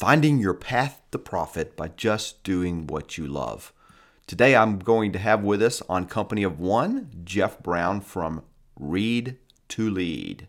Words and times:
finding 0.00 0.38
your 0.38 0.54
path 0.54 1.02
to 1.10 1.18
profit 1.18 1.76
by 1.76 1.86
just 1.88 2.42
doing 2.42 2.86
what 2.86 3.18
you 3.18 3.26
love. 3.26 3.70
Today 4.26 4.56
I'm 4.56 4.78
going 4.78 5.12
to 5.12 5.18
have 5.18 5.44
with 5.44 5.60
us 5.60 5.82
on 5.90 6.06
Company 6.06 6.42
of 6.42 6.58
One, 6.58 7.10
Jeff 7.22 7.62
Brown 7.62 8.00
from 8.00 8.42
Read 8.78 9.36
to 9.68 9.90
Lead. 9.90 10.48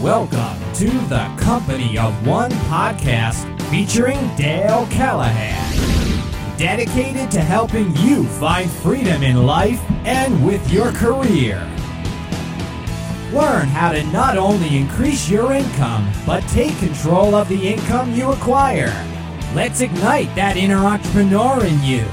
Welcome 0.00 0.72
to 0.74 0.88
the 1.08 1.34
Company 1.36 1.98
of 1.98 2.24
One 2.24 2.52
podcast 2.70 3.60
featuring 3.68 4.20
Dale 4.36 4.86
Callahan. 4.92 5.66
Dedicated 6.56 7.28
to 7.32 7.40
helping 7.40 7.96
you 7.96 8.22
find 8.22 8.70
freedom 8.70 9.24
in 9.24 9.44
life 9.44 9.82
and 10.04 10.46
with 10.46 10.72
your 10.72 10.92
career. 10.92 11.68
Learn 13.32 13.68
how 13.68 13.92
to 13.92 14.02
not 14.04 14.38
only 14.38 14.78
increase 14.78 15.28
your 15.28 15.52
income, 15.52 16.10
but 16.24 16.40
take 16.48 16.74
control 16.78 17.34
of 17.34 17.46
the 17.50 17.68
income 17.74 18.14
you 18.14 18.32
acquire. 18.32 18.88
Let's 19.54 19.82
ignite 19.82 20.34
that 20.34 20.56
inner 20.56 20.78
entrepreneur 20.78 21.62
in 21.62 21.82
you. 21.82 22.06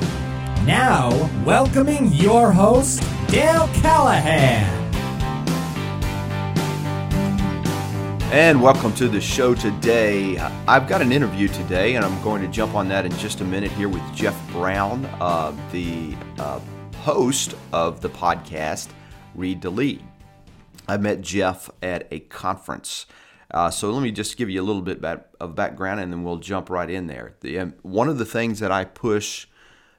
Now, 0.65 1.09
welcoming 1.45 2.11
your 2.11 2.51
host, 2.51 3.01
Dale 3.29 3.69
Callahan. 3.75 4.65
And 8.33 8.61
welcome 8.61 8.93
to 8.95 9.07
the 9.07 9.21
show 9.21 9.55
today. 9.55 10.37
I've 10.67 10.89
got 10.89 11.01
an 11.01 11.13
interview 11.13 11.47
today, 11.47 11.95
and 11.95 12.03
I'm 12.03 12.21
going 12.23 12.41
to 12.41 12.49
jump 12.49 12.75
on 12.75 12.89
that 12.89 13.05
in 13.05 13.13
just 13.13 13.39
a 13.39 13.45
minute 13.45 13.71
here 13.71 13.87
with 13.87 14.03
Jeff 14.13 14.35
Brown, 14.51 15.05
uh, 15.21 15.55
the 15.71 16.13
uh, 16.39 16.59
host 16.97 17.55
of 17.71 18.01
the 18.01 18.09
podcast 18.09 18.89
Read 19.33 19.61
to 19.61 19.69
Lead. 19.69 20.03
I 20.87 20.97
met 20.97 21.21
Jeff 21.21 21.69
at 21.81 22.07
a 22.11 22.19
conference. 22.19 23.05
Uh, 23.51 23.69
so 23.69 23.91
let 23.91 24.01
me 24.01 24.11
just 24.11 24.37
give 24.37 24.49
you 24.49 24.61
a 24.61 24.63
little 24.63 24.81
bit 24.81 25.03
of 25.39 25.55
background 25.55 25.99
and 25.99 26.11
then 26.11 26.23
we'll 26.23 26.37
jump 26.37 26.69
right 26.69 26.89
in 26.89 27.07
there. 27.07 27.35
The, 27.41 27.59
um, 27.59 27.73
one 27.81 28.09
of 28.09 28.17
the 28.17 28.25
things 28.25 28.59
that 28.59 28.71
I 28.71 28.85
push 28.85 29.47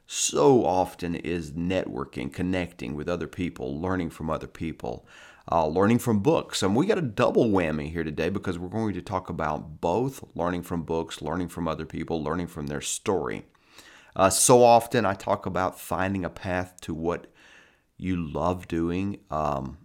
so 0.06 0.64
often 0.64 1.14
is 1.14 1.52
networking, 1.52 2.32
connecting 2.32 2.94
with 2.94 3.08
other 3.08 3.26
people, 3.26 3.80
learning 3.80 4.10
from 4.10 4.30
other 4.30 4.46
people, 4.46 5.06
uh, 5.50 5.66
learning 5.66 5.98
from 5.98 6.20
books. 6.20 6.62
And 6.62 6.76
we 6.76 6.86
got 6.86 6.98
a 6.98 7.02
double 7.02 7.46
whammy 7.46 7.90
here 7.90 8.04
today 8.04 8.28
because 8.28 8.58
we're 8.58 8.68
going 8.68 8.94
to 8.94 9.02
talk 9.02 9.28
about 9.28 9.80
both 9.80 10.24
learning 10.34 10.62
from 10.62 10.82
books, 10.82 11.22
learning 11.22 11.48
from 11.48 11.66
other 11.66 11.86
people, 11.86 12.22
learning 12.22 12.48
from 12.48 12.66
their 12.66 12.80
story. 12.80 13.46
Uh, 14.14 14.30
so 14.30 14.62
often 14.62 15.04
I 15.04 15.14
talk 15.14 15.46
about 15.46 15.78
finding 15.78 16.24
a 16.24 16.30
path 16.30 16.80
to 16.82 16.94
what 16.94 17.26
you 17.96 18.16
love 18.16 18.68
doing. 18.68 19.18
Um, 19.30 19.78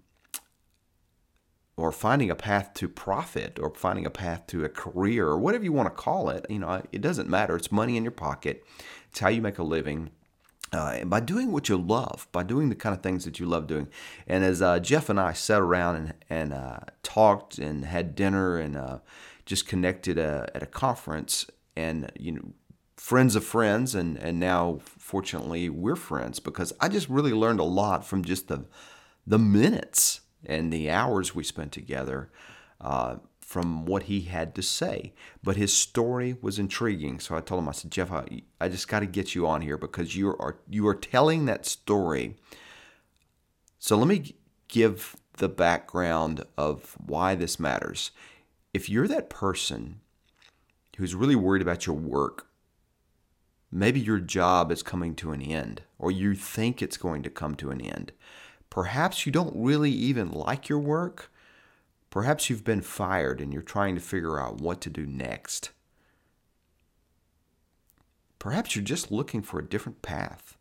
or 1.82 1.92
finding 1.92 2.30
a 2.30 2.36
path 2.36 2.76
to 2.76 2.88
profit 2.88 3.58
or 3.60 3.74
finding 3.74 4.06
a 4.06 4.10
path 4.12 4.46
to 4.46 4.64
a 4.64 4.70
career 4.70 5.28
or 5.28 5.40
whatever 5.40 5.64
you 5.64 5.74
want 5.74 5.88
to 5.88 6.04
call 6.04 6.30
it. 6.30 6.46
You 6.48 6.60
know, 6.60 6.84
it 6.92 7.02
doesn't 7.02 7.28
matter. 7.28 7.56
It's 7.56 7.72
money 7.72 7.98
in 7.98 8.04
your 8.04 8.12
pocket. 8.12 8.64
It's 9.10 9.20
how 9.20 9.30
you 9.30 9.42
make 9.42 9.58
a 9.58 9.64
living. 9.64 10.12
Uh, 10.72 10.98
and 11.00 11.10
by 11.10 11.20
doing 11.20 11.52
what 11.52 11.70
you 11.70 11.78
love, 11.78 12.28
by 12.32 12.44
doing 12.44 12.70
the 12.70 12.76
kind 12.76 12.96
of 12.96 13.02
things 13.02 13.26
that 13.26 13.40
you 13.40 13.48
love 13.48 13.66
doing. 13.66 13.88
And 14.28 14.44
as 14.44 14.62
uh, 14.62 14.80
Jeff 14.80 15.10
and 15.10 15.20
I 15.20 15.34
sat 15.34 15.60
around 15.60 15.96
and, 15.96 16.14
and 16.30 16.54
uh, 16.54 16.80
talked 17.02 17.58
and 17.58 17.84
had 17.84 18.16
dinner 18.16 18.58
and 18.58 18.78
uh, 18.78 19.00
just 19.46 19.68
connected 19.68 20.20
uh, 20.20 20.46
at 20.54 20.64
a 20.64 20.68
conference, 20.68 21.48
and 21.76 22.12
you 22.18 22.32
know, 22.32 22.54
friends 22.96 23.36
of 23.36 23.44
friends, 23.44 23.96
and, 23.96 24.18
and 24.18 24.40
now 24.40 24.80
fortunately 24.84 25.68
we're 25.68 25.96
friends 25.96 26.40
because 26.40 26.72
I 26.80 26.88
just 26.88 27.10
really 27.10 27.34
learned 27.34 27.60
a 27.60 27.64
lot 27.64 28.06
from 28.06 28.24
just 28.24 28.48
the 28.48 28.66
the 29.28 29.40
minutes 29.40 30.22
and 30.46 30.72
the 30.72 30.90
hours 30.90 31.36
we 31.36 31.44
spent 31.44 31.72
together 31.72 32.30
uh, 32.80 33.18
from 33.40 33.86
what 33.86 34.04
he 34.04 34.22
had 34.22 34.56
to 34.56 34.62
say. 34.62 35.14
But 35.44 35.58
his 35.58 35.74
story 35.74 36.38
was 36.42 36.58
intriguing. 36.58 37.20
So 37.20 37.36
I 37.36 37.42
told 37.42 37.62
him, 37.62 37.70
I 37.70 37.74
said, 37.74 37.92
Jeff, 37.92 38.12
I, 38.12 38.44
I 38.60 38.70
just 38.70 38.88
got 38.88 39.02
to 39.02 39.06
get 39.06 39.36
you 39.36 39.46
on 39.46 39.62
here 39.62 39.78
because 39.78 40.16
you 40.16 40.30
are 40.30 40.58
you 40.70 40.88
are 40.88 40.96
telling 40.96 41.46
that 41.46 41.66
story. 41.66 42.36
So 43.78 43.98
let 43.98 44.08
me 44.08 44.36
give 44.68 45.16
the 45.38 45.50
background 45.50 46.46
of 46.58 46.96
why 47.06 47.36
this 47.36 47.60
matters. 47.60 48.12
If 48.74 48.90
you're 48.90 49.08
that 49.08 49.30
person 49.30 50.00
who's 50.98 51.16
really 51.16 51.36
worried 51.36 51.62
about 51.62 51.86
your 51.86 51.96
work, 51.96 52.48
maybe 53.72 54.00
your 54.00 54.20
job 54.20 54.72
is 54.72 54.84
coming 54.84 55.16
to 55.16 55.32
an 55.32 55.42
end, 55.42 55.82
or 55.98 56.12
you 56.12 56.36
think 56.36 56.82
it's 56.82 56.98
going 56.98 57.24
to 57.24 57.30
come 57.30 57.56
to 57.56 57.72
an 57.72 57.82
end. 57.82 58.12
Perhaps 58.72 59.26
you 59.26 59.32
don't 59.32 59.54
really 59.56 59.92
even 59.92 60.32
like 60.32 60.68
your 60.68 60.80
work. 60.80 61.32
Perhaps 62.10 62.50
you've 62.50 62.64
been 62.64 62.82
fired 62.82 63.40
and 63.40 63.54
you're 63.54 63.62
trying 63.62 63.94
to 63.96 64.02
figure 64.02 64.40
out 64.40 64.60
what 64.60 64.82
to 64.82 64.90
do 64.90 65.06
next. 65.06 65.70
Perhaps 68.40 68.76
you're 68.76 68.84
just 68.84 69.12
looking 69.12 69.44
for 69.44 69.60
a 69.60 69.68
different 69.68 70.02
path. 70.02 70.58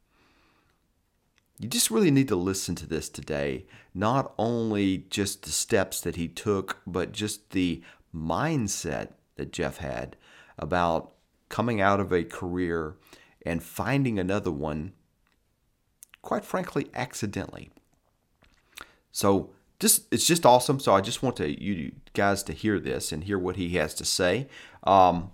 You 1.58 1.68
just 1.68 1.90
really 1.90 2.10
need 2.10 2.28
to 2.28 2.36
listen 2.36 2.74
to 2.76 2.86
this 2.86 3.08
today. 3.08 3.66
Not 3.94 4.34
only 4.38 5.06
just 5.08 5.44
the 5.44 5.50
steps 5.50 6.00
that 6.00 6.16
he 6.16 6.26
took, 6.26 6.78
but 6.86 7.12
just 7.12 7.50
the 7.50 7.82
mindset 8.14 9.10
that 9.36 9.52
Jeff 9.52 9.78
had 9.78 10.16
about 10.58 11.12
coming 11.48 11.80
out 11.80 12.00
of 12.00 12.12
a 12.12 12.24
career 12.24 12.96
and 13.46 13.62
finding 13.62 14.18
another 14.18 14.50
one, 14.50 14.92
quite 16.22 16.44
frankly, 16.44 16.90
accidentally. 16.94 17.70
So 19.12 19.50
just 19.78 20.12
it's 20.12 20.26
just 20.26 20.44
awesome. 20.46 20.80
So 20.80 20.94
I 20.94 21.00
just 21.00 21.22
want 21.22 21.36
to 21.36 21.62
you 21.62 21.92
guys 22.14 22.42
to 22.44 22.52
hear 22.52 22.78
this 22.78 23.12
and 23.12 23.24
hear 23.24 23.38
what 23.38 23.56
he 23.56 23.70
has 23.76 23.94
to 23.94 24.04
say. 24.04 24.48
Um, 24.84 25.32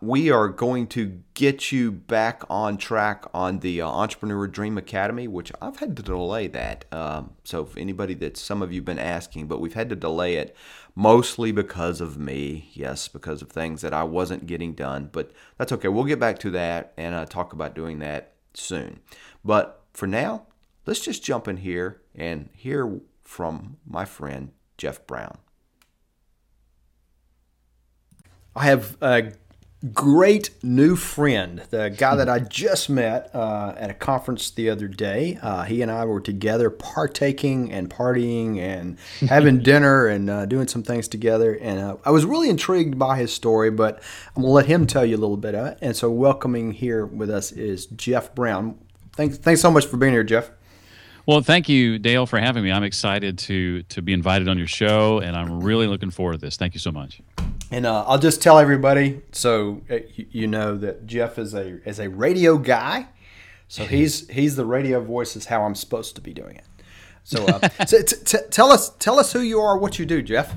we 0.00 0.30
are 0.30 0.48
going 0.48 0.86
to 0.88 1.22
get 1.34 1.70
you 1.70 1.92
back 1.92 2.42
on 2.48 2.76
track 2.76 3.24
on 3.32 3.60
the 3.60 3.80
uh, 3.80 3.88
Entrepreneur 3.88 4.46
Dream 4.46 4.78
Academy, 4.78 5.28
which 5.28 5.52
I've 5.60 5.76
had 5.76 5.96
to 5.96 6.02
delay 6.02 6.46
that. 6.48 6.84
Um, 6.92 7.34
so, 7.44 7.62
if 7.62 7.76
anybody 7.76 8.14
that 8.14 8.36
some 8.36 8.62
of 8.62 8.72
you 8.72 8.80
have 8.80 8.86
been 8.86 8.98
asking, 8.98 9.46
but 9.46 9.60
we've 9.60 9.74
had 9.74 9.88
to 9.90 9.96
delay 9.96 10.36
it 10.36 10.56
mostly 10.94 11.52
because 11.52 12.00
of 12.00 12.18
me. 12.18 12.70
Yes, 12.72 13.08
because 13.08 13.42
of 13.42 13.50
things 13.50 13.82
that 13.82 13.92
I 13.92 14.02
wasn't 14.04 14.46
getting 14.46 14.74
done, 14.74 15.10
but 15.12 15.32
that's 15.58 15.72
okay. 15.72 15.88
We'll 15.88 16.04
get 16.04 16.20
back 16.20 16.38
to 16.40 16.50
that 16.50 16.92
and 16.96 17.14
uh, 17.14 17.26
talk 17.26 17.52
about 17.52 17.74
doing 17.74 17.98
that 18.00 18.32
soon. 18.54 19.00
But 19.44 19.82
for 19.92 20.06
now, 20.06 20.46
let's 20.86 21.00
just 21.00 21.22
jump 21.22 21.48
in 21.48 21.58
here 21.58 22.00
and 22.16 22.48
hear 22.52 23.00
from 23.22 23.76
my 23.86 24.04
friend 24.04 24.52
Jeff 24.78 25.06
Brown. 25.06 25.38
I 28.54 28.64
have 28.64 28.96
a 29.02 29.32
great 29.92 30.50
new 30.62 30.96
friend, 30.96 31.62
the 31.70 31.90
guy 31.90 32.16
that 32.16 32.28
I 32.28 32.38
just 32.38 32.88
met 32.88 33.30
uh, 33.34 33.74
at 33.76 33.90
a 33.90 33.94
conference 33.94 34.50
the 34.50 34.70
other 34.70 34.88
day. 34.88 35.38
Uh, 35.42 35.64
he 35.64 35.82
and 35.82 35.90
I 35.90 36.04
were 36.06 36.20
together 36.20 36.70
partaking 36.70 37.70
and 37.72 37.90
partying 37.90 38.58
and 38.58 38.96
having 39.28 39.58
dinner 39.58 40.06
and 40.06 40.30
uh, 40.30 40.46
doing 40.46 40.68
some 40.68 40.82
things 40.82 41.08
together. 41.08 41.52
And 41.52 41.78
uh, 41.78 41.96
I 42.04 42.10
was 42.10 42.24
really 42.24 42.48
intrigued 42.48 42.98
by 42.98 43.18
his 43.18 43.32
story, 43.32 43.70
but 43.70 44.02
I'm 44.34 44.42
going 44.42 44.50
to 44.50 44.54
let 44.54 44.66
him 44.66 44.86
tell 44.86 45.04
you 45.04 45.16
a 45.16 45.18
little 45.18 45.36
bit 45.36 45.54
of 45.54 45.66
it. 45.66 45.78
And 45.82 45.94
so, 45.94 46.10
welcoming 46.10 46.72
here 46.72 47.04
with 47.04 47.30
us 47.30 47.52
is 47.52 47.86
Jeff 47.86 48.34
Brown. 48.34 48.78
Thanks, 49.12 49.38
thanks 49.38 49.60
so 49.60 49.70
much 49.70 49.86
for 49.86 49.96
being 49.96 50.12
here, 50.12 50.24
Jeff. 50.24 50.50
Well, 51.26 51.40
thank 51.40 51.68
you, 51.68 51.98
Dale, 51.98 52.24
for 52.24 52.38
having 52.38 52.62
me. 52.62 52.70
I'm 52.70 52.84
excited 52.84 53.36
to 53.38 53.82
to 53.82 54.00
be 54.00 54.12
invited 54.12 54.46
on 54.48 54.58
your 54.58 54.68
show, 54.68 55.18
and 55.18 55.36
I'm 55.36 55.60
really 55.60 55.88
looking 55.88 56.10
forward 56.10 56.34
to 56.34 56.38
this. 56.38 56.56
Thank 56.56 56.74
you 56.74 56.80
so 56.80 56.92
much. 56.92 57.20
And 57.72 57.84
uh, 57.84 58.04
I'll 58.06 58.18
just 58.18 58.40
tell 58.40 58.60
everybody, 58.60 59.22
so 59.32 59.82
uh, 59.90 59.98
you 60.14 60.46
know 60.46 60.76
that 60.76 61.04
Jeff 61.04 61.36
is 61.36 61.52
a 61.52 61.82
is 61.88 61.98
a 61.98 62.08
radio 62.08 62.58
guy, 62.58 63.08
so 63.66 63.84
he's 63.86 64.28
he's 64.28 64.54
the 64.54 64.64
radio 64.64 65.00
voice 65.00 65.34
is 65.34 65.46
how 65.46 65.64
I'm 65.64 65.74
supposed 65.74 66.14
to 66.14 66.20
be 66.20 66.32
doing 66.32 66.56
it. 66.56 66.64
So, 67.24 67.44
uh, 67.44 67.68
so 67.86 68.02
t- 68.02 68.16
t- 68.24 68.46
tell 68.52 68.70
us 68.70 68.90
tell 69.00 69.18
us 69.18 69.32
who 69.32 69.40
you 69.40 69.58
are, 69.60 69.76
what 69.76 69.98
you 69.98 70.06
do, 70.06 70.22
Jeff. 70.22 70.54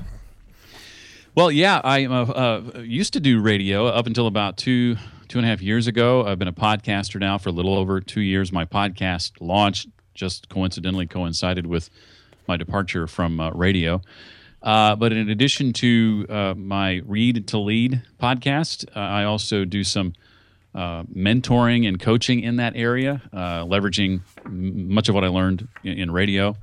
Well, 1.34 1.50
yeah, 1.50 1.80
I 1.82 2.06
uh, 2.06 2.82
used 2.82 3.12
to 3.14 3.20
do 3.20 3.40
radio 3.40 3.86
up 3.86 4.06
until 4.06 4.28
about 4.28 4.56
two 4.56 4.94
two 5.26 5.38
and 5.38 5.44
a 5.44 5.48
half 5.48 5.62
years 5.62 5.88
ago. 5.88 6.24
I've 6.24 6.38
been 6.38 6.46
a 6.46 6.52
podcaster 6.52 7.18
now 7.18 7.38
for 7.38 7.48
a 7.48 7.52
little 7.52 7.74
over 7.74 8.00
two 8.00 8.20
years. 8.20 8.52
My 8.52 8.64
podcast 8.64 9.32
launched 9.40 9.88
just 10.14 10.48
coincidentally 10.48 11.06
coincided 11.06 11.66
with 11.66 11.90
my 12.46 12.56
departure 12.56 13.06
from 13.06 13.40
uh, 13.40 13.50
radio. 13.50 14.00
Uh, 14.62 14.94
but 14.94 15.12
in 15.12 15.30
addition 15.30 15.72
to 15.72 16.26
uh, 16.28 16.54
my 16.56 17.00
Read 17.06 17.46
to 17.48 17.58
Lead 17.58 18.02
podcast, 18.20 18.84
uh, 18.94 19.00
I 19.00 19.24
also 19.24 19.64
do 19.64 19.84
some 19.84 20.12
uh, 20.74 21.04
mentoring 21.04 21.88
and 21.88 21.98
coaching 21.98 22.40
in 22.40 22.56
that 22.56 22.76
area, 22.76 23.22
uh, 23.32 23.64
leveraging 23.64 24.20
m- 24.44 24.92
much 24.92 25.08
of 25.08 25.14
what 25.14 25.24
I 25.24 25.28
learned 25.28 25.66
in, 25.82 25.98
in 25.98 26.10
radio 26.10 26.56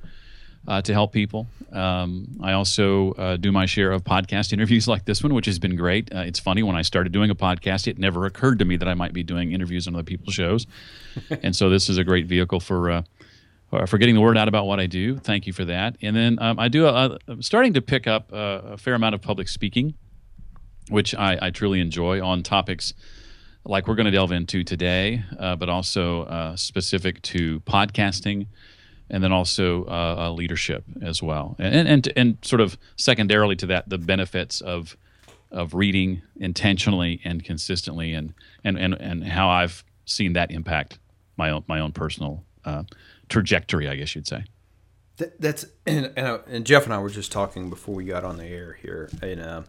to 0.84 0.92
help 0.92 1.14
people. 1.14 1.48
Um, 1.72 2.28
I 2.44 2.52
also 2.52 3.38
do 3.38 3.54
my 3.54 3.66
share 3.66 3.94
of 3.94 4.04
podcast 4.04 4.52
interviews 4.58 4.86
like 4.86 5.06
this 5.06 5.24
one, 5.24 5.34
which 5.34 5.46
has 5.46 5.60
been 5.60 5.78
great. 5.78 6.10
it's 6.12 6.40
funny, 6.40 6.62
when 6.62 6.76
I 6.76 6.82
started 6.82 7.14
doing 7.14 7.30
a 7.30 7.36
podcast, 7.36 7.88
it 7.88 7.98
never 7.98 8.26
occurred 8.26 8.60
to 8.60 8.66
me 8.66 8.76
that 8.76 8.88
I 8.90 8.94
might 8.94 9.14
be 9.14 9.24
doing 9.24 9.54
interviews 9.54 9.88
on 9.88 9.96
other 9.96 10.04
people's 10.04 10.34
shows. 10.34 10.68
and 11.42 11.56
so 11.56 11.70
this 11.70 11.88
is 11.88 11.98
a 11.98 12.04
great 12.04 12.26
vehicle 12.26 12.60
for 12.60 13.06
for 13.70 13.98
getting 13.98 14.16
the 14.16 14.22
word 14.22 14.38
out 14.38 14.48
about 14.48 14.66
what 14.66 14.80
I 14.80 14.86
do. 14.86 15.18
Thank 15.18 15.46
you 15.46 15.54
for 15.54 15.66
that. 15.66 15.98
And 16.02 16.16
then 16.16 16.38
um, 16.40 16.60
I 16.60 16.68
do. 16.70 16.88
I'm 16.88 17.42
starting 17.42 17.74
to 17.74 17.82
pick 17.82 18.08
up 18.08 18.32
a, 18.32 18.62
a, 18.74 18.78
fair 18.78 18.94
amount 18.94 19.16
of 19.16 19.22
public 19.22 19.50
speaking, 19.50 19.94
which 20.90 21.14
I, 21.14 21.38
I 21.42 21.50
truly 21.50 21.82
enjoy 21.82 22.24
on 22.26 22.44
topics 22.44 22.94
like 23.66 23.88
we're 23.88 23.96
going 23.96 24.06
to 24.06 24.12
delve 24.12 24.32
into 24.32 24.64
today, 24.64 25.24
uh, 25.38 25.56
but 25.56 25.70
also 25.70 26.24
uh, 26.24 26.56
specific 26.56 27.22
to 27.24 27.60
podcasting, 27.62 28.48
and 29.10 29.24
then 29.24 29.32
also 29.32 29.84
uh, 29.86 30.16
uh 30.18 30.32
leadership 30.32 30.84
as 31.02 31.22
well, 31.22 31.56
and, 31.60 31.88
and 31.88 32.14
and 32.16 32.38
sort 32.42 32.62
of 32.62 32.78
secondarily 32.96 33.56
to 33.58 33.66
that, 33.68 33.90
the 33.90 33.98
benefits 33.98 34.62
of 34.62 34.98
of 35.52 35.74
reading 35.74 36.22
intentionally 36.38 37.22
and 37.24 37.44
consistently, 37.44 38.14
and 38.14 38.34
and 38.64 38.78
and, 38.78 38.94
and 38.96 39.26
how 39.26 39.50
I've 39.50 39.84
seen 40.06 40.34
that 40.34 40.52
impact 40.52 41.00
my 41.36 41.50
own 41.50 41.64
my 41.68 41.80
own 41.80 41.92
personal 41.92 42.44
uh, 42.66 42.84
trajectory, 43.30 43.88
I 43.88 43.96
guess 43.96 44.16
you'd 44.16 44.28
say. 44.28 44.44
That, 45.18 45.40
that's 45.42 45.66
and, 45.86 46.14
and, 46.16 46.42
and, 46.48 46.66
Jeff 46.66 46.86
and 46.86 46.94
I 46.94 47.00
were 47.00 47.10
just 47.10 47.32
talking 47.32 47.70
before 47.70 47.96
we 47.96 48.06
got 48.06 48.24
on 48.24 48.38
the 48.38 48.46
air 48.46 48.78
here, 48.82 49.10
and 49.22 49.42
um, 49.42 49.66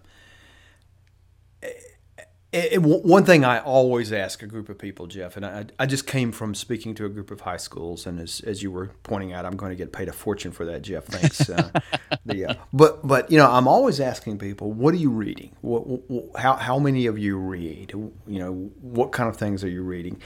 it, 2.50 2.72
it, 2.72 2.82
one 2.82 3.26
thing 3.26 3.44
I 3.44 3.60
always 3.60 4.10
ask 4.10 4.42
a 4.42 4.46
group 4.46 4.70
of 4.70 4.78
people, 4.78 5.06
Jeff, 5.06 5.36
and 5.36 5.44
I, 5.44 5.66
I 5.78 5.84
just 5.84 6.06
came 6.06 6.32
from 6.32 6.54
speaking 6.54 6.94
to 6.94 7.04
a 7.04 7.08
group 7.10 7.30
of 7.30 7.42
high 7.42 7.58
schools, 7.58 8.06
and 8.06 8.18
as, 8.18 8.40
as 8.40 8.62
you 8.62 8.70
were 8.70 8.90
pointing 9.02 9.34
out, 9.34 9.44
I'm 9.44 9.56
going 9.56 9.70
to 9.70 9.76
get 9.76 9.92
paid 9.92 10.08
a 10.08 10.14
fortune 10.14 10.52
for 10.52 10.64
that, 10.64 10.80
Jeff. 10.80 11.04
Thanks. 11.04 11.50
Uh, 11.50 11.70
the, 12.24 12.46
uh, 12.46 12.54
but 12.72 13.06
but 13.06 13.30
you 13.30 13.36
know, 13.36 13.50
I'm 13.50 13.68
always 13.68 14.00
asking 14.00 14.38
people, 14.38 14.72
what 14.72 14.94
are 14.94 14.98
you 14.98 15.10
reading? 15.10 15.54
What, 15.60 15.86
what, 15.86 16.40
how 16.40 16.54
how 16.54 16.78
many 16.78 17.04
of 17.04 17.18
you 17.18 17.36
read? 17.36 17.92
You 17.92 18.12
know, 18.26 18.52
what 18.80 19.12
kind 19.12 19.28
of 19.28 19.36
things 19.36 19.62
are 19.62 19.68
you 19.68 19.82
reading? 19.82 20.18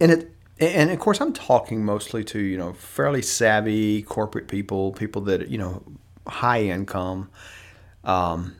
And 0.00 0.12
it 0.12 0.32
and 0.60 0.90
of 0.90 0.98
course, 0.98 1.20
I'm 1.20 1.32
talking 1.32 1.84
mostly 1.84 2.24
to 2.24 2.38
you 2.38 2.56
know 2.56 2.72
fairly 2.72 3.22
savvy 3.22 4.02
corporate 4.02 4.48
people, 4.48 4.92
people 4.92 5.22
that 5.22 5.48
you 5.48 5.58
know 5.58 5.82
high 6.26 6.62
income, 6.62 7.30
um, 8.04 8.56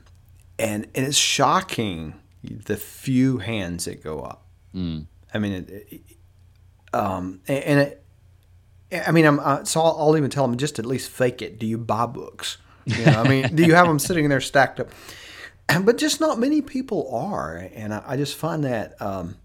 and 0.58 0.86
and 0.94 1.06
it's 1.06 1.16
shocking 1.16 2.14
the 2.42 2.76
few 2.76 3.38
hands 3.38 3.86
that 3.86 4.02
go 4.02 4.20
up. 4.20 4.46
Mm. 4.74 5.06
I 5.32 5.38
mean, 5.38 5.52
it, 5.52 5.68
it, 5.90 6.00
um, 6.92 7.40
and 7.48 7.80
it, 7.80 8.04
I 9.06 9.10
mean, 9.10 9.26
I'm 9.26 9.40
uh, 9.40 9.64
so 9.64 9.80
I'll, 9.80 9.96
I'll, 9.98 10.16
even 10.16 10.30
tell 10.30 10.46
them 10.46 10.56
just 10.56 10.78
at 10.78 10.86
least 10.86 11.10
fake 11.10 11.42
it. 11.42 11.58
Do 11.58 11.66
you 11.66 11.78
buy 11.78 12.06
books? 12.06 12.58
You 12.86 13.04
know, 13.04 13.22
I 13.22 13.28
mean, 13.28 13.54
do 13.54 13.64
you 13.64 13.74
have 13.74 13.86
them 13.86 13.98
sitting 13.98 14.28
there 14.28 14.40
stacked 14.40 14.80
up? 14.80 14.88
But 15.82 15.98
just 15.98 16.18
not 16.18 16.38
many 16.38 16.62
people 16.62 17.14
are, 17.14 17.56
and 17.74 17.92
I, 17.92 18.02
I 18.06 18.16
just 18.16 18.36
find 18.36 18.64
that. 18.64 19.00
Um, 19.02 19.36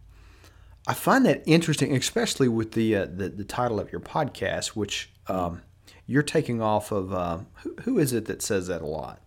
I 0.87 0.93
find 0.93 1.25
that 1.25 1.43
interesting, 1.45 1.95
especially 1.95 2.47
with 2.47 2.73
the 2.73 2.95
uh, 2.95 3.05
the, 3.05 3.29
the, 3.29 3.43
title 3.43 3.79
of 3.79 3.91
your 3.91 4.01
podcast, 4.01 4.69
which 4.69 5.09
um, 5.27 5.61
you're 6.07 6.23
taking 6.23 6.61
off 6.61 6.91
of. 6.91 7.13
Uh, 7.13 7.39
who, 7.61 7.75
who 7.83 7.99
is 7.99 8.11
it 8.13 8.25
that 8.25 8.41
says 8.41 8.67
that 8.67 8.81
a 8.81 8.85
lot? 8.85 9.21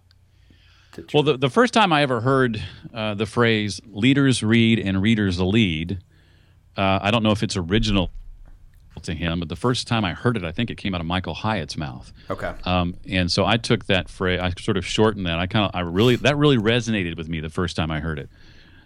That 0.93 1.13
well, 1.15 1.23
the, 1.23 1.37
the 1.37 1.51
first 1.51 1.73
time 1.73 1.93
I 1.93 2.03
ever 2.03 2.21
heard 2.21 2.63
uh, 2.93 3.15
the 3.15 3.27
phrase 3.27 3.81
"leaders 3.87 4.43
read 4.43 4.79
and 4.79 5.01
readers 5.01 5.41
lead," 5.41 5.99
uh, 6.77 6.99
I 7.01 7.11
don't 7.11 7.23
know 7.23 7.33
if 7.33 7.43
it's 7.43 7.57
original 7.57 8.11
to 9.03 9.15
him, 9.15 9.41
but 9.41 9.49
the 9.49 9.57
first 9.57 9.87
time 9.87 10.05
I 10.05 10.13
heard 10.13 10.37
it, 10.37 10.45
I 10.45 10.53
think 10.53 10.71
it 10.71 10.77
came 10.77 10.95
out 10.95 11.01
of 11.01 11.07
Michael 11.07 11.35
Hyatt's 11.35 11.77
mouth. 11.77 12.13
Okay. 12.31 12.53
Um, 12.65 12.97
and 13.09 13.31
so 13.31 13.45
I 13.45 13.59
took 13.59 13.87
that 13.87 14.09
phrase, 14.09 14.41
I 14.41 14.53
sort 14.59 14.79
of 14.79 14.87
shortened 14.87 15.27
that. 15.27 15.39
I 15.39 15.47
kind 15.47 15.67
of, 15.67 15.71
I 15.75 15.81
really, 15.81 16.17
that 16.17 16.37
really 16.37 16.57
resonated 16.57 17.17
with 17.17 17.29
me 17.29 17.41
the 17.41 17.51
first 17.51 17.77
time 17.77 17.91
I 17.91 18.01
heard 18.01 18.19
it 18.19 18.31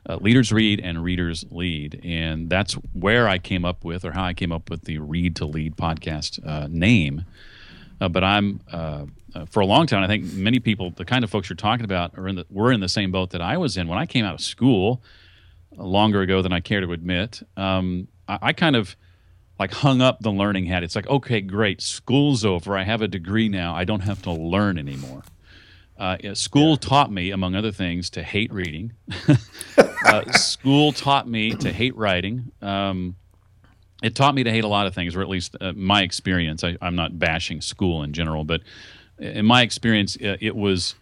uh, 0.08 0.16
leaders 0.16 0.52
read 0.52 0.80
and 0.80 1.02
readers 1.02 1.44
lead. 1.50 2.00
And 2.04 2.48
that's 2.48 2.74
where 2.92 3.28
i 3.28 3.38
came 3.38 3.64
up 3.64 3.84
with 3.84 4.04
or 4.04 4.12
how 4.12 4.24
i 4.24 4.34
came 4.34 4.52
up 4.52 4.70
with 4.70 4.84
the 4.84 4.98
read 4.98 5.36
to 5.36 5.46
lead 5.46 5.76
podcast 5.76 6.44
uh, 6.46 6.68
name. 6.70 7.24
Uh, 8.00 8.08
but 8.08 8.24
i'm 8.24 8.60
uh, 8.72 9.04
uh, 9.34 9.44
for 9.46 9.60
a 9.60 9.66
long 9.66 9.86
time 9.86 10.02
i 10.02 10.06
think 10.06 10.32
many 10.32 10.58
people 10.58 10.90
the 10.90 11.04
kind 11.04 11.22
of 11.22 11.30
folks 11.30 11.48
you're 11.48 11.56
talking 11.56 11.84
about 11.84 12.16
are 12.18 12.26
in 12.26 12.36
the 12.36 12.46
were 12.50 12.72
in 12.72 12.80
the 12.80 12.88
same 12.88 13.12
boat 13.12 13.30
that 13.30 13.42
i 13.42 13.56
was 13.56 13.76
in. 13.76 13.88
When 13.88 13.98
i 13.98 14.06
came 14.06 14.24
out 14.24 14.34
of 14.34 14.40
school 14.40 15.02
uh, 15.78 15.84
longer 15.84 16.22
ago 16.22 16.42
than 16.42 16.52
i 16.52 16.60
care 16.60 16.80
to 16.80 16.92
admit 16.92 17.42
um, 17.56 18.08
I, 18.28 18.38
I 18.42 18.52
kind 18.52 18.76
of 18.76 18.96
like 19.58 19.72
hung 19.72 20.00
up 20.00 20.20
the 20.20 20.32
learning 20.32 20.64
hat. 20.64 20.82
It's 20.82 20.96
like 20.96 21.06
okay 21.08 21.42
great 21.42 21.82
school's 21.82 22.44
over. 22.46 22.78
I 22.78 22.84
have 22.84 23.02
a 23.02 23.08
degree 23.08 23.48
now. 23.48 23.74
I 23.74 23.84
don't 23.84 24.00
have 24.00 24.22
to 24.22 24.32
learn 24.32 24.78
anymore 24.78 25.22
uh, 26.00 26.34
school 26.34 26.78
taught 26.78 27.12
me, 27.12 27.30
among 27.30 27.54
other 27.54 27.72
things, 27.72 28.08
to 28.10 28.22
hate 28.22 28.50
reading. 28.52 28.92
uh, 30.06 30.32
school 30.32 30.92
taught 30.92 31.28
me 31.28 31.54
to 31.56 31.70
hate 31.70 31.94
writing. 31.94 32.50
Um, 32.62 33.16
it 34.02 34.14
taught 34.14 34.34
me 34.34 34.42
to 34.44 34.50
hate 34.50 34.64
a 34.64 34.68
lot 34.68 34.86
of 34.86 34.94
things, 34.94 35.14
or 35.14 35.20
at 35.20 35.28
least 35.28 35.56
uh, 35.60 35.72
my 35.76 36.00
experience. 36.00 36.64
I, 36.64 36.78
am 36.80 36.96
not 36.96 37.18
bashing 37.18 37.60
school 37.60 38.02
in 38.02 38.14
general, 38.14 38.44
but 38.44 38.62
in 39.18 39.44
my 39.44 39.60
experience, 39.60 40.16
uh, 40.16 40.38
it 40.40 40.56
was 40.56 40.94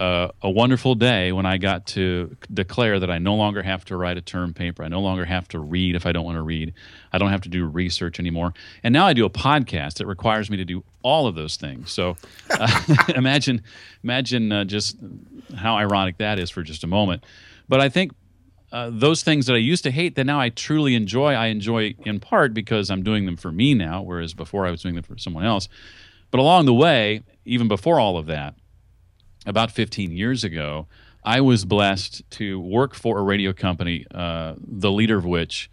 uh, 0.00 0.32
a 0.40 0.50
wonderful 0.50 0.94
day 0.94 1.30
when 1.30 1.44
I 1.44 1.58
got 1.58 1.84
to 1.88 2.34
declare 2.52 2.98
that 2.98 3.10
I 3.10 3.18
no 3.18 3.34
longer 3.34 3.62
have 3.62 3.84
to 3.84 3.96
write 3.98 4.16
a 4.16 4.22
term 4.22 4.54
paper. 4.54 4.82
I 4.82 4.88
no 4.88 5.02
longer 5.02 5.26
have 5.26 5.46
to 5.48 5.58
read 5.58 5.94
if 5.94 6.06
I 6.06 6.12
don't 6.12 6.24
want 6.24 6.36
to 6.36 6.42
read. 6.42 6.72
I 7.12 7.18
don't 7.18 7.28
have 7.28 7.42
to 7.42 7.50
do 7.50 7.66
research 7.66 8.18
anymore. 8.18 8.54
And 8.82 8.94
now 8.94 9.06
I 9.06 9.12
do 9.12 9.26
a 9.26 9.30
podcast 9.30 9.98
that 9.98 10.06
requires 10.06 10.48
me 10.48 10.56
to 10.56 10.64
do 10.64 10.82
all 11.02 11.26
of 11.26 11.34
those 11.34 11.56
things. 11.56 11.92
So 11.92 12.16
uh, 12.48 12.82
imagine, 13.14 13.62
imagine 14.02 14.50
uh, 14.50 14.64
just 14.64 14.96
how 15.54 15.76
ironic 15.76 16.16
that 16.16 16.38
is 16.38 16.48
for 16.48 16.62
just 16.62 16.82
a 16.82 16.86
moment. 16.86 17.26
But 17.68 17.80
I 17.80 17.90
think 17.90 18.12
uh, 18.72 18.88
those 18.90 19.22
things 19.22 19.46
that 19.46 19.54
I 19.54 19.58
used 19.58 19.84
to 19.84 19.90
hate 19.90 20.14
that 20.14 20.24
now 20.24 20.40
I 20.40 20.48
truly 20.48 20.94
enjoy, 20.94 21.34
I 21.34 21.48
enjoy 21.48 21.94
in 22.06 22.20
part 22.20 22.54
because 22.54 22.90
I'm 22.90 23.02
doing 23.02 23.26
them 23.26 23.36
for 23.36 23.52
me 23.52 23.74
now, 23.74 24.00
whereas 24.00 24.32
before 24.32 24.66
I 24.66 24.70
was 24.70 24.80
doing 24.80 24.94
them 24.94 25.04
for 25.04 25.18
someone 25.18 25.44
else. 25.44 25.68
But 26.30 26.40
along 26.40 26.64
the 26.64 26.74
way, 26.74 27.22
even 27.44 27.68
before 27.68 28.00
all 28.00 28.16
of 28.16 28.26
that, 28.26 28.54
about 29.50 29.70
15 29.70 30.12
years 30.12 30.44
ago, 30.44 30.86
I 31.22 31.42
was 31.42 31.66
blessed 31.66 32.22
to 32.30 32.58
work 32.58 32.94
for 32.94 33.18
a 33.18 33.22
radio 33.22 33.52
company, 33.52 34.06
uh, 34.14 34.54
the 34.56 34.90
leader 34.90 35.18
of 35.18 35.26
which 35.26 35.70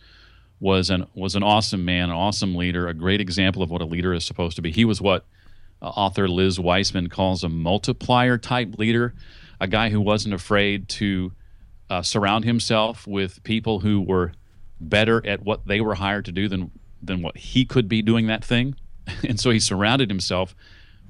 was 0.60 0.90
an 0.90 1.06
was 1.14 1.36
an 1.36 1.44
awesome 1.44 1.86
man, 1.86 2.10
an 2.10 2.16
awesome 2.16 2.56
leader, 2.56 2.88
a 2.88 2.94
great 2.94 3.22
example 3.22 3.62
of 3.62 3.70
what 3.70 3.82
a 3.82 3.86
leader 3.86 4.14
is 4.14 4.26
supposed 4.26 4.56
to 4.58 4.62
be. 4.62 4.72
He 4.72 4.84
was 4.84 5.00
what 5.00 5.24
uh, 5.82 5.88
author 5.90 6.28
Liz 6.28 6.60
Wiseman 6.60 7.08
calls 7.08 7.44
a 7.44 7.50
multiplier 7.50 8.38
type 8.38 8.78
leader, 8.78 9.14
a 9.62 9.68
guy 9.68 9.90
who 9.90 10.02
wasn't 10.02 10.34
afraid 10.34 10.90
to 10.90 11.32
uh, 11.90 12.02
surround 12.02 12.44
himself 12.44 13.08
with 13.08 13.42
people 13.44 13.80
who 13.80 14.02
were 14.02 14.34
better 14.82 15.26
at 15.26 15.44
what 15.44 15.66
they 15.68 15.80
were 15.80 15.96
hired 15.96 16.26
to 16.26 16.32
do 16.32 16.50
than 16.50 16.72
than 17.02 17.22
what 17.22 17.38
he 17.38 17.64
could 17.64 17.88
be 17.88 18.02
doing 18.02 18.28
that 18.28 18.44
thing, 18.44 18.76
and 19.28 19.40
so 19.40 19.52
he 19.52 19.60
surrounded 19.60 20.10
himself 20.10 20.56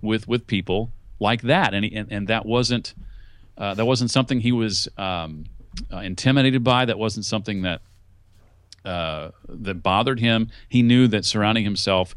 with 0.02 0.28
with 0.28 0.46
people 0.46 0.92
like 1.20 1.42
that, 1.44 1.74
and 1.74 1.86
and, 1.86 2.12
and 2.12 2.28
that 2.28 2.46
wasn't 2.46 2.94
uh, 3.58 3.74
that 3.74 3.86
wasn't 3.86 4.12
something 4.12 4.40
he 4.40 4.52
was 4.52 4.88
um, 4.98 5.46
uh, 5.92 5.98
intimidated 5.98 6.64
by. 6.64 6.86
That 6.86 7.00
wasn't 7.00 7.26
something 7.26 7.64
that 7.64 7.82
uh, 8.86 9.32
that 9.50 9.84
bothered 9.84 10.20
him. 10.20 10.50
He 10.70 10.82
knew 10.82 11.08
that 11.08 11.26
surrounding 11.26 11.64
himself 11.64 12.16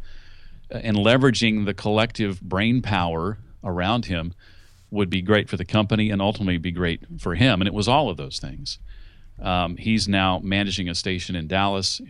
uh, 0.72 0.78
and 0.78 0.96
leveraging 0.96 1.64
the 1.64 1.74
collective 1.74 2.40
brain 2.40 2.82
power 2.82 3.38
around 3.64 4.06
him 4.06 4.34
would 4.90 5.10
be 5.10 5.22
great 5.22 5.48
for 5.48 5.56
the 5.56 5.64
company 5.64 6.10
and 6.10 6.20
ultimately 6.20 6.58
be 6.58 6.72
great 6.72 7.02
for 7.18 7.34
him. 7.34 7.60
And 7.60 7.68
it 7.68 7.74
was 7.74 7.88
all 7.88 8.10
of 8.10 8.16
those 8.16 8.40
things. 8.40 8.78
Um, 9.40 9.76
he's 9.76 10.08
now 10.08 10.40
managing 10.42 10.88
a 10.88 10.94
station 10.94 11.36
in 11.36 11.46
Dallas 11.46 12.00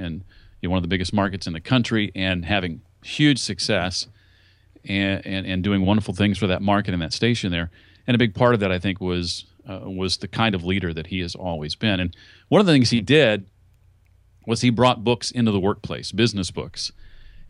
know, 0.69 0.71
one 0.71 0.79
of 0.79 0.83
the 0.83 0.89
biggest 0.89 1.13
markets 1.13 1.47
in 1.47 1.53
the 1.53 1.61
country 1.61 2.11
and 2.15 2.45
having 2.45 2.83
huge 3.03 3.39
success 3.39 4.09
and, 4.85 5.25
and, 5.27 5.47
and 5.47 5.63
doing 5.63 5.85
wonderful 5.85 6.15
things 6.15 6.39
for 6.39 6.47
that 6.47 6.63
market 6.63 6.93
and 6.95 7.03
that 7.03 7.13
station 7.13 7.51
there. 7.51 7.71
And 8.07 8.15
a 8.15 8.19
big 8.19 8.35
part 8.35 8.55
of 8.55 8.61
that, 8.61 8.73
I 8.73 8.79
think, 8.79 9.01
was 9.01 9.45
uh, 9.69 9.81
was 9.85 10.17
the 10.17 10.29
kind 10.29 10.55
of 10.55 10.65
leader 10.65 10.93
that 10.93 11.09
he 11.09 11.21
has 11.21 11.35
always 11.35 11.75
been. 11.75 12.01
And 12.01 12.17
one 12.49 12.61
of 12.61 12.67
the 12.67 12.73
things 12.73 12.91
he 12.91 13.01
did 13.01 13.47
was 14.47 14.63
he 14.63 14.71
brought 14.71 15.05
books 15.05 15.31
into 15.31 15.53
the 15.53 15.61
workplace, 15.61 16.13
business 16.13 16.51
books. 16.51 16.93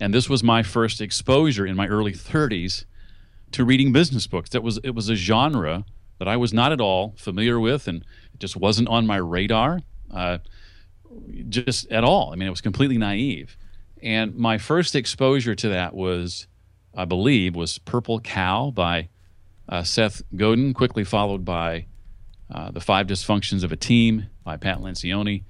And 0.01 0.13
this 0.13 0.29
was 0.29 0.43
my 0.43 0.63
first 0.63 1.01
exposure 1.01 1.67
in 1.67 1.77
my 1.77 1.87
early 1.87 2.13
30s 2.13 2.85
to 3.53 3.65
reading 3.65 3.93
business 3.93 4.27
books. 4.27 4.51
That 4.51 4.63
was 4.63 4.79
it 4.83 4.91
was 4.91 5.09
a 5.09 5.15
genre 5.15 5.85
that 6.19 6.29
I 6.29 6.37
was 6.37 6.53
not 6.53 6.73
at 6.73 6.81
all 6.81 7.15
familiar 7.17 7.59
with, 7.59 7.89
and 7.89 8.05
it 8.35 8.41
just 8.41 8.57
wasn't 8.57 8.89
on 8.89 9.07
my 9.07 9.17
radar, 9.17 9.81
uh, 10.13 10.39
just 11.49 11.91
at 11.91 12.05
all. 12.05 12.33
I 12.33 12.37
mean, 12.37 12.47
it 12.47 12.51
was 12.51 12.61
completely 12.61 12.99
naive. 12.99 13.57
And 14.03 14.35
my 14.37 14.59
first 14.59 14.95
exposure 14.95 15.55
to 15.55 15.69
that 15.69 15.95
was 15.95 16.47
I 16.95 17.05
believe, 17.05 17.55
was 17.55 17.79
Purple 17.79 18.21
Cow 18.21 18.71
by 18.71 19.09
uh, 19.69 19.83
Seth 19.83 20.23
Godin, 20.35 20.75
quickly 20.75 21.05
followed 21.05 21.45
by 21.45 21.87
uh, 22.53 22.71
The 22.71 22.81
Five 22.81 23.07
Dysfunctions 23.07 23.63
of 23.63 23.73
a 23.73 23.77
Team 23.77 24.27
by 24.45 24.57
Pat 24.57 24.79
Lencioni, 24.79 25.45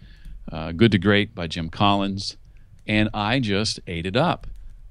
uh, 0.52 0.72
Good 0.72 0.92
to 0.92 0.98
Great 0.98 1.34
by 1.34 1.46
Jim 1.46 1.70
Collins, 1.70 2.36
and 2.86 3.08
I 3.14 3.40
just 3.40 3.80
ate 3.86 4.06
it 4.06 4.16
up. 4.16 4.46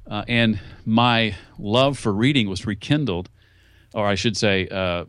Uh, 0.10 0.24
and 0.27 0.60
my 0.86 1.36
love 1.60 2.00
for 2.00 2.12
reading 2.12 2.50
was 2.50 2.65
rekindled, 2.65 3.29
or 3.94 4.08
I 4.08 4.15
should 4.15 4.36
say, 4.36 4.68
uh, 4.68 5.06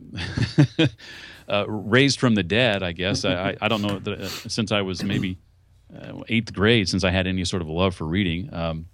uh, 1.49 1.65
raised 1.67 2.19
from 2.19 2.35
the 2.35 2.43
dead, 2.43 2.83
I 2.83 2.91
guess. 2.91 3.25
I, 3.25 3.57
I 3.59 3.67
don't 3.67 3.81
know, 3.81 4.27
since 4.27 4.71
I 4.71 4.81
was 4.83 5.03
maybe 5.03 5.39
eighth 6.29 6.53
grade, 6.53 6.87
since 6.87 7.03
I 7.03 7.09
had 7.09 7.25
any 7.25 7.43
sort 7.45 7.63
of 7.63 7.67
love 7.67 7.95
for 7.95 8.05
reading. 8.05 8.53
Um, 8.53 8.85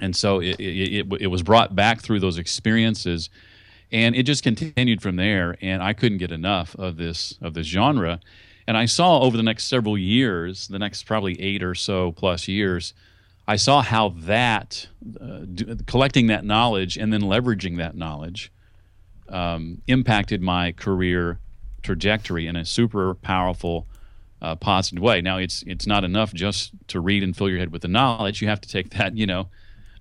and 0.00 0.14
so 0.14 0.40
it, 0.40 0.58
it, 0.58 1.12
it, 1.12 1.22
it 1.22 1.26
was 1.28 1.42
brought 1.42 1.74
back 1.74 2.00
through 2.00 2.20
those 2.20 2.38
experiences 2.38 3.30
and 3.92 4.14
it 4.14 4.22
just 4.22 4.42
continued 4.42 5.02
from 5.02 5.16
there 5.16 5.56
and 5.60 5.82
i 5.82 5.92
couldn't 5.92 6.18
get 6.18 6.32
enough 6.32 6.74
of 6.76 6.96
this 6.96 7.36
of 7.40 7.54
this 7.54 7.66
genre. 7.66 8.20
And 8.66 8.76
i 8.76 8.84
saw 8.84 9.20
over 9.20 9.36
the 9.36 9.42
next 9.42 9.64
several 9.64 9.98
years 9.98 10.68
the 10.68 10.78
next 10.78 11.04
probably 11.04 11.40
eight 11.40 11.62
or 11.62 11.74
so 11.74 12.12
plus 12.12 12.46
years 12.46 12.94
i 13.48 13.56
saw 13.56 13.82
how 13.82 14.10
that 14.10 14.86
uh, 15.20 15.40
d- 15.52 15.76
collecting 15.86 16.28
that 16.28 16.44
knowledge 16.44 16.96
and 16.96 17.12
then 17.12 17.22
leveraging 17.22 17.78
that 17.78 17.96
knowledge 17.96 18.52
um, 19.28 19.80
impacted 19.86 20.42
my 20.42 20.72
career 20.72 21.38
trajectory 21.82 22.46
in 22.46 22.56
a 22.56 22.64
super 22.64 23.14
powerful 23.14 23.86
uh, 24.42 24.56
positive 24.56 25.02
way. 25.02 25.20
Now 25.20 25.38
it's 25.38 25.62
it's 25.66 25.86
not 25.86 26.04
enough 26.04 26.32
just 26.32 26.72
to 26.88 27.00
read 27.00 27.22
and 27.22 27.36
fill 27.36 27.48
your 27.48 27.58
head 27.58 27.72
with 27.72 27.82
the 27.82 27.88
knowledge. 27.88 28.40
You 28.40 28.48
have 28.48 28.60
to 28.60 28.68
take 28.68 28.90
that 28.90 29.16
you 29.16 29.26
know 29.26 29.48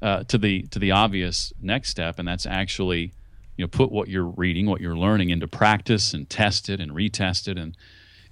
uh, 0.01 0.23
to 0.25 0.37
the 0.37 0.63
to 0.63 0.79
the 0.79 0.91
obvious 0.91 1.53
next 1.61 1.89
step 1.89 2.19
and 2.19 2.27
that's 2.27 2.45
actually 2.45 3.13
you 3.57 3.63
know 3.63 3.67
put 3.67 3.91
what 3.91 4.07
you're 4.07 4.23
reading 4.25 4.65
what 4.65 4.81
you're 4.81 4.97
learning 4.97 5.29
into 5.29 5.47
practice 5.47 6.13
and 6.13 6.29
test 6.29 6.69
it 6.69 6.79
and 6.79 6.91
retest 6.91 7.47
it 7.47 7.57
and 7.57 7.75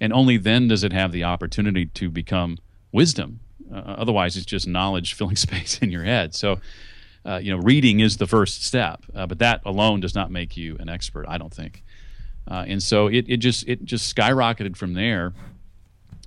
and 0.00 0.12
only 0.12 0.36
then 0.36 0.68
does 0.68 0.84
it 0.84 0.92
have 0.92 1.12
the 1.12 1.24
opportunity 1.24 1.86
to 1.86 2.08
become 2.08 2.56
wisdom. 2.92 3.40
Uh, 3.72 3.78
otherwise 3.78 4.36
it's 4.36 4.46
just 4.46 4.66
knowledge 4.66 5.14
filling 5.14 5.36
space 5.48 5.78
in 5.78 5.90
your 5.90 6.04
head. 6.04 6.34
So 6.34 6.60
uh, 7.26 7.40
you 7.42 7.54
know 7.54 7.62
reading 7.62 8.00
is 8.00 8.16
the 8.16 8.26
first 8.26 8.64
step 8.64 9.02
uh, 9.14 9.26
but 9.26 9.38
that 9.40 9.60
alone 9.66 10.00
does 10.00 10.14
not 10.14 10.30
make 10.30 10.56
you 10.56 10.76
an 10.78 10.88
expert 10.88 11.26
i 11.28 11.36
don't 11.36 11.52
think. 11.52 11.82
Uh, 12.50 12.64
and 12.66 12.82
so 12.82 13.08
it, 13.08 13.26
it 13.28 13.36
just 13.38 13.68
it 13.68 13.84
just 13.84 14.14
skyrocketed 14.14 14.76
from 14.76 14.94
there. 14.94 15.34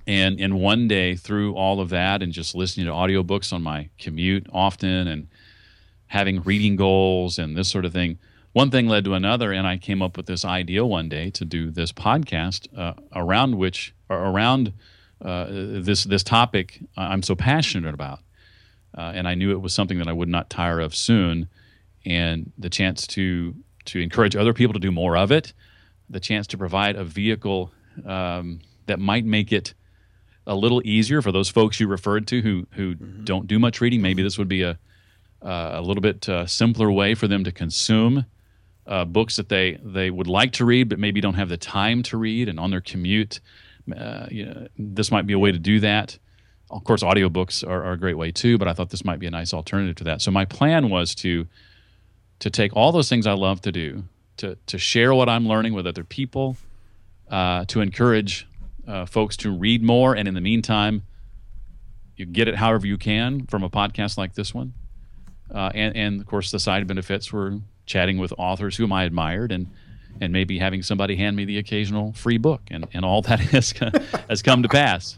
And 0.06 0.40
and 0.40 0.60
one 0.60 0.88
day 0.88 1.14
through 1.14 1.54
all 1.54 1.80
of 1.80 1.88
that 1.90 2.22
and 2.22 2.32
just 2.32 2.54
listening 2.54 2.86
to 2.86 2.92
audiobooks 2.92 3.52
on 3.52 3.62
my 3.62 3.88
commute 3.98 4.46
often 4.52 5.08
and 5.08 5.28
having 6.12 6.42
reading 6.42 6.76
goals 6.76 7.38
and 7.38 7.56
this 7.56 7.68
sort 7.68 7.84
of 7.86 7.92
thing 7.92 8.18
one 8.52 8.70
thing 8.70 8.86
led 8.86 9.04
to 9.06 9.14
another, 9.14 9.50
and 9.50 9.66
I 9.66 9.78
came 9.78 10.02
up 10.02 10.16
with 10.16 10.26
this 10.26 10.44
idea 10.44 10.84
one 10.84 11.08
day 11.08 11.30
to 11.30 11.44
do 11.44 11.70
this 11.70 11.90
podcast 11.90 12.68
uh, 12.78 12.92
around 13.14 13.56
which, 13.56 13.94
or 14.10 14.18
around 14.18 14.74
uh, 15.24 15.46
this 15.48 16.04
this 16.04 16.22
topic 16.22 16.80
I'm 16.96 17.22
so 17.22 17.34
passionate 17.34 17.94
about, 17.94 18.20
uh, 18.96 19.12
and 19.14 19.26
I 19.26 19.34
knew 19.34 19.52
it 19.52 19.60
was 19.62 19.72
something 19.72 19.98
that 19.98 20.08
I 20.08 20.12
would 20.12 20.28
not 20.28 20.50
tire 20.50 20.80
of 20.80 20.94
soon, 20.94 21.48
and 22.04 22.52
the 22.58 22.68
chance 22.68 23.06
to 23.08 23.54
to 23.86 24.00
encourage 24.00 24.36
other 24.36 24.52
people 24.52 24.74
to 24.74 24.80
do 24.80 24.92
more 24.92 25.16
of 25.16 25.32
it, 25.32 25.54
the 26.10 26.20
chance 26.20 26.46
to 26.48 26.58
provide 26.58 26.94
a 26.96 27.04
vehicle 27.04 27.72
um, 28.04 28.60
that 28.84 28.98
might 28.98 29.24
make 29.24 29.50
it 29.50 29.72
a 30.46 30.54
little 30.54 30.82
easier 30.84 31.22
for 31.22 31.32
those 31.32 31.48
folks 31.48 31.80
you 31.80 31.88
referred 31.88 32.26
to 32.26 32.42
who 32.42 32.66
who 32.72 32.96
mm-hmm. 32.96 33.24
don't 33.24 33.46
do 33.46 33.58
much 33.58 33.80
reading. 33.80 34.02
Maybe 34.02 34.22
this 34.22 34.36
would 34.36 34.48
be 34.48 34.62
a 34.62 34.78
a 35.44 35.82
little 35.82 36.00
bit 36.00 36.28
uh, 36.28 36.46
simpler 36.46 36.90
way 36.90 37.14
for 37.14 37.28
them 37.28 37.44
to 37.44 37.52
consume 37.52 38.26
uh, 38.86 39.04
books 39.04 39.36
that 39.36 39.48
they 39.48 39.78
they 39.82 40.10
would 40.10 40.26
like 40.26 40.52
to 40.52 40.64
read 40.64 40.88
but 40.88 40.98
maybe 40.98 41.20
don't 41.20 41.34
have 41.34 41.48
the 41.48 41.56
time 41.56 42.02
to 42.02 42.16
read 42.16 42.48
and 42.48 42.58
on 42.58 42.70
their 42.70 42.80
commute 42.80 43.40
uh, 43.96 44.26
you 44.30 44.46
know, 44.46 44.68
this 44.78 45.10
might 45.10 45.26
be 45.26 45.32
a 45.32 45.38
way 45.38 45.50
to 45.50 45.58
do 45.58 45.80
that. 45.80 46.18
Of 46.70 46.84
course 46.84 47.02
audiobooks 47.02 47.66
are, 47.66 47.84
are 47.84 47.92
a 47.92 47.98
great 47.98 48.16
way 48.16 48.30
too 48.30 48.58
but 48.58 48.68
i 48.68 48.72
thought 48.72 48.90
this 48.90 49.04
might 49.04 49.18
be 49.18 49.26
a 49.26 49.30
nice 49.30 49.52
alternative 49.52 49.96
to 49.96 50.04
that. 50.04 50.22
So 50.22 50.30
my 50.30 50.44
plan 50.44 50.88
was 50.88 51.14
to 51.16 51.46
to 52.38 52.50
take 52.50 52.74
all 52.74 52.90
those 52.90 53.08
things 53.08 53.26
i 53.26 53.32
love 53.32 53.60
to 53.62 53.72
do 53.72 54.04
to 54.36 54.56
to 54.66 54.78
share 54.78 55.14
what 55.14 55.28
i'm 55.28 55.46
learning 55.46 55.74
with 55.74 55.86
other 55.86 56.02
people 56.04 56.56
uh, 57.30 57.64
to 57.66 57.80
encourage 57.80 58.46
uh, 58.86 59.06
folks 59.06 59.36
to 59.38 59.50
read 59.50 59.82
more. 59.82 60.14
And 60.14 60.28
in 60.28 60.34
the 60.34 60.40
meantime 60.40 61.02
you 62.16 62.26
get 62.26 62.48
it 62.48 62.56
however 62.56 62.86
you 62.86 62.98
can 62.98 63.46
from 63.46 63.62
a 63.62 63.70
podcast 63.70 64.18
like 64.18 64.34
this 64.34 64.52
one 64.54 64.74
uh, 65.54 65.70
and, 65.74 65.96
and 65.96 66.20
of 66.20 66.26
course 66.26 66.50
the 66.50 66.58
side 66.58 66.86
benefits 66.86 67.32
were 67.32 67.58
chatting 67.86 68.18
with 68.18 68.32
authors 68.38 68.76
whom 68.76 68.92
I 68.92 69.04
admired 69.04 69.52
and 69.52 69.68
and 70.20 70.32
maybe 70.32 70.58
having 70.58 70.82
somebody 70.82 71.16
hand 71.16 71.36
me 71.36 71.44
the 71.44 71.58
occasional 71.58 72.12
free 72.12 72.38
book 72.38 72.62
and, 72.70 72.86
and 72.92 73.04
all 73.04 73.22
that 73.22 73.40
has 73.52 73.72
has 74.28 74.42
come 74.42 74.62
to 74.62 74.68
pass. 74.68 75.16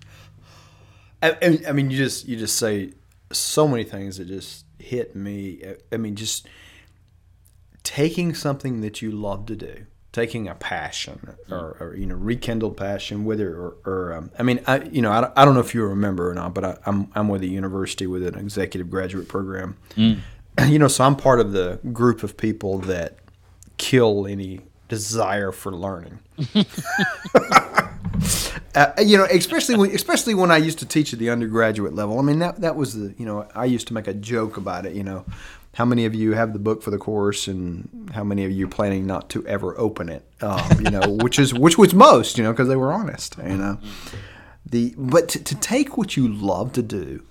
I, 1.22 1.60
I, 1.66 1.72
mean, 1.72 1.90
you 1.90 1.96
just 1.96 2.28
you 2.28 2.36
just 2.36 2.56
say 2.56 2.92
so 3.32 3.66
many 3.66 3.84
things 3.84 4.18
that 4.18 4.28
just 4.28 4.66
hit 4.78 5.16
me. 5.16 5.62
I 5.90 5.96
mean, 5.96 6.16
just 6.16 6.46
taking 7.82 8.34
something 8.34 8.82
that 8.82 9.00
you 9.00 9.10
love 9.10 9.46
to 9.46 9.56
do, 9.56 9.86
taking 10.14 10.48
a 10.48 10.54
passion 10.54 11.34
or, 11.50 11.76
or 11.78 11.94
you 11.94 12.06
know 12.06 12.14
rekindled 12.14 12.78
passion, 12.78 13.26
whether 13.26 13.54
or, 13.54 13.76
or 13.84 14.12
um, 14.14 14.30
I 14.38 14.42
mean, 14.42 14.60
I 14.66 14.82
you 14.84 15.02
know 15.02 15.12
I, 15.12 15.30
I 15.36 15.44
don't 15.44 15.52
know 15.52 15.60
if 15.60 15.74
you 15.74 15.84
remember 15.84 16.30
or 16.30 16.34
not, 16.34 16.54
but 16.54 16.64
I, 16.64 16.70
am 16.70 16.76
I'm, 16.86 17.12
I'm 17.14 17.28
with 17.28 17.42
a 17.42 17.48
university 17.48 18.06
with 18.06 18.26
an 18.26 18.38
executive 18.38 18.88
graduate 18.88 19.28
program. 19.28 19.76
Mm 19.96 20.20
you 20.68 20.78
know, 20.78 20.88
so 20.88 21.04
I'm 21.04 21.16
part 21.16 21.40
of 21.40 21.52
the 21.52 21.78
group 21.92 22.22
of 22.22 22.36
people 22.36 22.78
that 22.80 23.18
kill 23.76 24.26
any 24.26 24.60
desire 24.88 25.52
for 25.52 25.72
learning. 25.72 26.20
uh, 28.74 28.92
you 29.02 29.16
know, 29.16 29.24
especially 29.24 29.76
when, 29.76 29.90
especially 29.90 30.34
when 30.34 30.50
I 30.50 30.58
used 30.58 30.78
to 30.80 30.86
teach 30.86 31.12
at 31.12 31.18
the 31.18 31.30
undergraduate 31.30 31.94
level. 31.94 32.18
I 32.18 32.22
mean, 32.22 32.38
that 32.38 32.60
that 32.60 32.76
was 32.76 32.94
the 32.94 33.14
you 33.18 33.26
know 33.26 33.48
I 33.54 33.64
used 33.64 33.88
to 33.88 33.94
make 33.94 34.06
a 34.06 34.14
joke 34.14 34.56
about 34.56 34.86
it. 34.86 34.94
You 34.94 35.02
know, 35.02 35.24
how 35.74 35.84
many 35.84 36.04
of 36.04 36.14
you 36.14 36.32
have 36.32 36.52
the 36.52 36.58
book 36.58 36.82
for 36.82 36.90
the 36.90 36.98
course, 36.98 37.48
and 37.48 38.10
how 38.14 38.24
many 38.24 38.44
of 38.44 38.52
you 38.52 38.66
are 38.66 38.70
planning 38.70 39.06
not 39.06 39.28
to 39.30 39.46
ever 39.46 39.78
open 39.78 40.08
it? 40.08 40.24
Um, 40.40 40.80
you 40.80 40.90
know, 40.90 41.08
which 41.22 41.38
is 41.38 41.52
which 41.52 41.76
was 41.76 41.94
most. 41.94 42.38
You 42.38 42.44
know, 42.44 42.52
because 42.52 42.68
they 42.68 42.76
were 42.76 42.92
honest. 42.92 43.36
You 43.38 43.56
know, 43.56 43.78
the 44.64 44.94
but 44.96 45.28
to, 45.30 45.42
to 45.42 45.54
take 45.56 45.96
what 45.96 46.16
you 46.16 46.28
love 46.28 46.72
to 46.74 46.82
do 46.82 47.24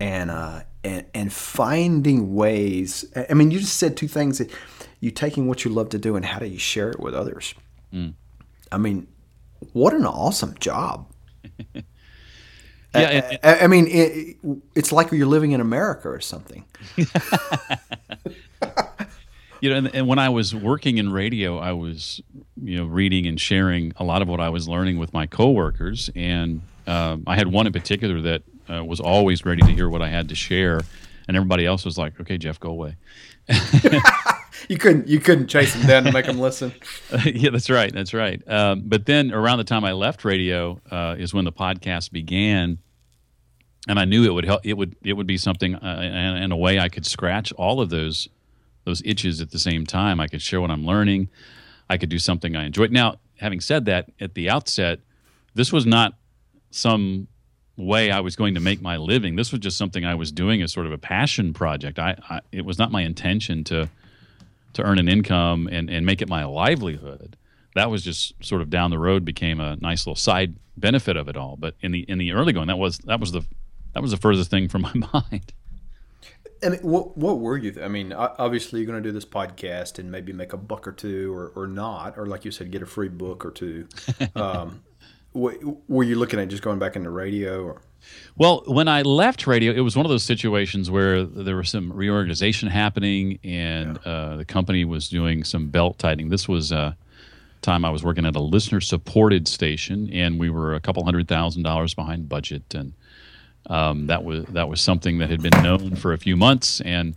and 0.00 0.30
uh, 0.30 0.62
and, 0.82 1.04
and 1.14 1.32
finding 1.32 2.34
ways. 2.34 3.04
I 3.28 3.34
mean, 3.34 3.50
you 3.50 3.60
just 3.60 3.76
said 3.76 3.96
two 3.96 4.08
things 4.08 4.38
that 4.38 4.50
you 5.00 5.10
taking 5.10 5.48
what 5.48 5.64
you 5.64 5.70
love 5.70 5.90
to 5.90 5.98
do 5.98 6.16
and 6.16 6.24
how 6.24 6.38
do 6.38 6.46
you 6.46 6.58
share 6.58 6.90
it 6.90 7.00
with 7.00 7.14
others. 7.14 7.54
Mm. 7.92 8.14
I 8.72 8.78
mean, 8.78 9.06
what 9.72 9.94
an 9.94 10.06
awesome 10.06 10.54
job. 10.58 11.06
yeah, 12.94 13.38
I, 13.42 13.50
I, 13.50 13.58
I 13.60 13.66
mean, 13.66 13.86
it, 13.88 14.36
it's 14.74 14.92
like 14.92 15.10
you're 15.12 15.26
living 15.26 15.52
in 15.52 15.60
America 15.60 16.08
or 16.08 16.20
something. 16.20 16.64
you 16.96 17.06
know, 19.70 19.76
and, 19.76 19.94
and, 19.94 20.06
when 20.06 20.18
I 20.18 20.28
was 20.28 20.54
working 20.54 20.98
in 20.98 21.12
radio, 21.12 21.58
I 21.58 21.72
was, 21.72 22.22
you 22.62 22.76
know, 22.76 22.84
reading 22.84 23.26
and 23.26 23.40
sharing 23.40 23.92
a 23.96 24.04
lot 24.04 24.22
of 24.22 24.28
what 24.28 24.40
I 24.40 24.48
was 24.48 24.68
learning 24.68 24.98
with 24.98 25.12
my 25.12 25.26
coworkers, 25.26 26.10
and 26.14 26.62
um, 26.86 27.24
I 27.26 27.36
had 27.36 27.48
one 27.48 27.66
in 27.66 27.72
particular 27.72 28.20
that 28.20 28.42
uh, 28.70 28.84
was 28.84 29.00
always 29.00 29.44
ready 29.44 29.62
to 29.62 29.72
hear 29.72 29.88
what 29.88 30.02
I 30.02 30.08
had 30.08 30.28
to 30.28 30.34
share, 30.34 30.80
and 31.26 31.36
everybody 31.36 31.66
else 31.66 31.84
was 31.84 31.98
like, 31.98 32.20
"Okay, 32.20 32.38
Jeff, 32.38 32.60
go 32.60 32.70
away." 32.70 32.96
you 34.68 34.78
couldn't 34.78 35.08
you 35.08 35.20
couldn't 35.20 35.48
chase 35.48 35.74
them 35.74 35.86
down 35.86 36.04
to 36.04 36.12
make 36.12 36.26
them 36.26 36.38
listen. 36.38 36.72
yeah, 37.24 37.50
that's 37.50 37.70
right. 37.70 37.92
That's 37.92 38.14
right. 38.14 38.42
Um, 38.48 38.82
but 38.84 39.06
then 39.06 39.32
around 39.32 39.58
the 39.58 39.64
time 39.64 39.84
I 39.84 39.92
left 39.92 40.24
radio 40.24 40.80
uh, 40.90 41.16
is 41.18 41.34
when 41.34 41.44
the 41.44 41.52
podcast 41.52 42.12
began, 42.12 42.78
and 43.88 43.98
I 43.98 44.04
knew 44.04 44.24
it 44.24 44.32
would 44.32 44.44
help. 44.44 44.60
It 44.64 44.74
would 44.74 44.96
it 45.02 45.14
would 45.14 45.26
be 45.26 45.38
something 45.38 45.74
uh, 45.74 46.38
in, 46.42 46.52
a 46.52 46.56
way 46.56 46.78
I 46.78 46.88
could 46.88 47.06
scratch 47.06 47.52
all 47.52 47.80
of 47.80 47.90
those 47.90 48.28
those 48.84 49.02
itches 49.04 49.40
at 49.40 49.50
the 49.50 49.58
same 49.58 49.86
time. 49.86 50.20
I 50.20 50.26
could 50.26 50.42
share 50.42 50.60
what 50.60 50.70
I'm 50.70 50.84
learning. 50.84 51.28
I 51.88 51.96
could 51.96 52.08
do 52.08 52.18
something 52.18 52.56
I 52.56 52.64
enjoyed. 52.64 52.92
Now, 52.92 53.16
having 53.38 53.60
said 53.60 53.84
that, 53.86 54.10
at 54.20 54.34
the 54.34 54.48
outset, 54.48 55.00
this 55.54 55.72
was 55.72 55.84
not 55.84 56.14
some 56.70 57.28
way 57.76 58.10
I 58.10 58.20
was 58.20 58.36
going 58.36 58.54
to 58.54 58.60
make 58.60 58.80
my 58.80 58.96
living. 58.96 59.36
This 59.36 59.52
was 59.52 59.60
just 59.60 59.76
something 59.76 60.04
I 60.04 60.14
was 60.14 60.30
doing 60.32 60.62
as 60.62 60.72
sort 60.72 60.86
of 60.86 60.92
a 60.92 60.98
passion 60.98 61.52
project. 61.52 61.98
I, 61.98 62.16
I 62.28 62.40
it 62.52 62.64
was 62.64 62.78
not 62.78 62.92
my 62.92 63.02
intention 63.02 63.64
to 63.64 63.88
to 64.74 64.82
earn 64.82 64.98
an 64.98 65.08
income 65.08 65.68
and, 65.70 65.88
and 65.90 66.04
make 66.06 66.22
it 66.22 66.28
my 66.28 66.44
livelihood. 66.44 67.36
That 67.74 67.90
was 67.90 68.02
just 68.02 68.34
sort 68.44 68.62
of 68.62 68.70
down 68.70 68.90
the 68.90 68.98
road 68.98 69.24
became 69.24 69.60
a 69.60 69.76
nice 69.76 70.06
little 70.06 70.16
side 70.16 70.56
benefit 70.76 71.16
of 71.16 71.28
it 71.28 71.36
all. 71.36 71.56
But 71.56 71.74
in 71.80 71.92
the 71.92 72.00
in 72.08 72.18
the 72.18 72.32
early 72.32 72.52
going, 72.52 72.68
that 72.68 72.78
was 72.78 72.98
that 72.98 73.18
was 73.18 73.32
the 73.32 73.42
that 73.94 74.02
was 74.02 74.10
the 74.10 74.16
furthest 74.16 74.50
thing 74.50 74.68
from 74.68 74.82
my 74.94 74.94
mind. 75.12 75.52
And 76.62 76.80
what 76.82 77.16
what 77.18 77.40
were 77.40 77.56
you? 77.56 77.82
I 77.82 77.88
mean, 77.88 78.12
obviously 78.12 78.80
you're 78.80 78.86
going 78.86 79.02
to 79.02 79.06
do 79.06 79.12
this 79.12 79.24
podcast 79.24 79.98
and 79.98 80.10
maybe 80.10 80.32
make 80.32 80.52
a 80.52 80.56
buck 80.56 80.86
or 80.86 80.92
two, 80.92 81.34
or, 81.34 81.52
or 81.56 81.66
not, 81.66 82.16
or 82.16 82.26
like 82.26 82.44
you 82.44 82.50
said, 82.50 82.70
get 82.70 82.80
a 82.80 82.86
free 82.86 83.08
book 83.08 83.44
or 83.44 83.50
two. 83.50 83.88
Um, 84.36 84.82
were 85.34 86.04
you 86.04 86.16
looking 86.16 86.40
at 86.40 86.48
just 86.48 86.62
going 86.62 86.78
back 86.78 86.96
into 86.96 87.10
radio 87.10 87.62
or? 87.64 87.82
Well, 88.36 88.62
when 88.66 88.86
I 88.86 89.02
left 89.02 89.46
radio, 89.46 89.72
it 89.72 89.80
was 89.80 89.96
one 89.96 90.04
of 90.04 90.10
those 90.10 90.22
situations 90.22 90.90
where 90.90 91.24
there 91.24 91.56
was 91.56 91.70
some 91.70 91.92
reorganization 91.92 92.68
happening, 92.68 93.38
and 93.42 93.98
yeah. 94.04 94.12
uh, 94.12 94.36
the 94.36 94.44
company 94.44 94.84
was 94.84 95.08
doing 95.08 95.42
some 95.42 95.68
belt 95.68 95.98
tightening. 95.98 96.28
This 96.28 96.46
was 96.48 96.70
a 96.70 96.78
uh, 96.78 96.92
time 97.62 97.84
I 97.84 97.90
was 97.90 98.04
working 98.04 98.26
at 98.26 98.36
a 98.36 98.40
listener-supported 98.40 99.48
station, 99.48 100.10
and 100.12 100.38
we 100.38 100.50
were 100.50 100.74
a 100.74 100.80
couple 100.80 101.02
hundred 101.04 101.28
thousand 101.28 101.62
dollars 101.62 101.94
behind 101.94 102.28
budget, 102.28 102.74
and 102.74 102.92
um, 103.66 104.06
that 104.06 104.22
was 104.22 104.44
that 104.46 104.68
was 104.68 104.80
something 104.80 105.18
that 105.18 105.30
had 105.30 105.42
been 105.42 105.62
known 105.62 105.96
for 105.96 106.12
a 106.12 106.18
few 106.18 106.36
months, 106.36 106.82
and 106.82 107.14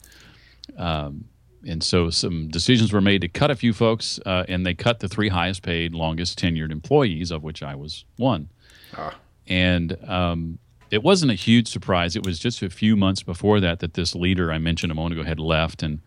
um, 0.78 1.26
and 1.68 1.84
so 1.84 2.10
some 2.10 2.48
decisions 2.48 2.94
were 2.94 3.02
made 3.02 3.22
to 3.22 3.28
cut 3.28 3.52
a 3.52 3.56
few 3.56 3.74
folks, 3.74 4.20
uh, 4.26 4.46
and 4.48 4.66
they 4.66 4.74
cut 4.74 5.00
the 5.00 5.08
three 5.08 5.30
highest 5.30 5.62
paid, 5.62 5.94
longest 5.94 6.40
tenured 6.40 6.72
employees, 6.72 7.30
of 7.30 7.44
which 7.44 7.62
I 7.62 7.76
was 7.76 8.06
one. 8.16 8.50
Ah. 8.96 9.16
And 9.48 9.98
um, 10.10 10.60
it 10.92 11.04
wasn't 11.04 11.32
a 11.32 11.36
huge 11.36 11.68
surprise. 11.68 12.16
It 12.16 12.26
was 12.26 12.40
just 12.40 12.62
a 12.62 12.70
few 12.70 12.96
months 12.96 13.22
before 13.24 13.60
that 13.60 13.80
that 13.80 13.94
this 13.94 14.16
leader 14.16 14.52
I 14.52 14.58
mentioned 14.58 14.92
a 14.92 14.96
moment 14.96 15.20
ago 15.20 15.28
had 15.28 15.40
left 15.40 15.84
and 15.84 16.00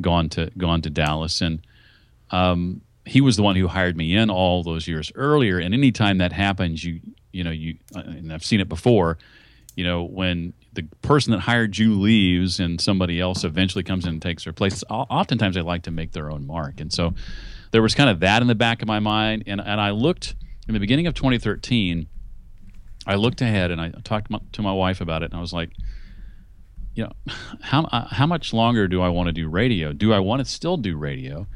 gone 0.00 0.28
to 0.30 0.50
gone 0.58 0.82
to 0.82 0.90
Dallas, 0.90 1.40
and 1.40 1.60
um, 2.30 2.82
he 3.06 3.20
was 3.20 3.36
the 3.36 3.42
one 3.42 3.56
who 3.56 3.68
hired 3.68 3.96
me 3.96 4.14
in 4.14 4.30
all 4.30 4.62
those 4.62 4.86
years 4.86 5.10
earlier. 5.14 5.58
And 5.58 5.72
anytime 5.72 6.18
that 6.18 6.32
happens, 6.32 6.84
you 6.84 7.00
you 7.32 7.44
know 7.44 7.50
you 7.50 7.76
and 7.94 8.32
I've 8.32 8.44
seen 8.44 8.60
it 8.60 8.68
before. 8.68 9.18
You 9.74 9.84
know 9.84 10.02
when 10.04 10.52
the 10.76 10.84
person 11.02 11.32
that 11.32 11.40
hired 11.40 11.76
you 11.76 11.98
leaves 11.98 12.60
and 12.60 12.80
somebody 12.80 13.20
else 13.20 13.42
eventually 13.42 13.82
comes 13.82 14.06
in 14.06 14.14
and 14.14 14.22
takes 14.22 14.44
their 14.44 14.52
place. 14.52 14.84
Oftentimes 14.88 15.56
they 15.56 15.62
like 15.62 15.82
to 15.82 15.90
make 15.90 16.12
their 16.12 16.30
own 16.30 16.46
mark, 16.46 16.80
and 16.80 16.92
so 16.92 17.14
there 17.72 17.82
was 17.82 17.94
kind 17.94 18.08
of 18.08 18.20
that 18.20 18.40
in 18.40 18.48
the 18.48 18.54
back 18.54 18.80
of 18.80 18.88
my 18.88 19.00
mind. 19.00 19.44
And 19.46 19.60
and 19.60 19.80
I 19.80 19.90
looked 19.90 20.36
in 20.68 20.74
the 20.74 20.80
beginning 20.80 21.06
of 21.06 21.14
2013 21.14 22.06
I 23.06 23.14
looked 23.14 23.40
ahead 23.40 23.70
and 23.70 23.80
I 23.80 23.90
talked 24.02 24.32
to 24.52 24.62
my 24.62 24.72
wife 24.72 25.00
about 25.00 25.22
it, 25.22 25.26
and 25.26 25.34
I 25.34 25.40
was 25.40 25.52
like, 25.52 25.70
you 26.94 27.04
know, 27.04 27.12
how 27.60 27.84
uh, 27.84 28.08
how 28.08 28.26
much 28.26 28.52
longer 28.52 28.88
do 28.88 29.00
I 29.00 29.08
want 29.08 29.28
to 29.28 29.32
do 29.32 29.48
radio? 29.48 29.92
Do 29.92 30.12
I 30.12 30.18
want 30.18 30.40
to 30.40 30.50
still 30.50 30.76
do 30.76 30.96
radio? 30.96 31.46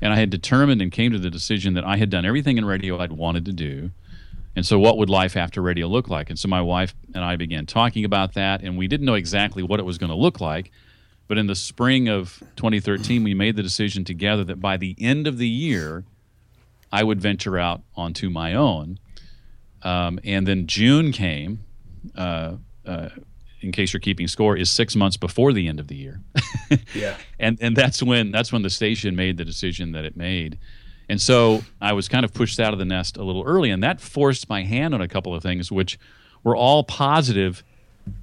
And 0.00 0.12
I 0.12 0.16
had 0.16 0.30
determined 0.30 0.80
and 0.80 0.92
came 0.92 1.10
to 1.12 1.18
the 1.18 1.30
decision 1.30 1.74
that 1.74 1.84
I 1.84 1.96
had 1.96 2.10
done 2.10 2.24
everything 2.24 2.58
in 2.58 2.64
radio 2.64 2.98
I'd 2.98 3.12
wanted 3.12 3.44
to 3.46 3.52
do. 3.52 3.90
And 4.56 4.66
so, 4.66 4.78
what 4.78 4.98
would 4.98 5.08
life 5.08 5.36
after 5.36 5.62
radio 5.62 5.86
look 5.86 6.08
like? 6.08 6.28
And 6.28 6.38
so, 6.38 6.48
my 6.48 6.60
wife 6.60 6.94
and 7.14 7.24
I 7.24 7.36
began 7.36 7.66
talking 7.66 8.04
about 8.04 8.34
that, 8.34 8.62
and 8.62 8.76
we 8.76 8.88
didn't 8.88 9.06
know 9.06 9.14
exactly 9.14 9.62
what 9.62 9.78
it 9.78 9.84
was 9.84 9.98
going 9.98 10.10
to 10.10 10.16
look 10.16 10.40
like. 10.40 10.70
But 11.28 11.38
in 11.38 11.46
the 11.46 11.54
spring 11.54 12.08
of 12.08 12.42
2013, 12.56 13.22
we 13.22 13.34
made 13.34 13.54
the 13.54 13.62
decision 13.62 14.04
together 14.04 14.42
that 14.44 14.60
by 14.60 14.76
the 14.76 14.96
end 14.98 15.28
of 15.28 15.38
the 15.38 15.46
year, 15.46 16.04
I 16.90 17.04
would 17.04 17.20
venture 17.20 17.56
out 17.56 17.82
onto 17.94 18.30
my 18.30 18.54
own. 18.54 18.98
Um, 19.82 20.18
and 20.24 20.46
then 20.46 20.66
June 20.66 21.12
came, 21.12 21.60
uh, 22.16 22.56
uh, 22.84 23.10
in 23.60 23.72
case 23.72 23.92
you're 23.92 24.00
keeping 24.00 24.26
score, 24.26 24.56
is 24.56 24.70
six 24.70 24.96
months 24.96 25.16
before 25.16 25.52
the 25.52 25.68
end 25.68 25.78
of 25.78 25.86
the 25.86 25.94
year. 25.94 26.20
yeah. 26.94 27.16
And 27.38 27.58
and 27.60 27.76
that's 27.76 28.02
when 28.02 28.30
that's 28.30 28.52
when 28.52 28.62
the 28.62 28.70
station 28.70 29.14
made 29.14 29.36
the 29.36 29.44
decision 29.44 29.92
that 29.92 30.04
it 30.04 30.16
made. 30.16 30.58
And 31.10 31.20
so 31.20 31.64
I 31.80 31.92
was 31.92 32.06
kind 32.06 32.24
of 32.24 32.32
pushed 32.32 32.60
out 32.60 32.72
of 32.72 32.78
the 32.78 32.84
nest 32.84 33.16
a 33.16 33.24
little 33.24 33.42
early, 33.42 33.70
and 33.70 33.82
that 33.82 34.00
forced 34.00 34.48
my 34.48 34.62
hand 34.62 34.94
on 34.94 35.00
a 35.00 35.08
couple 35.08 35.34
of 35.34 35.42
things, 35.42 35.72
which 35.72 35.98
were 36.44 36.54
all 36.54 36.84
positive 36.84 37.64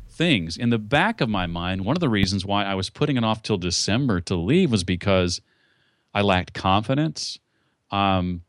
things. 0.09 0.55
In 0.55 0.69
the 0.69 0.77
back 0.77 1.19
of 1.19 1.27
my 1.27 1.47
mind, 1.47 1.83
one 1.83 1.97
of 1.97 1.99
the 1.99 2.07
reasons 2.07 2.45
why 2.45 2.63
I 2.63 2.75
was 2.75 2.89
putting 2.89 3.17
it 3.17 3.25
off 3.25 3.43
till 3.43 3.57
December 3.57 4.21
to 4.21 4.35
leave 4.35 4.71
was 4.71 4.85
because 4.85 5.41
I 6.13 6.21
lacked 6.21 6.53
confidence. 6.53 7.37
Um, 7.91 8.43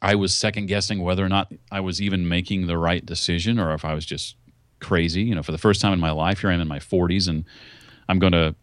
I 0.00 0.14
was 0.14 0.32
second 0.32 0.66
guessing 0.66 1.02
whether 1.02 1.24
or 1.24 1.28
not 1.28 1.52
I 1.68 1.80
was 1.80 2.00
even 2.00 2.28
making 2.28 2.68
the 2.68 2.78
right 2.78 3.04
decision 3.04 3.58
or 3.58 3.74
if 3.74 3.84
I 3.84 3.92
was 3.92 4.06
just 4.06 4.36
crazy. 4.80 5.22
You 5.22 5.34
know, 5.34 5.42
for 5.42 5.50
the 5.50 5.58
first 5.58 5.80
time 5.80 5.92
in 5.92 5.98
my 5.98 6.12
life, 6.12 6.42
here 6.42 6.50
I 6.50 6.54
am 6.54 6.60
in 6.60 6.68
my 6.68 6.78
40s 6.78 7.26
and 7.28 7.44
I'm 8.08 8.20
going 8.20 8.34
to 8.34 8.54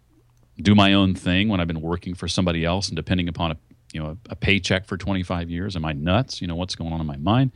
do 0.62 0.74
my 0.74 0.94
own 0.94 1.16
thing 1.16 1.50
when 1.50 1.60
I've 1.60 1.68
been 1.68 1.82
working 1.82 2.16
for 2.16 2.30
somebody 2.30 2.64
else 2.64 2.88
and 2.88 2.96
depending 2.96 3.28
upon 3.28 3.52
a 3.52 3.58
you 3.96 4.04
know 4.04 4.10
a, 4.10 4.32
a, 4.32 4.36
paycheck 4.36 4.86
for 4.86 4.98
25 4.98 5.50
years. 5.50 5.78
Am 5.78 5.86
I 5.86 5.94
nuts? 5.94 6.42
You 6.42 6.48
know 6.48 6.56
what's 6.56 6.76
going 6.76 6.92
on 6.92 7.00
in 7.00 7.08
my 7.08 7.16
mind, 7.16 7.52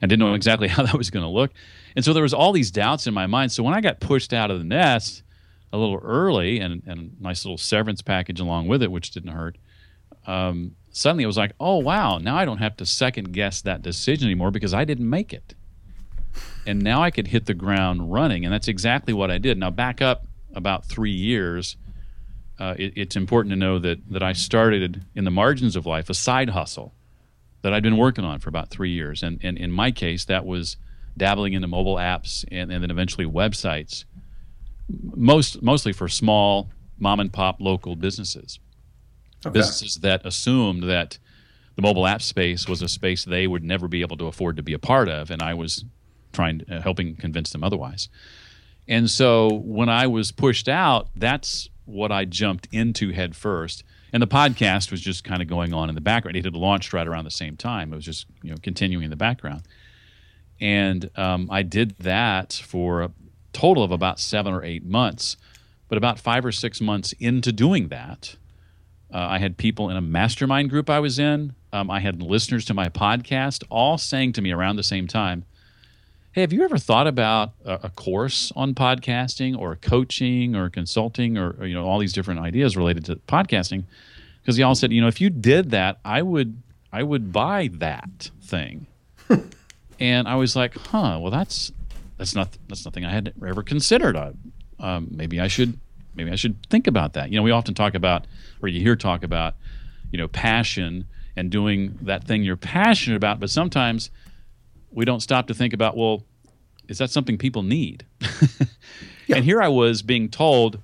and 0.00 0.08
didn't 0.08 0.20
know 0.20 0.34
exactly 0.34 0.68
how 0.74 0.84
that 0.84 0.94
was 0.94 1.10
going 1.10 1.24
to 1.24 1.28
look. 1.28 1.50
And 1.96 2.04
so 2.04 2.12
there 2.12 2.22
was 2.22 2.32
all 2.32 2.52
these 2.52 2.70
doubts 2.70 3.08
in 3.08 3.12
my 3.12 3.26
mind. 3.26 3.50
So 3.50 3.64
when 3.64 3.74
I 3.74 3.80
got 3.80 3.98
pushed 3.98 4.32
out 4.32 4.50
of 4.50 4.58
the 4.58 4.64
nest 4.64 5.24
a 5.72 5.78
little 5.78 5.96
early 5.96 6.60
and 6.60 6.82
and 6.86 7.16
a 7.18 7.22
nice 7.22 7.44
little 7.44 7.58
severance 7.58 8.00
package 8.00 8.38
along 8.38 8.68
with 8.68 8.82
it, 8.82 8.92
which 8.92 9.10
didn't 9.10 9.32
hurt. 9.32 9.58
Um, 10.24 10.76
suddenly 10.92 11.24
it 11.24 11.26
was 11.26 11.36
like, 11.36 11.52
oh 11.58 11.78
wow, 11.78 12.18
now 12.18 12.36
I 12.36 12.44
don't 12.44 12.58
have 12.58 12.76
to 12.76 12.86
second 12.86 13.32
guess 13.32 13.60
that 13.62 13.82
decision 13.82 14.28
anymore 14.28 14.52
because 14.52 14.72
I 14.72 14.84
didn't 14.84 15.10
make 15.10 15.32
it. 15.32 15.54
And 16.64 16.80
now 16.80 17.02
I 17.02 17.10
could 17.10 17.26
hit 17.26 17.46
the 17.46 17.54
ground 17.54 18.12
running, 18.12 18.44
and 18.44 18.54
that's 18.54 18.68
exactly 18.68 19.12
what 19.12 19.32
I 19.32 19.38
did. 19.38 19.58
Now 19.58 19.70
back 19.70 20.00
up 20.00 20.26
about 20.54 20.84
three 20.84 21.10
years. 21.10 21.76
Uh, 22.58 22.74
it, 22.78 22.92
it's 22.96 23.16
important 23.16 23.50
to 23.52 23.56
know 23.56 23.78
that 23.78 23.98
that 24.10 24.22
I 24.22 24.32
started 24.32 25.04
in 25.14 25.24
the 25.24 25.30
margins 25.30 25.76
of 25.76 25.86
life 25.86 26.10
a 26.10 26.14
side 26.14 26.50
hustle 26.50 26.94
that 27.62 27.72
I'd 27.72 27.82
been 27.82 27.96
working 27.96 28.24
on 28.24 28.40
for 28.40 28.48
about 28.48 28.70
three 28.70 28.90
years, 28.90 29.22
and, 29.22 29.40
and 29.42 29.56
in 29.56 29.70
my 29.70 29.90
case 29.90 30.24
that 30.26 30.44
was 30.44 30.76
dabbling 31.16 31.52
into 31.52 31.68
mobile 31.68 31.96
apps 31.96 32.44
and, 32.50 32.72
and 32.72 32.82
then 32.82 32.90
eventually 32.90 33.26
websites, 33.26 34.04
most 34.88 35.62
mostly 35.62 35.92
for 35.92 36.08
small 36.08 36.70
mom 36.98 37.20
and 37.20 37.32
pop 37.32 37.60
local 37.60 37.96
businesses 37.96 38.58
okay. 39.46 39.58
businesses 39.58 39.96
that 39.96 40.24
assumed 40.24 40.82
that 40.84 41.18
the 41.76 41.82
mobile 41.82 42.06
app 42.06 42.22
space 42.22 42.68
was 42.68 42.82
a 42.82 42.88
space 42.88 43.24
they 43.24 43.46
would 43.46 43.64
never 43.64 43.88
be 43.88 44.02
able 44.02 44.16
to 44.16 44.26
afford 44.26 44.56
to 44.56 44.62
be 44.62 44.72
a 44.72 44.78
part 44.78 45.08
of, 45.08 45.30
and 45.30 45.42
I 45.42 45.54
was 45.54 45.84
trying 46.32 46.62
uh, 46.70 46.80
helping 46.80 47.16
convince 47.16 47.50
them 47.50 47.64
otherwise. 47.64 48.08
And 48.88 49.08
so 49.08 49.60
when 49.64 49.88
I 49.88 50.06
was 50.06 50.32
pushed 50.32 50.68
out, 50.68 51.08
that's 51.16 51.68
what 51.84 52.12
I 52.12 52.24
jumped 52.24 52.68
into 52.72 53.10
head 53.12 53.34
first. 53.34 53.84
And 54.12 54.22
the 54.22 54.26
podcast 54.26 54.90
was 54.90 55.00
just 55.00 55.24
kind 55.24 55.40
of 55.40 55.48
going 55.48 55.72
on 55.72 55.88
in 55.88 55.94
the 55.94 56.00
background. 56.00 56.36
It 56.36 56.44
had 56.44 56.54
launched 56.54 56.92
right 56.92 57.06
around 57.06 57.24
the 57.24 57.30
same 57.30 57.56
time. 57.56 57.92
It 57.92 57.96
was 57.96 58.04
just 58.04 58.26
you 58.42 58.50
know 58.50 58.56
continuing 58.62 59.04
in 59.04 59.10
the 59.10 59.16
background. 59.16 59.62
And 60.60 61.10
um, 61.16 61.48
I 61.50 61.62
did 61.62 61.96
that 61.98 62.52
for 62.64 63.02
a 63.02 63.10
total 63.52 63.82
of 63.82 63.90
about 63.90 64.20
seven 64.20 64.52
or 64.52 64.62
eight 64.62 64.84
months. 64.84 65.36
But 65.88 65.98
about 65.98 66.18
five 66.18 66.44
or 66.44 66.52
six 66.52 66.80
months 66.80 67.12
into 67.18 67.52
doing 67.52 67.88
that, 67.88 68.36
uh, 69.12 69.18
I 69.18 69.38
had 69.38 69.58
people 69.58 69.90
in 69.90 69.96
a 69.96 70.00
mastermind 70.00 70.70
group 70.70 70.88
I 70.88 71.00
was 71.00 71.18
in. 71.18 71.54
Um, 71.72 71.90
I 71.90 72.00
had 72.00 72.22
listeners 72.22 72.64
to 72.66 72.74
my 72.74 72.88
podcast 72.88 73.64
all 73.68 73.98
saying 73.98 74.32
to 74.34 74.42
me 74.42 74.52
around 74.52 74.76
the 74.76 74.82
same 74.82 75.06
time, 75.06 75.44
Hey, 76.34 76.40
have 76.40 76.52
you 76.54 76.62
ever 76.64 76.78
thought 76.78 77.06
about 77.06 77.52
a, 77.62 77.80
a 77.82 77.90
course 77.90 78.52
on 78.56 78.74
podcasting 78.74 79.54
or 79.54 79.76
coaching 79.76 80.56
or 80.56 80.70
consulting 80.70 81.36
or, 81.36 81.50
or, 81.60 81.66
you 81.66 81.74
know 81.74 81.84
all 81.84 81.98
these 81.98 82.14
different 82.14 82.40
ideas 82.40 82.74
related 82.74 83.04
to 83.04 83.16
podcasting? 83.16 83.84
Because 84.40 84.58
y'all 84.58 84.74
said, 84.74 84.92
you 84.92 85.02
know, 85.02 85.08
if 85.08 85.20
you 85.20 85.28
did 85.28 85.72
that, 85.72 85.98
I 86.06 86.22
would 86.22 86.62
I 86.90 87.02
would 87.02 87.34
buy 87.34 87.68
that 87.74 88.30
thing. 88.40 88.86
and 90.00 90.26
I 90.26 90.36
was 90.36 90.56
like, 90.56 90.74
huh, 90.74 91.18
well 91.20 91.30
that's 91.30 91.70
that's 92.16 92.34
not 92.34 92.56
that's 92.66 92.86
nothing 92.86 93.04
I 93.04 93.10
had 93.10 93.34
ever 93.46 93.62
considered. 93.62 94.16
I, 94.16 94.32
um, 94.80 95.08
maybe 95.10 95.38
I 95.38 95.48
should 95.48 95.78
maybe 96.14 96.30
I 96.30 96.36
should 96.36 96.66
think 96.70 96.86
about 96.86 97.12
that. 97.12 97.30
You 97.30 97.36
know, 97.36 97.42
we 97.42 97.50
often 97.50 97.74
talk 97.74 97.94
about, 97.94 98.26
or 98.62 98.70
you 98.70 98.80
hear 98.80 98.96
talk 98.96 99.22
about, 99.22 99.54
you 100.10 100.16
know, 100.16 100.28
passion 100.28 101.04
and 101.36 101.50
doing 101.50 101.98
that 102.00 102.24
thing 102.24 102.42
you're 102.42 102.56
passionate 102.56 103.16
about, 103.16 103.38
but 103.38 103.50
sometimes 103.50 104.08
we 104.92 105.04
don't 105.04 105.20
stop 105.20 105.46
to 105.48 105.54
think 105.54 105.72
about, 105.72 105.96
well, 105.96 106.24
is 106.88 106.98
that 106.98 107.10
something 107.10 107.38
people 107.38 107.62
need? 107.62 108.04
yeah. 109.26 109.36
And 109.36 109.44
here 109.44 109.62
I 109.62 109.68
was 109.68 110.02
being 110.02 110.28
told, 110.28 110.78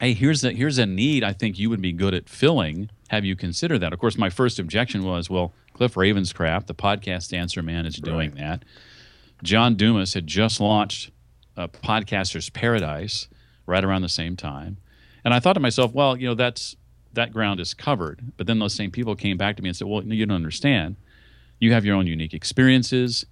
hey, 0.00 0.12
here's 0.14 0.44
a 0.44 0.52
here's 0.52 0.78
a 0.78 0.86
need 0.86 1.22
I 1.22 1.32
think 1.32 1.58
you 1.58 1.70
would 1.70 1.82
be 1.82 1.92
good 1.92 2.14
at 2.14 2.28
filling. 2.28 2.90
Have 3.08 3.24
you 3.24 3.36
considered 3.36 3.80
that? 3.80 3.92
Of 3.92 3.98
course, 3.98 4.18
my 4.18 4.30
first 4.30 4.58
objection 4.58 5.04
was, 5.04 5.30
well, 5.30 5.52
Cliff 5.74 5.94
Ravenscraft, 5.94 6.66
the 6.66 6.74
podcast 6.74 7.36
answer 7.36 7.62
man, 7.62 7.86
is 7.86 7.96
doing 7.96 8.30
right. 8.30 8.40
that. 8.40 8.64
John 9.42 9.74
Dumas 9.74 10.14
had 10.14 10.26
just 10.26 10.60
launched 10.60 11.10
a 11.56 11.68
Podcaster's 11.68 12.50
Paradise 12.50 13.28
right 13.66 13.84
around 13.84 14.02
the 14.02 14.08
same 14.08 14.36
time. 14.36 14.78
And 15.24 15.32
I 15.32 15.40
thought 15.40 15.54
to 15.54 15.60
myself, 15.60 15.92
well, 15.92 16.16
you 16.16 16.26
know, 16.26 16.34
that's 16.34 16.76
that 17.12 17.32
ground 17.32 17.60
is 17.60 17.74
covered. 17.74 18.32
But 18.36 18.46
then 18.46 18.58
those 18.58 18.74
same 18.74 18.90
people 18.90 19.14
came 19.14 19.36
back 19.36 19.56
to 19.56 19.62
me 19.62 19.68
and 19.68 19.76
said, 19.76 19.86
well, 19.86 20.02
you 20.02 20.26
don't 20.26 20.34
understand. 20.34 20.96
You 21.60 21.72
have 21.72 21.84
your 21.84 21.96
own 21.96 22.06
unique 22.06 22.34
experiences, 22.34 23.26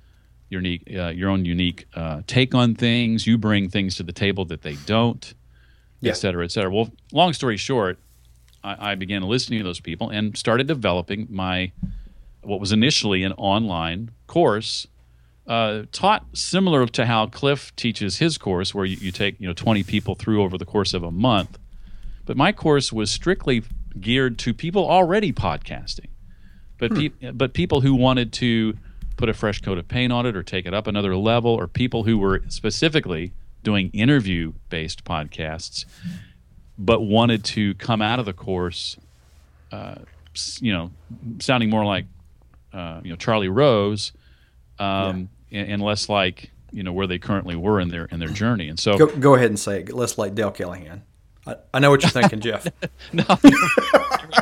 your 0.48 0.60
unique, 0.60 0.82
uh, 0.94 1.08
your 1.08 1.30
own 1.30 1.44
unique 1.44 1.86
uh, 1.94 2.22
take 2.26 2.54
on 2.54 2.74
things. 2.74 3.26
You 3.26 3.38
bring 3.38 3.68
things 3.68 3.96
to 3.96 4.02
the 4.02 4.12
table 4.12 4.44
that 4.46 4.62
they 4.62 4.76
don't, 4.86 5.34
yeah. 6.00 6.12
et 6.12 6.14
cetera, 6.14 6.44
et 6.44 6.52
cetera. 6.52 6.72
Well, 6.72 6.90
long 7.12 7.32
story 7.32 7.56
short, 7.56 7.98
I, 8.64 8.92
I 8.92 8.94
began 8.94 9.22
listening 9.22 9.60
to 9.60 9.64
those 9.64 9.80
people 9.80 10.10
and 10.10 10.36
started 10.36 10.66
developing 10.66 11.26
my 11.30 11.72
what 12.42 12.60
was 12.60 12.72
initially 12.72 13.22
an 13.22 13.32
online 13.34 14.10
course 14.26 14.86
uh, 15.46 15.82
taught 15.92 16.24
similar 16.32 16.86
to 16.86 17.06
how 17.06 17.26
Cliff 17.26 17.74
teaches 17.76 18.18
his 18.18 18.38
course, 18.38 18.74
where 18.74 18.84
you, 18.84 18.96
you, 18.96 19.10
take 19.10 19.40
you 19.40 19.46
know 19.46 19.52
20 19.52 19.82
people 19.82 20.14
through 20.14 20.42
over 20.42 20.56
the 20.56 20.64
course 20.64 20.94
of 20.94 21.02
a 21.02 21.10
month. 21.10 21.58
But 22.24 22.36
my 22.36 22.52
course 22.52 22.92
was 22.92 23.10
strictly 23.10 23.64
geared 24.00 24.38
to 24.40 24.54
people 24.54 24.88
already 24.88 25.32
podcasting, 25.32 26.08
but 26.82 26.90
hmm. 26.90 27.06
pe- 27.20 27.30
but 27.30 27.54
people 27.54 27.80
who 27.80 27.94
wanted 27.94 28.32
to 28.32 28.76
put 29.16 29.28
a 29.28 29.34
fresh 29.34 29.60
coat 29.60 29.78
of 29.78 29.86
paint 29.86 30.12
on 30.12 30.26
it 30.26 30.36
or 30.36 30.42
take 30.42 30.66
it 30.66 30.74
up 30.74 30.88
another 30.88 31.16
level, 31.16 31.52
or 31.52 31.68
people 31.68 32.02
who 32.02 32.18
were 32.18 32.42
specifically 32.48 33.32
doing 33.62 33.88
interview 33.92 34.52
based 34.68 35.04
podcasts, 35.04 35.84
but 36.76 37.02
wanted 37.02 37.44
to 37.44 37.74
come 37.74 38.02
out 38.02 38.18
of 38.18 38.26
the 38.26 38.32
course, 38.32 38.96
uh, 39.70 39.94
you 40.60 40.72
know, 40.72 40.90
sounding 41.38 41.70
more 41.70 41.84
like 41.84 42.06
uh, 42.72 43.00
you 43.04 43.10
know 43.10 43.16
Charlie 43.16 43.48
Rose 43.48 44.10
um, 44.80 45.28
yeah. 45.50 45.60
and, 45.60 45.72
and, 45.74 45.82
less 45.82 46.08
like 46.08 46.50
you 46.72 46.82
know 46.82 46.92
where 46.92 47.06
they 47.06 47.20
currently 47.20 47.54
were 47.54 47.78
in 47.78 47.90
their 47.90 48.06
in 48.06 48.18
their 48.18 48.28
journey. 48.28 48.66
And 48.66 48.80
so, 48.80 48.98
go, 48.98 49.06
go 49.06 49.34
ahead 49.36 49.50
and 49.50 49.58
say 49.58 49.82
it. 49.82 49.92
less 49.94 50.18
like 50.18 50.34
Dale 50.34 50.50
Callahan. 50.50 51.04
I, 51.46 51.56
I 51.74 51.78
know 51.80 51.90
what 51.90 52.02
you're 52.02 52.10
thinking, 52.10 52.40
Jeff. 52.40 52.66
no, 53.12 53.24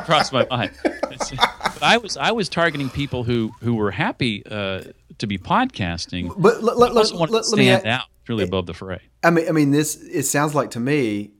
crossed 0.05 0.33
my 0.33 0.47
mind. 0.51 0.73
But 0.83 1.83
I 1.83 1.97
was 1.97 2.17
I 2.17 2.33
was 2.33 2.49
targeting 2.49 2.91
people 2.91 3.25
who 3.25 3.53
who 3.61 3.75
were 3.75 3.91
happy 3.91 4.45
uh, 4.47 4.83
to 5.19 5.27
be 5.27 5.39
podcasting. 5.39 6.35
But 6.37 6.63
let, 6.63 6.77
let, 6.77 6.95
let, 6.95 7.13
let 7.13 7.31
me 7.31 7.43
stand 7.43 7.87
out 7.87 8.07
really 8.29 8.45
above 8.45 8.67
the 8.67 8.75
fray. 8.75 9.01
I 9.23 9.31
mean, 9.31 9.49
I 9.49 9.53
mean, 9.53 9.71
this. 9.71 9.97
It 9.97 10.25
sounds 10.25 10.55
like 10.55 10.73
to 10.73 10.81
me, 10.81 11.33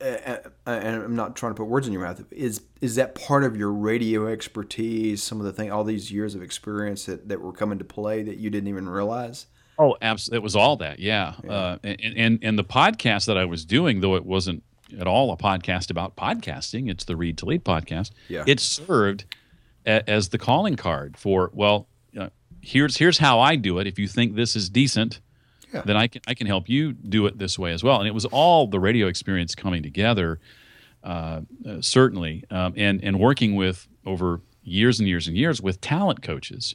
uh, 0.00 0.04
uh, 0.04 0.38
and 0.66 1.02
I'm 1.02 1.16
not 1.16 1.36
trying 1.36 1.52
to 1.52 1.56
put 1.56 1.66
words 1.66 1.86
in 1.86 1.92
your 1.92 2.02
mouth. 2.02 2.24
Is 2.30 2.62
is 2.80 2.96
that 2.96 3.14
part 3.14 3.44
of 3.44 3.56
your 3.56 3.72
radio 3.72 4.26
expertise? 4.26 5.22
Some 5.22 5.40
of 5.40 5.46
the 5.46 5.52
thing, 5.52 5.70
all 5.70 5.84
these 5.84 6.10
years 6.10 6.34
of 6.34 6.42
experience 6.42 7.06
that, 7.06 7.28
that 7.28 7.40
were 7.40 7.52
coming 7.52 7.78
to 7.78 7.84
play 7.84 8.22
that 8.22 8.38
you 8.38 8.50
didn't 8.50 8.68
even 8.68 8.88
realize. 8.88 9.46
Oh, 9.78 9.96
absolutely! 10.00 10.38
It 10.38 10.42
was 10.42 10.56
all 10.56 10.76
that, 10.76 10.98
yeah. 10.98 11.34
yeah. 11.44 11.50
Uh, 11.50 11.78
and, 11.84 12.14
and 12.16 12.38
and 12.42 12.58
the 12.58 12.64
podcast 12.64 13.26
that 13.26 13.36
I 13.36 13.44
was 13.44 13.64
doing, 13.64 14.00
though 14.00 14.16
it 14.16 14.24
wasn't 14.24 14.62
at 14.98 15.06
all 15.06 15.32
a 15.32 15.36
podcast 15.36 15.90
about 15.90 16.16
podcasting, 16.16 16.90
it's 16.90 17.04
the 17.04 17.16
Read 17.16 17.38
to 17.38 17.46
Lead 17.46 17.64
podcast. 17.64 18.12
Yeah. 18.28 18.44
It 18.46 18.60
served 18.60 19.24
a, 19.84 20.08
as 20.08 20.30
the 20.30 20.38
calling 20.38 20.76
card 20.76 21.16
for 21.16 21.50
well, 21.52 21.88
here's 22.66 22.96
here's 22.96 23.18
how 23.18 23.40
I 23.40 23.56
do 23.56 23.78
it. 23.78 23.86
If 23.86 23.98
you 23.98 24.08
think 24.08 24.34
this 24.34 24.56
is 24.56 24.68
decent, 24.68 25.20
yeah. 25.72 25.82
then 25.84 25.96
I 25.96 26.08
can 26.08 26.22
I 26.26 26.34
can 26.34 26.46
help 26.46 26.68
you 26.68 26.92
do 26.92 27.26
it 27.26 27.38
this 27.38 27.58
way 27.58 27.72
as 27.72 27.82
well. 27.82 27.98
And 27.98 28.08
it 28.08 28.14
was 28.14 28.24
all 28.26 28.66
the 28.66 28.80
radio 28.80 29.06
experience 29.06 29.54
coming 29.54 29.82
together, 29.82 30.40
uh, 31.04 31.42
uh, 31.66 31.80
certainly, 31.80 32.44
um, 32.50 32.74
and 32.76 33.02
and 33.02 33.20
working 33.20 33.54
with 33.54 33.86
over 34.04 34.40
years 34.64 34.98
and 34.98 35.08
years 35.08 35.28
and 35.28 35.36
years 35.36 35.62
with 35.62 35.80
talent 35.80 36.22
coaches. 36.22 36.74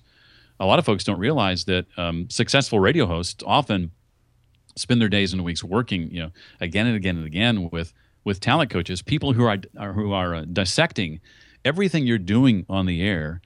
A 0.61 0.65
lot 0.65 0.79
of 0.79 0.85
folks 0.85 1.03
don't 1.03 1.19
realize 1.19 1.65
that 1.65 1.85
um, 1.97 2.29
successful 2.29 2.79
radio 2.79 3.05
hosts 3.05 3.43
often 3.45 3.91
spend 4.75 5.01
their 5.01 5.09
days 5.09 5.33
and 5.33 5.43
weeks 5.43 5.63
working, 5.63 6.09
you 6.11 6.21
know, 6.21 6.31
again 6.59 6.87
and 6.87 6.95
again 6.95 7.17
and 7.17 7.25
again 7.25 7.69
with 7.71 7.93
with 8.23 8.39
talent 8.39 8.69
coaches, 8.69 9.01
people 9.01 9.33
who 9.33 9.45
are, 9.45 9.57
are 9.77 9.93
who 9.93 10.13
are 10.13 10.35
uh, 10.35 10.45
dissecting 10.45 11.19
everything 11.65 12.05
you're 12.05 12.17
doing 12.17 12.65
on 12.69 12.85
the 12.85 13.01
air, 13.01 13.41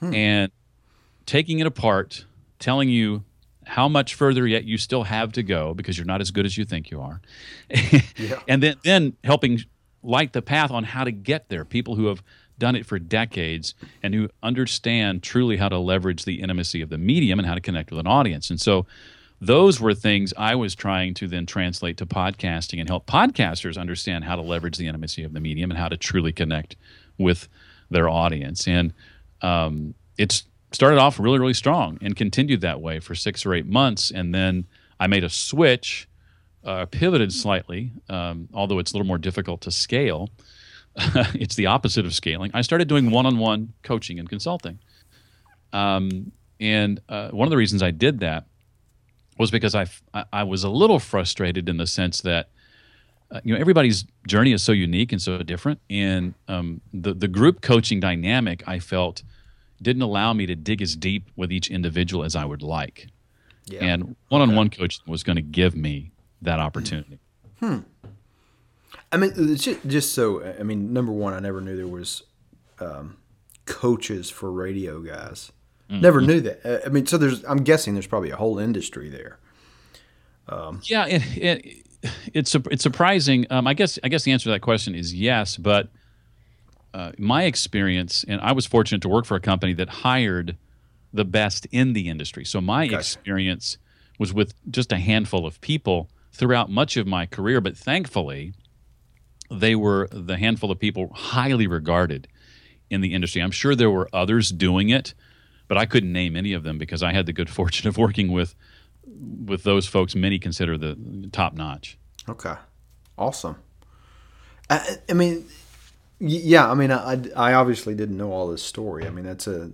hmm. 0.00 0.14
and 0.14 0.52
taking 1.26 1.58
it 1.58 1.66
apart, 1.66 2.24
telling 2.58 2.88
you 2.88 3.24
how 3.66 3.88
much 3.88 4.14
further 4.14 4.46
yet 4.46 4.64
you 4.64 4.78
still 4.78 5.04
have 5.04 5.32
to 5.32 5.42
go 5.42 5.74
because 5.74 5.96
you're 5.96 6.06
not 6.06 6.20
as 6.20 6.30
good 6.30 6.46
as 6.46 6.56
you 6.56 6.64
think 6.64 6.90
you 6.90 7.00
are. 7.00 7.20
yeah. 8.16 8.40
And 8.46 8.62
then, 8.62 8.76
then 8.84 9.16
helping 9.24 9.60
light 10.02 10.32
the 10.32 10.42
path 10.42 10.70
on 10.70 10.84
how 10.84 11.04
to 11.04 11.12
get 11.12 11.48
there. 11.48 11.64
People 11.64 11.96
who 11.96 12.06
have 12.06 12.22
done 12.64 12.76
it 12.76 12.86
for 12.86 12.98
decades 12.98 13.74
and 14.02 14.14
who 14.14 14.26
understand 14.42 15.22
truly 15.22 15.58
how 15.58 15.68
to 15.68 15.76
leverage 15.76 16.24
the 16.24 16.40
intimacy 16.40 16.80
of 16.80 16.88
the 16.88 16.96
medium 16.96 17.38
and 17.38 17.46
how 17.46 17.54
to 17.54 17.60
connect 17.60 17.90
with 17.90 18.00
an 18.00 18.06
audience. 18.06 18.48
And 18.48 18.58
so 18.58 18.86
those 19.38 19.82
were 19.82 19.92
things 19.92 20.32
I 20.38 20.54
was 20.54 20.74
trying 20.74 21.12
to 21.14 21.28
then 21.28 21.44
translate 21.44 21.98
to 21.98 22.06
podcasting 22.06 22.80
and 22.80 22.88
help 22.88 23.04
podcasters 23.04 23.76
understand 23.76 24.24
how 24.24 24.34
to 24.36 24.40
leverage 24.40 24.78
the 24.78 24.86
intimacy 24.86 25.24
of 25.24 25.34
the 25.34 25.40
medium 25.40 25.70
and 25.70 25.78
how 25.78 25.88
to 25.88 25.98
truly 25.98 26.32
connect 26.32 26.76
with 27.18 27.48
their 27.90 28.08
audience. 28.08 28.66
And 28.66 28.94
um, 29.42 29.92
it's 30.16 30.44
started 30.72 30.98
off 30.98 31.20
really, 31.20 31.38
really 31.38 31.52
strong 31.52 31.98
and 32.00 32.16
continued 32.16 32.62
that 32.62 32.80
way 32.80 32.98
for 32.98 33.14
six 33.14 33.44
or 33.44 33.52
eight 33.52 33.66
months. 33.66 34.10
And 34.10 34.34
then 34.34 34.64
I 34.98 35.06
made 35.06 35.22
a 35.22 35.28
switch, 35.28 36.08
uh, 36.64 36.86
pivoted 36.86 37.30
slightly, 37.30 37.92
um, 38.08 38.48
although 38.54 38.78
it's 38.78 38.92
a 38.92 38.94
little 38.94 39.06
more 39.06 39.18
difficult 39.18 39.60
to 39.60 39.70
scale. 39.70 40.30
it's 41.34 41.56
the 41.56 41.66
opposite 41.66 42.06
of 42.06 42.14
scaling. 42.14 42.50
I 42.54 42.62
started 42.62 42.88
doing 42.88 43.10
one 43.10 43.26
on 43.26 43.38
one 43.38 43.72
coaching 43.82 44.18
and 44.18 44.28
consulting. 44.28 44.78
Um, 45.72 46.32
and 46.60 47.00
uh, 47.08 47.30
one 47.30 47.46
of 47.46 47.50
the 47.50 47.56
reasons 47.56 47.82
I 47.82 47.90
did 47.90 48.20
that 48.20 48.44
was 49.38 49.50
because 49.50 49.74
I, 49.74 49.86
I 50.32 50.44
was 50.44 50.62
a 50.62 50.68
little 50.68 51.00
frustrated 51.00 51.68
in 51.68 51.76
the 51.76 51.86
sense 51.86 52.20
that 52.20 52.50
uh, 53.30 53.40
you 53.42 53.52
know 53.52 53.60
everybody's 53.60 54.04
journey 54.28 54.52
is 54.52 54.62
so 54.62 54.72
unique 54.72 55.10
and 55.10 55.20
so 55.20 55.38
different, 55.38 55.80
and 55.90 56.34
um, 56.46 56.80
the 56.92 57.14
the 57.14 57.26
group 57.26 57.62
coaching 57.62 57.98
dynamic 57.98 58.62
I 58.68 58.78
felt 58.78 59.22
didn't 59.82 60.02
allow 60.02 60.32
me 60.32 60.46
to 60.46 60.54
dig 60.54 60.80
as 60.80 60.94
deep 60.94 61.28
with 61.34 61.50
each 61.50 61.70
individual 61.70 62.22
as 62.22 62.36
I 62.36 62.44
would 62.44 62.62
like. 62.62 63.08
Yeah. 63.66 63.84
And 63.84 64.14
one-on-one 64.28 64.66
okay. 64.66 64.78
coaching 64.78 65.04
was 65.06 65.22
going 65.22 65.36
to 65.36 65.42
give 65.42 65.74
me 65.74 66.12
that 66.42 66.60
opportunity. 66.60 67.18
Hmm. 67.58 67.78
I 69.14 69.16
mean, 69.16 69.56
just 69.56 70.12
so 70.12 70.42
I 70.58 70.64
mean, 70.64 70.92
number 70.92 71.12
one, 71.12 71.34
I 71.34 71.38
never 71.38 71.60
knew 71.60 71.76
there 71.76 71.86
was 71.86 72.24
um, 72.80 73.16
coaches 73.64 74.28
for 74.28 74.50
radio 74.50 75.00
guys. 75.00 75.52
Mm-hmm. 75.88 76.00
Never 76.00 76.20
knew 76.20 76.40
that. 76.40 76.66
Uh, 76.66 76.84
I 76.84 76.88
mean, 76.88 77.06
so 77.06 77.16
there's. 77.16 77.44
I'm 77.44 77.62
guessing 77.62 77.94
there's 77.94 78.08
probably 78.08 78.30
a 78.30 78.36
whole 78.36 78.58
industry 78.58 79.08
there. 79.08 79.38
Um, 80.48 80.80
yeah, 80.82 81.06
it, 81.06 81.22
it, 81.36 81.86
it's 82.32 82.56
it's 82.56 82.82
surprising. 82.82 83.46
Um, 83.50 83.68
I 83.68 83.74
guess 83.74 84.00
I 84.02 84.08
guess 84.08 84.24
the 84.24 84.32
answer 84.32 84.44
to 84.44 84.50
that 84.50 84.62
question 84.62 84.96
is 84.96 85.14
yes, 85.14 85.56
but 85.56 85.90
uh, 86.92 87.12
my 87.16 87.44
experience, 87.44 88.24
and 88.26 88.40
I 88.40 88.50
was 88.50 88.66
fortunate 88.66 89.02
to 89.02 89.08
work 89.08 89.26
for 89.26 89.36
a 89.36 89.40
company 89.40 89.74
that 89.74 89.88
hired 89.88 90.56
the 91.12 91.24
best 91.24 91.66
in 91.70 91.92
the 91.92 92.08
industry. 92.08 92.44
So 92.44 92.60
my 92.60 92.88
gotcha. 92.88 92.98
experience 92.98 93.78
was 94.18 94.34
with 94.34 94.54
just 94.72 94.90
a 94.90 94.98
handful 94.98 95.46
of 95.46 95.60
people 95.60 96.08
throughout 96.32 96.68
much 96.68 96.96
of 96.96 97.06
my 97.06 97.26
career, 97.26 97.60
but 97.60 97.76
thankfully, 97.76 98.54
they 99.50 99.74
were 99.74 100.08
the 100.10 100.36
handful 100.36 100.70
of 100.70 100.78
people 100.78 101.10
highly 101.14 101.66
regarded 101.66 102.28
in 102.90 103.00
the 103.00 103.14
industry. 103.14 103.42
I'm 103.42 103.50
sure 103.50 103.74
there 103.74 103.90
were 103.90 104.08
others 104.12 104.50
doing 104.50 104.88
it, 104.88 105.14
but 105.68 105.76
I 105.76 105.86
couldn't 105.86 106.12
name 106.12 106.36
any 106.36 106.52
of 106.52 106.62
them 106.62 106.78
because 106.78 107.02
I 107.02 107.12
had 107.12 107.26
the 107.26 107.32
good 107.32 107.50
fortune 107.58 107.88
of 107.88 107.98
working 107.98 108.32
with 108.32 108.54
with 109.46 109.64
those 109.64 109.86
folks 109.86 110.14
many 110.14 110.38
consider 110.38 110.78
the 110.78 111.28
top 111.30 111.54
notch. 111.54 111.98
Okay, 112.28 112.54
awesome. 113.18 113.56
I, 114.70 114.96
I 115.10 115.12
mean, 115.12 115.44
yeah, 116.18 116.70
I 116.70 116.74
mean, 116.74 116.90
I, 116.90 117.20
I 117.36 117.52
obviously 117.52 117.94
didn't 117.94 118.16
know 118.16 118.32
all 118.32 118.48
this 118.48 118.62
story. 118.62 119.06
I 119.06 119.10
mean, 119.10 119.26
that's 119.26 119.46
a 119.46 119.70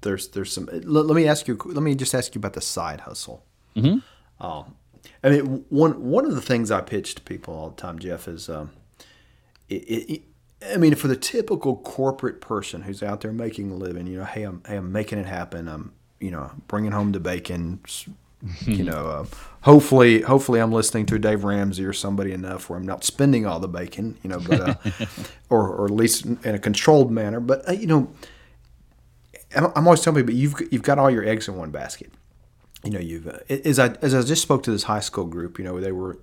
there's 0.00 0.28
there's 0.28 0.52
some. 0.52 0.68
Let, 0.72 1.06
let 1.06 1.14
me 1.14 1.26
ask 1.26 1.48
you. 1.48 1.58
Let 1.64 1.82
me 1.82 1.94
just 1.94 2.14
ask 2.14 2.34
you 2.34 2.38
about 2.38 2.54
the 2.54 2.60
side 2.60 3.00
hustle. 3.00 3.44
Mm-hmm. 3.76 3.98
Oh, 4.40 4.66
I 5.24 5.30
mean, 5.30 5.64
one 5.68 6.10
one 6.10 6.26
of 6.26 6.34
the 6.34 6.40
things 6.40 6.70
I 6.70 6.80
pitch 6.80 7.14
to 7.14 7.22
people 7.22 7.54
all 7.54 7.70
the 7.70 7.80
time, 7.80 7.98
Jeff, 7.98 8.26
is 8.26 8.48
um, 8.48 8.70
it, 9.68 9.74
it, 9.74 10.22
I 10.72 10.76
mean, 10.76 10.94
for 10.94 11.08
the 11.08 11.16
typical 11.16 11.76
corporate 11.76 12.40
person 12.40 12.82
who's 12.82 13.02
out 13.02 13.20
there 13.20 13.32
making 13.32 13.70
a 13.70 13.74
living, 13.74 14.06
you 14.06 14.18
know, 14.18 14.24
hey, 14.24 14.42
I'm 14.42 14.62
hey, 14.66 14.76
I'm 14.76 14.90
making 14.92 15.18
it 15.18 15.26
happen. 15.26 15.68
I'm 15.68 15.92
you 16.20 16.30
know 16.30 16.50
bringing 16.66 16.92
home 16.92 17.12
the 17.12 17.20
bacon, 17.20 17.80
you 18.62 18.82
know, 18.82 19.06
uh, 19.06 19.26
hopefully, 19.62 20.22
hopefully, 20.22 20.60
I'm 20.60 20.72
listening 20.72 21.06
to 21.06 21.18
Dave 21.18 21.44
Ramsey 21.44 21.84
or 21.84 21.92
somebody 21.92 22.32
enough 22.32 22.68
where 22.68 22.78
I'm 22.78 22.86
not 22.86 23.04
spending 23.04 23.46
all 23.46 23.60
the 23.60 23.68
bacon, 23.68 24.18
you 24.22 24.30
know, 24.30 24.40
but 24.40 24.60
uh, 24.60 24.74
or 25.50 25.68
or 25.68 25.84
at 25.84 25.92
least 25.92 26.26
in 26.26 26.54
a 26.54 26.58
controlled 26.58 27.12
manner. 27.12 27.38
But 27.38 27.68
uh, 27.68 27.72
you 27.72 27.86
know, 27.86 28.12
I'm 29.54 29.86
always 29.86 30.00
telling 30.00 30.24
people 30.24 30.34
you've 30.34 30.54
you've 30.72 30.82
got 30.82 30.98
all 30.98 31.10
your 31.10 31.24
eggs 31.24 31.46
in 31.46 31.56
one 31.56 31.70
basket. 31.70 32.12
You 32.84 32.90
know, 32.90 33.00
you've 33.00 33.28
uh, 33.28 33.38
as 33.48 33.78
I 33.78 33.88
as 34.02 34.14
I 34.14 34.22
just 34.22 34.42
spoke 34.42 34.62
to 34.64 34.70
this 34.70 34.84
high 34.84 35.00
school 35.00 35.24
group, 35.24 35.58
you 35.58 35.64
know, 35.64 35.80
they 35.80 35.92
were 35.92 36.18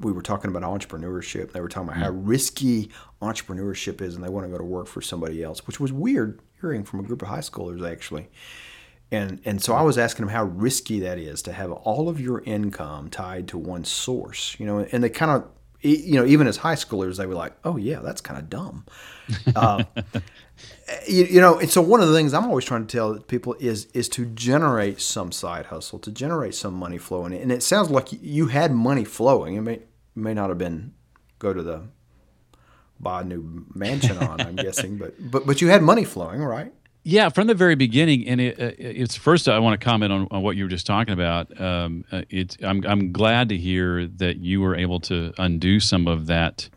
we 0.00 0.12
were 0.12 0.22
talking 0.22 0.54
about 0.54 0.62
entrepreneurship. 0.62 1.52
They 1.52 1.60
were 1.60 1.68
talking 1.68 1.88
about 1.88 2.00
how 2.00 2.10
mm. 2.10 2.20
risky 2.22 2.90
entrepreneurship 3.22 4.00
is, 4.00 4.14
and 4.14 4.24
they 4.24 4.28
want 4.28 4.44
to 4.46 4.50
go 4.50 4.58
to 4.58 4.64
work 4.64 4.86
for 4.86 5.00
somebody 5.00 5.42
else, 5.42 5.66
which 5.66 5.80
was 5.80 5.92
weird 5.92 6.40
hearing 6.60 6.84
from 6.84 7.00
a 7.00 7.02
group 7.02 7.22
of 7.22 7.28
high 7.28 7.38
schoolers 7.38 7.88
actually. 7.88 8.28
And 9.12 9.40
and 9.44 9.62
so 9.62 9.74
I 9.74 9.82
was 9.82 9.98
asking 9.98 10.26
them 10.26 10.34
how 10.34 10.44
risky 10.44 11.00
that 11.00 11.18
is 11.18 11.42
to 11.42 11.52
have 11.52 11.72
all 11.72 12.08
of 12.08 12.20
your 12.20 12.42
income 12.42 13.08
tied 13.10 13.48
to 13.48 13.58
one 13.58 13.84
source, 13.84 14.56
you 14.58 14.66
know. 14.66 14.86
And 14.92 15.02
they 15.02 15.08
kind 15.08 15.30
of, 15.30 15.48
you 15.80 16.14
know, 16.14 16.26
even 16.26 16.46
as 16.46 16.58
high 16.58 16.76
schoolers, 16.76 17.16
they 17.16 17.26
were 17.26 17.34
like, 17.34 17.54
"Oh 17.64 17.76
yeah, 17.76 18.00
that's 18.00 18.20
kind 18.20 18.38
of 18.38 18.48
dumb." 18.50 18.86
Uh, 19.54 19.84
you, 21.06 21.24
you, 21.24 21.40
know, 21.40 21.58
and 21.58 21.70
so 21.70 21.80
one 21.80 22.00
of 22.00 22.08
the 22.08 22.14
things 22.14 22.34
I'm 22.34 22.46
always 22.46 22.64
trying 22.64 22.86
to 22.86 22.96
tell 22.96 23.18
people 23.18 23.56
is 23.60 23.86
is 23.94 24.08
to 24.10 24.26
generate 24.26 25.00
some 25.00 25.32
side 25.32 25.66
hustle, 25.66 25.98
to 26.00 26.10
generate 26.10 26.54
some 26.54 26.74
money 26.74 26.98
flowing. 26.98 27.34
And 27.34 27.52
it 27.52 27.62
sounds 27.62 27.90
like 27.90 28.08
you 28.10 28.46
had 28.46 28.72
money 28.72 29.04
flowing. 29.04 29.56
It 29.56 29.62
may 29.62 29.80
may 30.14 30.34
not 30.34 30.48
have 30.48 30.58
been 30.58 30.94
go 31.38 31.52
to 31.52 31.62
the 31.62 31.82
buy 32.98 33.22
a 33.22 33.24
new 33.24 33.66
mansion 33.74 34.18
on, 34.18 34.40
I'm 34.40 34.56
guessing, 34.56 34.98
but 34.98 35.14
but 35.30 35.46
but 35.46 35.60
you 35.60 35.68
had 35.68 35.82
money 35.82 36.04
flowing, 36.04 36.42
right? 36.42 36.72
Yeah, 37.02 37.30
from 37.30 37.46
the 37.46 37.54
very 37.54 37.76
beginning, 37.76 38.28
and 38.28 38.42
it, 38.42 38.58
it's 38.78 39.16
first. 39.16 39.48
I 39.48 39.58
want 39.58 39.80
to 39.80 39.82
comment 39.82 40.12
on, 40.12 40.28
on 40.30 40.42
what 40.42 40.56
you 40.56 40.64
were 40.64 40.68
just 40.70 40.86
talking 40.86 41.14
about. 41.14 41.58
Um, 41.58 42.04
uh, 42.12 42.22
it's 42.28 42.58
I'm 42.62 42.84
I'm 42.86 43.10
glad 43.10 43.48
to 43.48 43.56
hear 43.56 44.06
that 44.06 44.36
you 44.36 44.60
were 44.60 44.76
able 44.76 45.00
to 45.00 45.32
undo 45.38 45.80
some 45.80 46.06
of 46.06 46.26
that. 46.26 46.68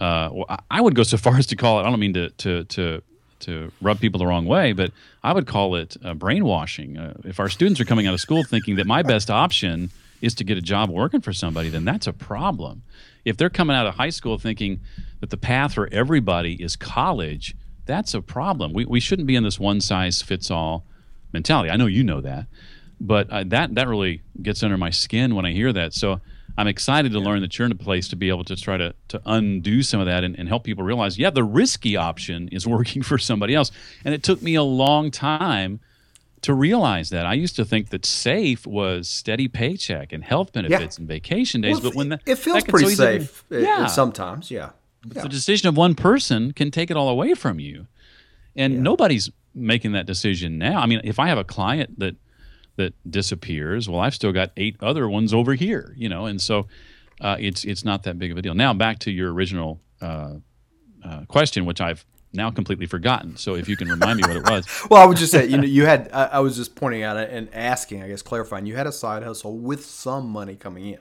Uh, 0.00 0.56
I 0.70 0.80
would 0.80 0.94
go 0.94 1.02
so 1.02 1.16
far 1.16 1.36
as 1.36 1.46
to 1.46 1.56
call 1.56 1.80
it. 1.80 1.82
I 1.84 1.90
don't 1.90 2.00
mean 2.00 2.14
to 2.14 2.30
to 2.30 2.64
to 2.64 3.02
to 3.40 3.72
rub 3.80 4.00
people 4.00 4.18
the 4.18 4.26
wrong 4.26 4.46
way, 4.46 4.72
but 4.72 4.90
I 5.22 5.32
would 5.32 5.46
call 5.46 5.76
it 5.76 5.96
uh, 6.02 6.14
brainwashing. 6.14 6.96
Uh, 6.96 7.14
if 7.24 7.38
our 7.40 7.48
students 7.48 7.80
are 7.80 7.84
coming 7.84 8.06
out 8.06 8.14
of 8.14 8.20
school 8.20 8.42
thinking 8.42 8.76
that 8.76 8.86
my 8.86 9.02
best 9.02 9.30
option 9.30 9.90
is 10.20 10.34
to 10.36 10.44
get 10.44 10.56
a 10.56 10.62
job 10.62 10.88
working 10.88 11.20
for 11.20 11.32
somebody, 11.32 11.68
then 11.68 11.84
that's 11.84 12.06
a 12.06 12.12
problem. 12.12 12.82
If 13.24 13.36
they're 13.36 13.50
coming 13.50 13.76
out 13.76 13.86
of 13.86 13.94
high 13.94 14.10
school 14.10 14.38
thinking 14.38 14.80
that 15.20 15.30
the 15.30 15.36
path 15.36 15.74
for 15.74 15.88
everybody 15.92 16.54
is 16.62 16.76
college 16.76 17.54
that's 17.86 18.14
a 18.14 18.22
problem. 18.22 18.72
We, 18.72 18.84
we 18.84 19.00
shouldn't 19.00 19.26
be 19.26 19.36
in 19.36 19.44
this 19.44 19.60
one 19.60 19.80
size 19.80 20.22
fits 20.22 20.50
all 20.50 20.84
mentality. 21.32 21.70
I 21.70 21.76
know 21.76 21.86
you 21.86 22.04
know 22.04 22.20
that, 22.20 22.46
but 23.00 23.30
uh, 23.30 23.44
that 23.48 23.74
that 23.74 23.88
really 23.88 24.22
gets 24.40 24.62
under 24.62 24.78
my 24.78 24.90
skin 24.90 25.34
when 25.34 25.44
I 25.44 25.52
hear 25.52 25.72
that. 25.72 25.92
So 25.92 26.20
I'm 26.56 26.68
excited 26.68 27.12
to 27.12 27.18
yeah. 27.18 27.24
learn 27.24 27.40
that 27.40 27.58
you're 27.58 27.66
in 27.66 27.72
a 27.72 27.76
place 27.76 28.08
to 28.08 28.16
be 28.16 28.28
able 28.28 28.44
to 28.44 28.56
try 28.56 28.76
to 28.76 28.94
to 29.08 29.20
undo 29.26 29.82
some 29.82 30.00
of 30.00 30.06
that 30.06 30.24
and, 30.24 30.38
and 30.38 30.48
help 30.48 30.64
people 30.64 30.84
realize, 30.84 31.18
yeah, 31.18 31.30
the 31.30 31.44
risky 31.44 31.96
option 31.96 32.48
is 32.48 32.66
working 32.76 33.02
for 33.02 33.18
somebody 33.18 33.54
else. 33.54 33.70
And 34.04 34.14
it 34.14 34.22
took 34.22 34.42
me 34.42 34.54
a 34.54 34.62
long 34.62 35.10
time 35.10 35.80
to 36.42 36.52
realize 36.52 37.08
that. 37.10 37.24
I 37.24 37.32
used 37.34 37.56
to 37.56 37.64
think 37.64 37.88
that 37.88 38.04
safe 38.04 38.66
was 38.66 39.08
steady 39.08 39.48
paycheck 39.48 40.12
and 40.12 40.22
health 40.22 40.52
benefits 40.52 40.98
and 40.98 41.08
vacation 41.08 41.62
days, 41.62 41.74
Well, 41.74 41.90
but 41.90 41.94
when 41.94 42.10
that 42.10 42.20
it 42.26 42.36
feels 42.36 42.62
that 42.62 42.68
pretty 42.68 42.94
so 42.94 43.04
safe 43.18 43.44
uh, 43.50 43.56
yeah, 43.56 43.86
sometimes, 43.86 44.50
yeah. 44.50 44.70
the 45.06 45.28
decision 45.28 45.68
of 45.68 45.76
one 45.76 45.94
person 45.94 46.52
can 46.52 46.70
take 46.70 46.90
it 46.90 46.96
all 46.96 47.08
away 47.08 47.34
from 47.34 47.58
you, 47.58 47.86
and 48.54 48.82
nobody's 48.82 49.30
making 49.54 49.92
that 49.92 50.04
decision 50.04 50.58
now. 50.58 50.80
I 50.80 50.86
mean, 50.86 51.00
if 51.02 51.18
I 51.18 51.28
have 51.28 51.38
a 51.38 51.44
client 51.44 51.98
that 51.98 52.16
that 52.76 52.94
disappears, 53.10 53.88
well, 53.88 54.00
I've 54.00 54.14
still 54.14 54.32
got 54.32 54.50
eight 54.56 54.76
other 54.80 55.08
ones 55.08 55.32
over 55.32 55.54
here, 55.54 55.94
you 55.96 56.08
know, 56.08 56.26
and 56.26 56.40
so 56.40 56.66
uh, 57.20 57.36
it's 57.38 57.64
it's 57.64 57.84
not 57.84 58.02
that 58.04 58.18
big 58.18 58.32
of 58.32 58.38
a 58.38 58.42
deal. 58.42 58.54
Now 58.54 58.74
back 58.74 58.98
to 59.00 59.10
your 59.10 59.32
original 59.32 59.80
uh, 60.00 60.34
uh, 61.04 61.24
question, 61.26 61.64
which 61.64 61.80
I've 61.80 62.04
now 62.32 62.50
completely 62.50 62.86
forgotten. 62.86 63.36
So 63.36 63.54
if 63.54 63.68
you 63.68 63.76
can 63.76 63.88
remind 63.88 64.20
me 64.20 64.22
what 64.26 64.36
it 64.36 64.42
was. 64.50 64.66
Well, 64.90 65.02
I 65.02 65.06
would 65.06 65.16
just 65.16 65.32
say, 65.32 65.46
you 65.46 65.56
know, 65.56 65.64
you 65.64 65.86
had. 65.86 66.10
I, 66.12 66.24
I 66.24 66.38
was 66.40 66.56
just 66.56 66.74
pointing 66.74 67.02
out 67.02 67.16
and 67.16 67.48
asking, 67.54 68.02
I 68.02 68.08
guess, 68.08 68.22
clarifying. 68.22 68.66
You 68.66 68.76
had 68.76 68.86
a 68.86 68.92
side 68.92 69.22
hustle 69.22 69.56
with 69.56 69.84
some 69.84 70.28
money 70.28 70.56
coming 70.56 70.86
in. 70.86 70.98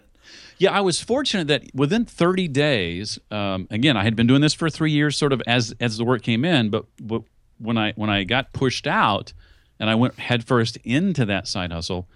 Yeah, 0.57 0.71
I 0.71 0.81
was 0.81 1.01
fortunate 1.01 1.47
that 1.47 1.63
within 1.73 2.05
30 2.05 2.47
days, 2.47 3.19
um, 3.31 3.67
again, 3.69 3.97
I 3.97 4.03
had 4.03 4.15
been 4.15 4.27
doing 4.27 4.41
this 4.41 4.53
for 4.53 4.69
three 4.69 4.91
years, 4.91 5.17
sort 5.17 5.33
of 5.33 5.41
as 5.47 5.73
as 5.79 5.97
the 5.97 6.05
work 6.05 6.21
came 6.21 6.45
in. 6.45 6.69
But, 6.69 6.85
but 7.01 7.23
when 7.57 7.77
I 7.77 7.93
when 7.95 8.09
I 8.09 8.23
got 8.23 8.53
pushed 8.53 8.87
out, 8.87 9.33
and 9.79 9.89
I 9.89 9.95
went 9.95 10.19
headfirst 10.19 10.77
into 10.83 11.25
that 11.25 11.47
side 11.47 11.71
hustle, 11.71 12.07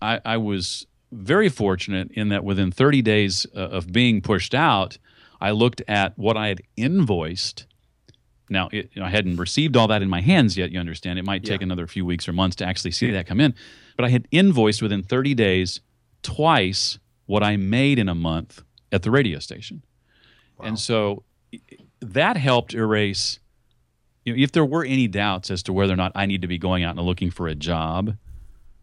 I, 0.00 0.20
I 0.24 0.36
was 0.36 0.86
very 1.12 1.48
fortunate 1.48 2.10
in 2.12 2.28
that 2.28 2.44
within 2.44 2.70
30 2.70 3.02
days 3.02 3.46
uh, 3.54 3.60
of 3.60 3.92
being 3.92 4.20
pushed 4.20 4.54
out, 4.54 4.98
I 5.40 5.50
looked 5.50 5.82
at 5.88 6.18
what 6.18 6.36
I 6.36 6.48
had 6.48 6.62
invoiced. 6.76 7.66
Now, 8.48 8.68
it, 8.72 8.90
you 8.92 9.00
know, 9.00 9.06
I 9.06 9.10
hadn't 9.10 9.36
received 9.36 9.76
all 9.76 9.88
that 9.88 10.02
in 10.02 10.08
my 10.08 10.20
hands 10.20 10.56
yet. 10.56 10.70
You 10.70 10.80
understand? 10.80 11.18
It 11.18 11.24
might 11.24 11.44
take 11.44 11.62
another 11.62 11.86
few 11.86 12.04
weeks 12.04 12.28
or 12.28 12.32
months 12.32 12.56
to 12.56 12.64
actually 12.66 12.92
see 12.92 13.10
that 13.10 13.26
come 13.26 13.40
in. 13.40 13.54
But 13.96 14.04
I 14.04 14.08
had 14.10 14.28
invoiced 14.30 14.82
within 14.82 15.02
30 15.02 15.34
days 15.34 15.80
twice 16.22 16.98
what 17.26 17.42
I 17.42 17.56
made 17.56 17.98
in 17.98 18.08
a 18.08 18.14
month 18.14 18.62
at 18.92 19.02
the 19.02 19.10
radio 19.10 19.38
station. 19.40 19.82
And 20.62 20.78
so 20.78 21.24
that 22.00 22.36
helped 22.36 22.72
erase 22.72 23.40
you 24.26 24.34
know, 24.34 24.42
if 24.42 24.52
there 24.52 24.64
were 24.64 24.84
any 24.84 25.06
doubts 25.06 25.50
as 25.50 25.62
to 25.62 25.72
whether 25.72 25.92
or 25.92 25.96
not 25.96 26.12
I 26.14 26.26
need 26.26 26.42
to 26.42 26.48
be 26.48 26.58
going 26.58 26.82
out 26.82 26.96
and 26.96 27.06
looking 27.06 27.30
for 27.30 27.46
a 27.46 27.54
job, 27.54 28.16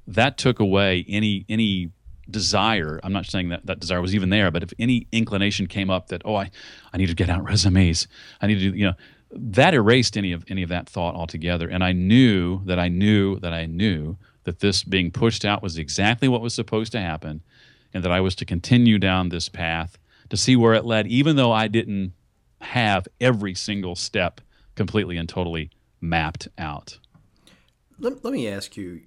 that 0.08 0.38
took 0.38 0.60
away 0.60 1.06
any 1.08 1.45
any 1.49 1.91
desire. 2.29 3.01
I'm 3.03 3.12
not 3.12 3.25
saying 3.25 3.49
that 3.49 3.65
that 3.65 3.82
desire 3.82 4.01
was 4.01 4.15
even 4.15 4.29
there, 4.29 4.49
but 4.49 4.63
if 4.63 4.73
any 4.79 5.08
inclination 5.12 5.67
came 5.67 5.89
up 5.89 6.08
that 6.08 6.21
oh 6.23 6.36
I, 6.36 6.49
I 6.93 6.97
need 6.97 7.08
to 7.08 7.13
get 7.13 7.29
out 7.29 7.43
resumes, 7.43 8.08
I 8.41 8.47
need 8.47 8.56
to 8.56 8.71
do 8.71 8.77
you 8.77 8.86
know 8.88 8.93
that 9.36 9.73
erased 9.73 10.15
any 10.15 10.32
of 10.32 10.45
any 10.47 10.63
of 10.63 10.69
that 10.69 10.88
thought 10.88 11.13
altogether. 11.13 11.67
And 11.67 11.84
I 11.84 11.91
knew 11.91 12.63
that 12.63 12.79
I 12.79 12.88
knew 12.88 13.38
that 13.39 13.53
I 13.53 13.65
knew 13.65 14.17
that 14.45 14.60
this 14.60 14.84
being 14.84 15.12
pushed 15.12 15.43
out 15.43 15.62
was 15.62 15.77
exactly 15.77 16.29
what 16.29 16.41
was 16.41 16.53
supposed 16.53 16.93
to 16.93 17.01
happen, 17.01 17.41
and 17.93 18.01
that 18.03 18.12
I 18.13 18.21
was 18.21 18.36
to 18.36 18.45
continue 18.45 18.97
down 18.97 19.27
this 19.27 19.49
path 19.49 19.97
to 20.29 20.38
see 20.38 20.56
where 20.56 20.73
it 20.73 20.86
led, 20.86 21.06
even 21.08 21.36
though 21.36 21.51
I 21.51 21.67
didn't 21.67 22.13
have 22.62 23.10
every 23.19 23.56
single 23.56 23.95
step 23.95 24.39
completely 24.75 25.17
and 25.17 25.27
totally 25.29 25.69
mapped 26.01 26.47
out. 26.57 26.97
Let, 27.99 28.23
let 28.23 28.33
me 28.33 28.47
ask 28.47 28.75
you, 28.75 29.01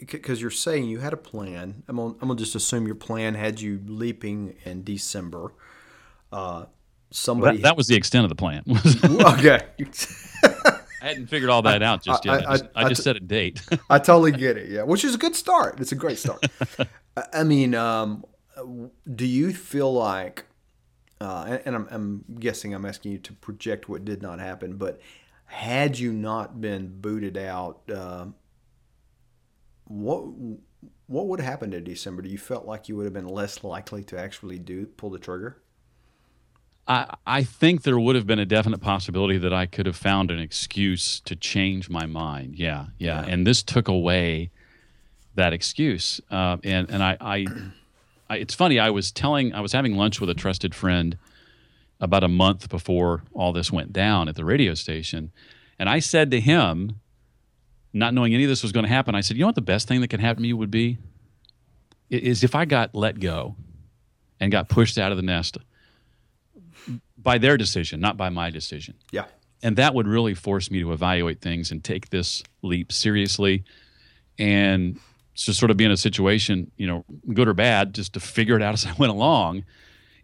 because 0.00 0.40
you're 0.40 0.50
saying 0.50 0.84
you 0.84 0.98
had 0.98 1.12
a 1.12 1.16
plan. 1.16 1.82
I'm 1.88 1.96
gonna, 1.96 2.10
I'm 2.20 2.28
gonna 2.28 2.36
just 2.36 2.54
assume 2.54 2.86
your 2.86 2.94
plan 2.96 3.34
had 3.34 3.60
you 3.60 3.80
leaping 3.86 4.54
in 4.64 4.84
December. 4.84 5.52
Uh, 6.32 6.66
somebody. 7.10 7.58
That, 7.58 7.62
that 7.64 7.76
was 7.76 7.86
the 7.86 7.96
extent 7.96 8.24
of 8.24 8.28
the 8.28 8.34
plan. 8.34 8.62
okay. 9.34 9.64
I 11.00 11.06
hadn't 11.06 11.28
figured 11.28 11.48
all 11.50 11.62
that 11.62 11.82
out 11.82 12.02
just 12.02 12.24
yet. 12.24 12.46
I, 12.46 12.52
I- 12.52 12.56
just, 12.56 12.64
I, 12.74 12.84
I- 12.84 12.88
just 12.88 13.02
set 13.02 13.16
a 13.16 13.20
date. 13.20 13.62
I 13.90 13.98
totally 13.98 14.32
get 14.32 14.56
it. 14.56 14.70
Yeah, 14.70 14.82
which 14.82 15.04
is 15.04 15.14
a 15.14 15.18
good 15.18 15.36
start. 15.36 15.80
It's 15.80 15.92
a 15.92 15.96
great 15.96 16.18
start. 16.18 16.44
I- 17.16 17.24
I 17.32 17.44
mean, 17.44 17.74
um, 17.74 18.24
do 19.14 19.26
you 19.26 19.52
feel 19.52 19.92
like, 19.92 20.44
uh, 21.20 21.44
and, 21.48 21.62
and 21.64 21.76
I'm, 21.76 21.88
I'm 21.90 22.24
guessing 22.38 22.74
I'm 22.74 22.84
asking 22.84 23.12
you 23.12 23.18
to 23.18 23.32
project 23.34 23.88
what 23.88 24.04
did 24.04 24.22
not 24.22 24.38
happen, 24.38 24.76
but 24.76 25.00
had 25.46 25.98
you 25.98 26.12
not 26.12 26.60
been 26.60 27.00
booted 27.00 27.36
out, 27.36 27.80
uh, 27.92 28.26
what 29.84 30.24
what 31.06 31.26
would 31.26 31.40
have 31.40 31.48
happened 31.48 31.72
in 31.74 31.84
December? 31.84 32.22
Do 32.22 32.28
you 32.28 32.38
felt 32.38 32.66
like 32.66 32.88
you 32.88 32.96
would 32.96 33.04
have 33.04 33.14
been 33.14 33.26
less 33.26 33.64
likely 33.64 34.04
to 34.04 34.18
actually 34.18 34.58
do 34.58 34.86
pull 34.86 35.10
the 35.10 35.18
trigger? 35.18 35.62
I, 36.86 37.14
I 37.26 37.42
think 37.42 37.82
there 37.82 37.98
would 37.98 38.14
have 38.14 38.26
been 38.26 38.38
a 38.38 38.46
definite 38.46 38.80
possibility 38.80 39.38
that 39.38 39.52
I 39.52 39.66
could 39.66 39.86
have 39.86 39.96
found 39.96 40.30
an 40.30 40.38
excuse 40.38 41.20
to 41.20 41.34
change 41.34 41.90
my 41.90 42.06
mind. 42.06 42.56
Yeah, 42.56 42.86
yeah. 42.98 43.24
And 43.26 43.46
this 43.46 43.62
took 43.62 43.88
away 43.88 44.50
that 45.34 45.52
excuse. 45.52 46.20
Uh, 46.30 46.58
and 46.64 46.90
and 46.90 47.02
I, 47.02 47.16
I, 47.20 47.46
I, 48.28 48.36
it's 48.36 48.54
funny. 48.54 48.78
I 48.78 48.90
was 48.90 49.10
telling, 49.10 49.52
I 49.52 49.60
was 49.60 49.72
having 49.72 49.96
lunch 49.96 50.20
with 50.20 50.30
a 50.30 50.34
trusted 50.34 50.74
friend 50.74 51.16
about 52.00 52.24
a 52.24 52.28
month 52.28 52.68
before 52.68 53.22
all 53.32 53.52
this 53.52 53.72
went 53.72 53.92
down 53.92 54.28
at 54.28 54.36
the 54.36 54.44
radio 54.44 54.74
station, 54.74 55.32
and 55.78 55.88
I 55.88 55.98
said 55.98 56.30
to 56.32 56.40
him, 56.40 57.00
not 57.92 58.14
knowing 58.14 58.34
any 58.34 58.44
of 58.44 58.50
this 58.50 58.62
was 58.62 58.72
going 58.72 58.84
to 58.84 58.90
happen, 58.90 59.14
I 59.14 59.20
said, 59.20 59.36
"You 59.36 59.42
know 59.42 59.48
what 59.48 59.54
the 59.54 59.62
best 59.62 59.88
thing 59.88 60.00
that 60.02 60.08
could 60.08 60.20
happen 60.20 60.42
to 60.42 60.48
me 60.48 60.52
would 60.52 60.70
be 60.70 60.98
is 62.10 62.44
if 62.44 62.54
I 62.54 62.64
got 62.64 62.94
let 62.94 63.18
go 63.18 63.56
and 64.38 64.52
got 64.52 64.68
pushed 64.68 64.98
out 64.98 65.10
of 65.10 65.16
the 65.16 65.22
nest." 65.22 65.58
by 67.18 67.38
their 67.38 67.56
decision, 67.56 68.00
not 68.00 68.16
by 68.16 68.28
my 68.28 68.50
decision. 68.50 68.94
Yeah. 69.10 69.24
And 69.62 69.76
that 69.76 69.94
would 69.94 70.06
really 70.06 70.34
force 70.34 70.70
me 70.70 70.80
to 70.80 70.92
evaluate 70.92 71.40
things 71.40 71.70
and 71.70 71.82
take 71.82 72.10
this 72.10 72.42
leap 72.62 72.92
seriously 72.92 73.64
and 74.38 74.98
just 75.44 75.58
sort 75.58 75.70
of 75.70 75.76
be 75.76 75.84
in 75.84 75.90
a 75.90 75.96
situation, 75.96 76.70
you 76.76 76.86
know, 76.86 77.04
good 77.32 77.48
or 77.48 77.54
bad, 77.54 77.94
just 77.94 78.14
to 78.14 78.20
figure 78.20 78.56
it 78.56 78.62
out 78.62 78.74
as 78.74 78.86
I 78.86 78.92
went 78.98 79.12
along. 79.12 79.64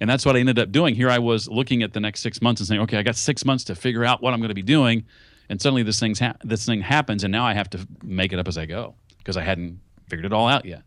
And 0.01 0.11
that's 0.11 0.27
what 0.27 0.37
I 0.37 0.41
ended 0.41 0.59
up 0.59 0.73
doing. 0.73 0.95
Here 0.95 1.09
I 1.09 1.19
was 1.19 1.49
looking 1.49 1.83
at 1.83 1.93
the 1.93 2.01
next 2.01 2.21
six 2.21 2.43
months 2.43 2.61
and 2.61 2.69
saying, 2.69 2.81
okay, 2.83 2.99
I 2.99 3.03
got 3.03 3.17
six 3.17 3.45
months 3.45 3.65
to 3.65 3.75
figure 3.75 4.05
out 4.05 4.23
what 4.23 4.35
I'm 4.35 4.41
going 4.41 4.49
to 4.49 4.55
be 4.55 4.63
doing. 4.63 5.05
And 5.49 5.61
suddenly 5.61 5.83
this, 5.83 6.01
thing's 6.01 6.19
ha- 6.19 6.37
this 6.43 6.67
thing 6.67 6.81
happens, 6.81 7.23
and 7.23 7.31
now 7.31 7.45
I 7.45 7.55
have 7.55 7.71
to 7.71 7.87
make 8.03 8.33
it 8.33 8.39
up 8.39 8.49
as 8.49 8.59
I 8.59 8.67
go 8.67 8.95
because 9.19 9.37
I 9.37 9.43
hadn't 9.43 9.81
figured 10.09 10.27
it 10.27 10.33
all 10.33 10.49
out 10.49 10.65
yet. 10.65 10.83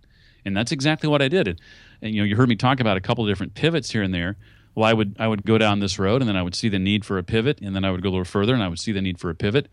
And 0.45 0.55
that's 0.55 0.71
exactly 0.71 1.09
what 1.09 1.21
I 1.21 1.27
did. 1.27 1.47
And, 1.47 1.61
and 2.01 2.13
you 2.13 2.21
know, 2.21 2.25
you 2.25 2.35
heard 2.35 2.49
me 2.49 2.55
talk 2.55 2.79
about 2.79 2.97
a 2.97 3.01
couple 3.01 3.23
of 3.23 3.29
different 3.29 3.53
pivots 3.53 3.91
here 3.91 4.01
and 4.01 4.13
there 4.13 4.37
well 4.77 4.85
i 4.87 4.93
would 4.93 5.15
i 5.19 5.27
would 5.27 5.43
go 5.43 5.57
down 5.57 5.79
this 5.79 5.97
road 5.97 6.21
and 6.21 6.29
then 6.29 6.37
i 6.37 6.43
would 6.43 6.53
see 6.53 6.69
the 6.69 6.79
need 6.79 7.03
for 7.03 7.17
a 7.17 7.23
pivot 7.23 7.59
and 7.61 7.75
then 7.75 7.83
i 7.83 7.89
would 7.89 8.01
go 8.01 8.09
a 8.09 8.11
little 8.11 8.23
further 8.23 8.53
and 8.53 8.61
i 8.63 8.67
would 8.67 8.79
see 8.79 8.91
the 8.91 9.01
need 9.01 9.19
for 9.19 9.29
a 9.29 9.35
pivot 9.35 9.67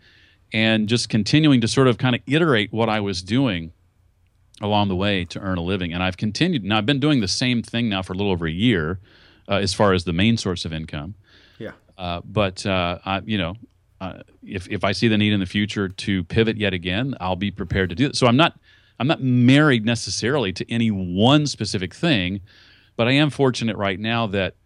and 0.52 0.88
just 0.88 1.08
continuing 1.08 1.60
to 1.60 1.68
sort 1.68 1.86
of 1.86 1.98
kind 1.98 2.16
of 2.16 2.22
iterate 2.26 2.72
what 2.72 2.88
i 2.88 2.98
was 2.98 3.22
doing 3.22 3.70
along 4.60 4.88
the 4.88 4.96
way 4.96 5.24
to 5.24 5.40
earn 5.40 5.58
a 5.58 5.62
living. 5.62 5.92
And 5.92 6.02
i've 6.02 6.16
continued 6.16 6.64
now 6.64 6.78
i've 6.78 6.86
been 6.86 7.00
doing 7.00 7.20
the 7.20 7.28
same 7.28 7.62
thing 7.62 7.88
now 7.88 8.02
for 8.02 8.12
a 8.12 8.16
little 8.16 8.32
over 8.32 8.46
a 8.46 8.52
year 8.52 9.00
uh, 9.48 9.54
as 9.56 9.74
far 9.74 9.92
as 9.92 10.04
the 10.04 10.12
main 10.12 10.36
source 10.36 10.64
of 10.64 10.72
income. 10.72 11.14
Yeah. 11.58 11.72
uh, 11.98 12.20
but 12.24 12.64
uh, 12.66 12.98
I, 13.04 13.20
you 13.24 13.38
know 13.38 13.54
uh, 14.00 14.22
if, 14.42 14.68
if 14.68 14.84
i 14.84 14.92
see 14.92 15.08
the 15.08 15.16
need 15.16 15.32
in 15.32 15.40
the 15.40 15.46
future 15.46 15.88
to 15.88 16.24
pivot 16.24 16.56
yet 16.56 16.74
again 16.74 17.14
i'll 17.20 17.36
be 17.36 17.50
prepared 17.50 17.90
to 17.90 17.94
do 17.94 18.06
it 18.06 18.16
so 18.16 18.26
i'm 18.26 18.36
not 18.36 18.58
i'm 18.98 19.06
not 19.06 19.22
married 19.22 19.86
necessarily 19.86 20.52
to 20.52 20.70
any 20.70 20.90
one 20.90 21.46
specific 21.46 21.94
thing 21.94 22.40
but 22.96 23.06
i 23.06 23.12
am 23.12 23.30
fortunate 23.30 23.76
right 23.76 24.00
now 24.00 24.26
that 24.26 24.56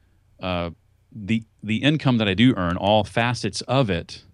uh, 0.40 0.70
the 1.12 1.42
the 1.62 1.78
income 1.78 2.18
that 2.18 2.28
I 2.28 2.34
do 2.34 2.54
earn, 2.56 2.76
all 2.76 3.04
facets 3.04 3.60
of 3.62 3.90
it, 3.90 4.24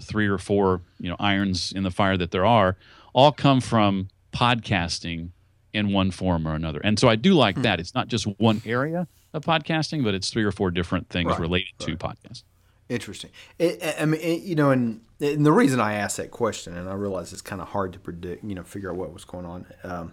three 0.00 0.26
or 0.26 0.38
four 0.38 0.82
you 0.98 1.08
know 1.08 1.16
irons 1.18 1.72
in 1.72 1.82
the 1.82 1.90
fire 1.90 2.16
that 2.16 2.30
there 2.30 2.44
are, 2.44 2.76
all 3.14 3.32
come 3.32 3.60
from 3.60 4.08
podcasting 4.36 5.30
in 5.72 5.92
one 5.92 6.10
form 6.10 6.46
or 6.46 6.54
another. 6.54 6.80
And 6.82 6.98
so 6.98 7.08
I 7.08 7.16
do 7.16 7.34
like 7.34 7.60
that. 7.62 7.80
It's 7.80 7.94
not 7.94 8.08
just 8.08 8.26
one 8.38 8.62
area 8.64 9.06
of 9.32 9.44
podcasting, 9.44 10.04
but 10.04 10.14
it's 10.14 10.30
three 10.30 10.44
or 10.44 10.52
four 10.52 10.70
different 10.70 11.08
things 11.08 11.30
Right, 11.30 11.40
related 11.40 11.72
to 11.80 11.96
podcasting. 11.96 12.44
Interesting. 12.88 13.30
It, 13.58 13.96
I 13.98 14.04
mean, 14.04 14.20
it, 14.20 14.42
you 14.42 14.54
know, 14.54 14.70
and, 14.70 15.00
and 15.20 15.44
the 15.44 15.52
reason 15.52 15.80
I 15.80 15.94
asked 15.94 16.18
that 16.18 16.30
question, 16.30 16.76
and 16.76 16.88
I 16.88 16.94
realize 16.94 17.32
it's 17.32 17.42
kind 17.42 17.60
of 17.60 17.68
hard 17.68 17.92
to 17.94 17.98
predict, 17.98 18.44
you 18.44 18.54
know, 18.54 18.62
figure 18.62 18.90
out 18.90 18.96
what 18.96 19.12
was 19.12 19.24
going 19.24 19.44
on. 19.44 19.66
Um, 19.82 20.12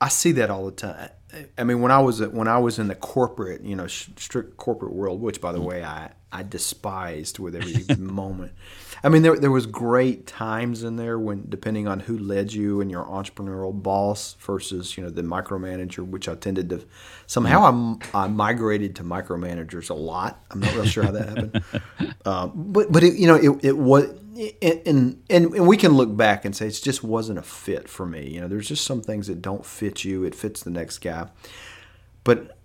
I 0.00 0.08
see 0.08 0.32
that 0.32 0.50
all 0.50 0.66
the 0.66 0.72
time. 0.72 1.10
I 1.58 1.64
mean, 1.64 1.80
when 1.80 1.90
I 1.90 2.00
was 2.00 2.20
when 2.20 2.46
I 2.46 2.58
was 2.58 2.78
in 2.78 2.88
the 2.88 2.94
corporate, 2.94 3.62
you 3.62 3.74
know, 3.74 3.86
sh- 3.86 4.10
strict 4.16 4.56
corporate 4.56 4.92
world, 4.92 5.20
which 5.20 5.40
by 5.40 5.52
the 5.52 5.60
way 5.60 5.82
I 5.82 6.10
I 6.34 6.42
despised 6.42 7.38
with 7.38 7.54
every 7.54 7.84
moment. 7.98 8.52
I 9.04 9.08
mean, 9.08 9.22
there 9.22 9.38
there 9.38 9.52
was 9.52 9.66
great 9.66 10.26
times 10.26 10.82
in 10.82 10.96
there 10.96 11.16
when 11.16 11.46
depending 11.48 11.86
on 11.86 12.00
who 12.00 12.18
led 12.18 12.52
you 12.52 12.80
and 12.80 12.90
your 12.90 13.04
entrepreneurial 13.04 13.72
boss 13.82 14.34
versus 14.40 14.96
you 14.96 15.04
know 15.04 15.10
the 15.10 15.22
micromanager, 15.22 16.04
which 16.04 16.28
I 16.28 16.34
tended 16.34 16.70
to 16.70 16.84
somehow 17.26 17.64
I'm, 17.64 17.98
I 18.12 18.26
migrated 18.26 18.96
to 18.96 19.04
micromanagers 19.04 19.90
a 19.90 19.94
lot. 19.94 20.44
I'm 20.50 20.58
not 20.58 20.74
real 20.74 20.84
sure 20.84 21.04
how 21.04 21.12
that 21.12 21.28
happened, 21.28 21.64
um, 22.24 22.52
but 22.72 22.90
but 22.90 23.04
it, 23.04 23.14
you 23.14 23.28
know 23.28 23.36
it 23.36 23.64
it 23.64 23.76
was 23.76 24.06
and, 24.60 24.82
and 25.30 25.52
and 25.54 25.66
we 25.68 25.76
can 25.76 25.92
look 25.92 26.16
back 26.16 26.44
and 26.44 26.56
say 26.56 26.66
it 26.66 26.80
just 26.82 27.04
wasn't 27.04 27.38
a 27.38 27.42
fit 27.42 27.88
for 27.88 28.06
me. 28.06 28.28
You 28.28 28.40
know, 28.40 28.48
there's 28.48 28.68
just 28.68 28.84
some 28.84 29.02
things 29.02 29.28
that 29.28 29.40
don't 29.40 29.64
fit 29.64 30.04
you. 30.04 30.24
It 30.24 30.34
fits 30.34 30.64
the 30.64 30.70
next 30.70 30.98
guy. 30.98 31.28
But 32.24 32.58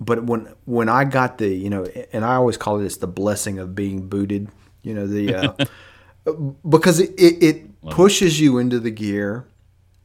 but 0.00 0.24
when 0.24 0.52
when 0.64 0.88
I 0.88 1.04
got 1.04 1.38
the 1.38 1.48
you 1.48 1.70
know, 1.70 1.84
and 2.12 2.24
I 2.24 2.34
always 2.34 2.56
call 2.56 2.80
it 2.80 2.84
it's 2.84 2.98
the 2.98 3.06
blessing 3.06 3.58
of 3.58 3.74
being 3.74 4.08
booted. 4.08 4.48
You 4.82 4.94
know 4.94 5.06
the 5.06 5.34
uh, 5.34 6.32
because 6.68 7.00
it, 7.00 7.10
it, 7.18 7.42
it 7.42 7.80
pushes 7.90 8.40
you 8.40 8.58
into 8.58 8.78
the 8.78 8.90
gear 8.90 9.46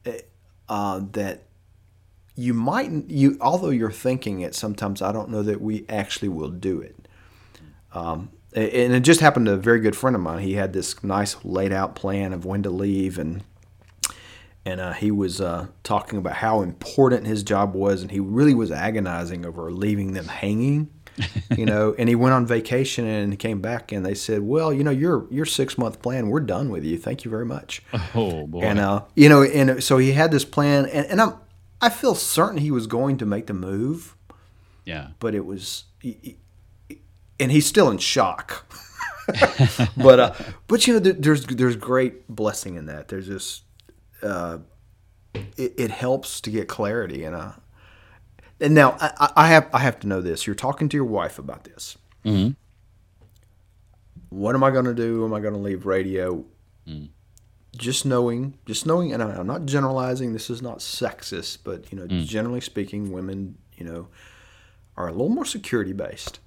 eh, 0.04 0.20
uh, 0.68 1.00
that 1.12 1.44
you 2.34 2.54
might 2.54 2.90
you 3.08 3.36
although 3.40 3.70
you're 3.70 3.90
thinking 3.90 4.40
it 4.40 4.54
sometimes 4.54 5.00
I 5.00 5.12
don't 5.12 5.30
know 5.30 5.42
that 5.42 5.60
we 5.60 5.84
actually 5.88 6.28
will 6.28 6.50
do 6.50 6.80
it. 6.80 7.08
Um, 7.92 8.30
and 8.54 8.92
it 8.92 9.00
just 9.00 9.20
happened 9.20 9.46
to 9.46 9.52
a 9.52 9.56
very 9.56 9.80
good 9.80 9.96
friend 9.96 10.14
of 10.14 10.22
mine. 10.22 10.42
He 10.42 10.54
had 10.54 10.72
this 10.72 11.02
nice 11.02 11.36
laid 11.44 11.72
out 11.72 11.96
plan 11.96 12.32
of 12.32 12.44
when 12.44 12.62
to 12.62 12.70
leave 12.70 13.18
and 13.18 13.42
and 14.66 14.80
uh, 14.80 14.92
he 14.92 15.10
was 15.10 15.40
uh, 15.40 15.66
talking 15.82 16.18
about 16.18 16.34
how 16.34 16.62
important 16.62 17.26
his 17.26 17.42
job 17.42 17.74
was, 17.74 18.02
and 18.02 18.10
he 18.10 18.20
really 18.20 18.54
was 18.54 18.70
agonizing 18.70 19.44
over 19.44 19.70
leaving 19.70 20.12
them 20.14 20.26
hanging. 20.28 20.90
you 21.56 21.64
know, 21.64 21.94
and 21.96 22.08
he 22.08 22.16
went 22.16 22.34
on 22.34 22.44
vacation 22.44 23.06
and 23.06 23.32
he 23.32 23.36
came 23.36 23.60
back, 23.60 23.92
and 23.92 24.04
they 24.04 24.14
said, 24.14 24.42
"Well, 24.42 24.72
you 24.72 24.82
know, 24.82 24.90
your 24.90 25.26
your 25.30 25.46
six 25.46 25.78
month 25.78 26.02
plan, 26.02 26.28
we're 26.28 26.40
done 26.40 26.70
with 26.70 26.82
you. 26.84 26.98
Thank 26.98 27.24
you 27.24 27.30
very 27.30 27.46
much." 27.46 27.82
Oh 28.16 28.46
boy. 28.46 28.62
And 28.62 28.80
uh, 28.80 29.02
you 29.14 29.28
know, 29.28 29.42
and 29.44 29.82
so 29.82 29.98
he 29.98 30.12
had 30.12 30.32
this 30.32 30.44
plan, 30.44 30.86
and, 30.86 31.06
and 31.06 31.20
I'm 31.20 31.34
I 31.80 31.88
feel 31.90 32.14
certain 32.14 32.58
he 32.58 32.70
was 32.70 32.86
going 32.86 33.18
to 33.18 33.26
make 33.26 33.46
the 33.46 33.54
move, 33.54 34.16
yeah. 34.86 35.08
but 35.20 35.34
it 35.34 35.44
was, 35.44 35.84
he- 36.00 36.38
he- 36.88 37.00
and 37.38 37.52
he's 37.52 37.66
still 37.66 37.90
in 37.90 37.98
shock. 37.98 38.64
but 39.96 40.18
uh, 40.20 40.34
but 40.66 40.86
you 40.86 40.94
know, 40.94 40.98
there, 40.98 41.12
there's 41.12 41.46
there's 41.46 41.76
great 41.76 42.26
blessing 42.28 42.74
in 42.76 42.86
that. 42.86 43.08
There's 43.08 43.26
just 43.26 43.62
uh, 44.24 44.58
it, 45.34 45.74
it 45.76 45.90
helps 45.90 46.40
to 46.42 46.50
get 46.50 46.68
clarity, 46.68 47.24
and 47.24 47.34
uh, 47.36 47.52
and 48.60 48.74
now 48.74 48.96
I, 49.00 49.10
I- 49.18 49.32
I 49.44 49.46
have 49.48 49.68
I 49.72 49.78
have 49.80 49.98
to 50.00 50.06
know 50.06 50.20
this. 50.20 50.46
You're 50.46 50.54
talking 50.56 50.88
to 50.88 50.96
your 50.96 51.04
wife 51.06 51.38
about 51.38 51.64
this. 51.64 51.96
Mm-hmm. 52.24 52.52
What 54.30 54.54
am 54.54 54.64
I 54.64 54.70
going 54.70 54.84
to 54.86 54.94
do? 54.94 55.24
Am 55.24 55.32
I 55.32 55.40
going 55.40 55.54
to 55.54 55.60
leave 55.60 55.86
radio? 55.86 56.44
Mm. 56.88 57.08
Just 57.76 58.04
knowing, 58.06 58.54
just 58.66 58.86
knowing, 58.86 59.12
and 59.12 59.22
I- 59.22 59.36
I'm 59.36 59.46
not 59.46 59.66
generalizing. 59.66 60.32
This 60.32 60.50
is 60.50 60.62
not 60.62 60.78
sexist, 60.78 61.58
but 61.64 61.90
you 61.92 61.98
know, 61.98 62.06
Mm. 62.06 62.26
generally 62.26 62.60
speaking, 62.60 63.12
women, 63.12 63.56
you 63.76 63.84
know, 63.84 64.08
are 64.96 65.08
a 65.08 65.12
little 65.12 65.28
more 65.28 65.44
security 65.44 65.92
based. 65.92 66.38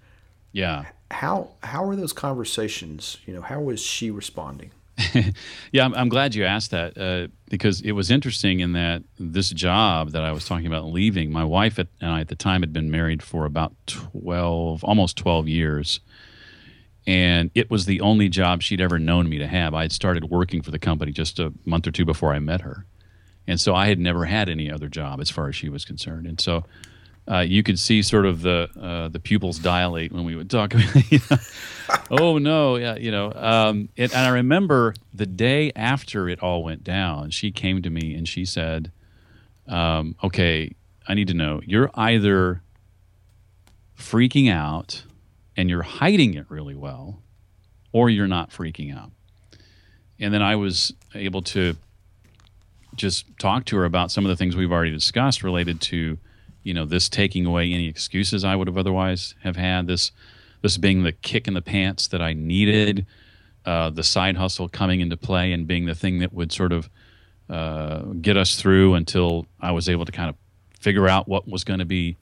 Yeah. 0.53 0.85
How 1.11 1.51
how 1.63 1.83
are 1.85 1.95
those 1.95 2.13
conversations? 2.13 3.17
You 3.25 3.33
know, 3.35 3.41
how 3.41 3.59
was 3.61 3.81
she 3.81 4.11
responding? 4.11 4.71
Yeah, 5.71 5.85
I'm, 5.85 5.93
I'm 5.95 6.09
glad 6.09 6.33
you 6.35 6.43
asked 6.45 6.71
that 6.71 6.97
uh, 6.97 7.27
because 7.49 7.81
it 7.81 7.93
was 7.93 8.11
interesting 8.11 8.59
in 8.59 8.73
that 8.73 9.03
this 9.17 9.49
job 9.51 10.11
that 10.11 10.23
I 10.23 10.31
was 10.31 10.45
talking 10.45 10.67
about 10.67 10.85
leaving, 10.85 11.31
my 11.31 11.43
wife 11.43 11.77
and 11.77 11.87
I 12.01 12.21
at 12.21 12.27
the 12.27 12.35
time 12.35 12.61
had 12.61 12.73
been 12.73 12.91
married 12.91 13.23
for 13.23 13.45
about 13.45 13.73
12, 13.87 14.83
almost 14.83 15.17
12 15.17 15.47
years. 15.47 15.99
And 17.05 17.49
it 17.55 17.71
was 17.71 17.85
the 17.85 18.01
only 18.01 18.27
job 18.27 18.61
she'd 18.61 18.81
ever 18.81 18.99
known 18.99 19.29
me 19.29 19.37
to 19.37 19.47
have. 19.47 19.73
I 19.73 19.83
had 19.83 19.93
started 19.93 20.25
working 20.25 20.61
for 20.61 20.71
the 20.71 20.79
company 20.79 21.13
just 21.13 21.39
a 21.39 21.53
month 21.65 21.87
or 21.87 21.91
two 21.91 22.03
before 22.03 22.33
I 22.33 22.39
met 22.39 22.61
her. 22.61 22.85
And 23.47 23.61
so 23.61 23.73
I 23.73 23.87
had 23.87 23.97
never 23.97 24.25
had 24.25 24.49
any 24.49 24.69
other 24.69 24.89
job 24.89 25.21
as 25.21 25.29
far 25.29 25.47
as 25.47 25.55
she 25.55 25.69
was 25.69 25.85
concerned. 25.85 26.27
And 26.27 26.39
so 26.41 26.65
uh, 27.29 27.39
you 27.39 27.61
could 27.61 27.77
see 27.77 28.01
sort 28.01 28.25
of 28.25 28.41
the 28.41 28.69
uh, 28.79 29.09
the 29.09 29.19
pupils 29.19 29.59
dilate 29.59 30.11
when 30.13 30.23
we 30.23 30.35
would 30.35 30.49
talk. 30.49 30.73
oh 32.11 32.37
no, 32.37 32.77
yeah, 32.77 32.95
you 32.95 33.11
know. 33.11 33.33
Um, 33.33 33.89
it, 33.95 34.13
and 34.15 34.25
I 34.25 34.29
remember 34.29 34.93
the 35.13 35.25
day 35.25 35.71
after 35.75 36.29
it 36.29 36.41
all 36.41 36.63
went 36.63 36.83
down, 36.83 37.31
she 37.31 37.51
came 37.51 37.81
to 37.81 37.89
me 37.89 38.15
and 38.15 38.27
she 38.27 38.45
said, 38.45 38.91
um, 39.67 40.15
"Okay, 40.23 40.73
I 41.07 41.13
need 41.15 41.27
to 41.27 41.33
know. 41.33 41.61
You're 41.65 41.91
either 41.95 42.61
freaking 43.97 44.49
out 44.49 45.03
and 45.57 45.69
you're 45.69 45.83
hiding 45.83 46.35
it 46.35 46.45
really 46.49 46.75
well, 46.75 47.21
or 47.91 48.09
you're 48.09 48.27
not 48.27 48.51
freaking 48.51 48.95
out." 48.95 49.11
And 50.17 50.33
then 50.33 50.41
I 50.41 50.55
was 50.55 50.93
able 51.13 51.41
to 51.41 51.75
just 52.95 53.25
talk 53.37 53.65
to 53.65 53.75
her 53.75 53.85
about 53.85 54.11
some 54.11 54.25
of 54.25 54.29
the 54.29 54.35
things 54.37 54.55
we've 54.55 54.71
already 54.71 54.91
discussed 54.91 55.43
related 55.43 55.81
to 55.81 56.17
you 56.67 56.73
know 56.73 56.85
this 56.85 57.07
taking 57.07 57.45
away 57.45 57.71
any 57.71 57.87
excuses 57.87 58.43
I 58.43 58.55
would 58.55 58.67
have 58.67 58.77
otherwise 58.77 59.35
have 59.43 59.55
had 59.55 59.87
this 59.87 60.11
this 60.61 60.77
being 60.77 61.03
the 61.03 61.13
kick 61.13 61.47
in 61.47 61.53
the 61.53 61.61
pants 61.61 62.07
that 62.09 62.21
I 62.21 62.33
needed 62.33 63.05
uh, 63.65 63.89
the 63.89 64.03
side 64.03 64.35
hustle 64.35 64.67
coming 64.67 64.99
into 64.99 65.15
play 65.15 65.53
and 65.53 65.65
being 65.65 65.85
the 65.85 65.95
thing 65.95 66.19
that 66.19 66.33
would 66.33 66.51
sort 66.51 66.73
of 66.73 66.89
uh, 67.49 67.99
get 68.21 68.35
us 68.35 68.55
through 68.55 68.95
until 68.95 69.45
I 69.61 69.71
was 69.71 69.87
able 69.87 70.03
to 70.05 70.11
kind 70.11 70.29
of 70.29 70.35
figure 70.79 71.07
out 71.07 71.27
what 71.27 71.47
was 71.47 71.63
going 71.63 71.79
to 71.79 71.85
be 71.85 72.17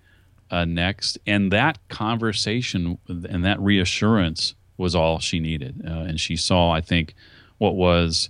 uh, 0.52 0.66
next. 0.66 1.18
And 1.26 1.52
that 1.52 1.80
conversation 1.88 3.00
and 3.08 3.44
that 3.46 3.60
reassurance 3.60 4.54
was 4.78 4.94
all 4.94 5.20
she 5.20 5.40
needed. 5.40 5.82
Uh, 5.84 6.02
and 6.02 6.20
she 6.20 6.36
saw 6.36 6.72
I 6.72 6.82
think 6.82 7.16
what 7.58 7.76
was 7.76 8.30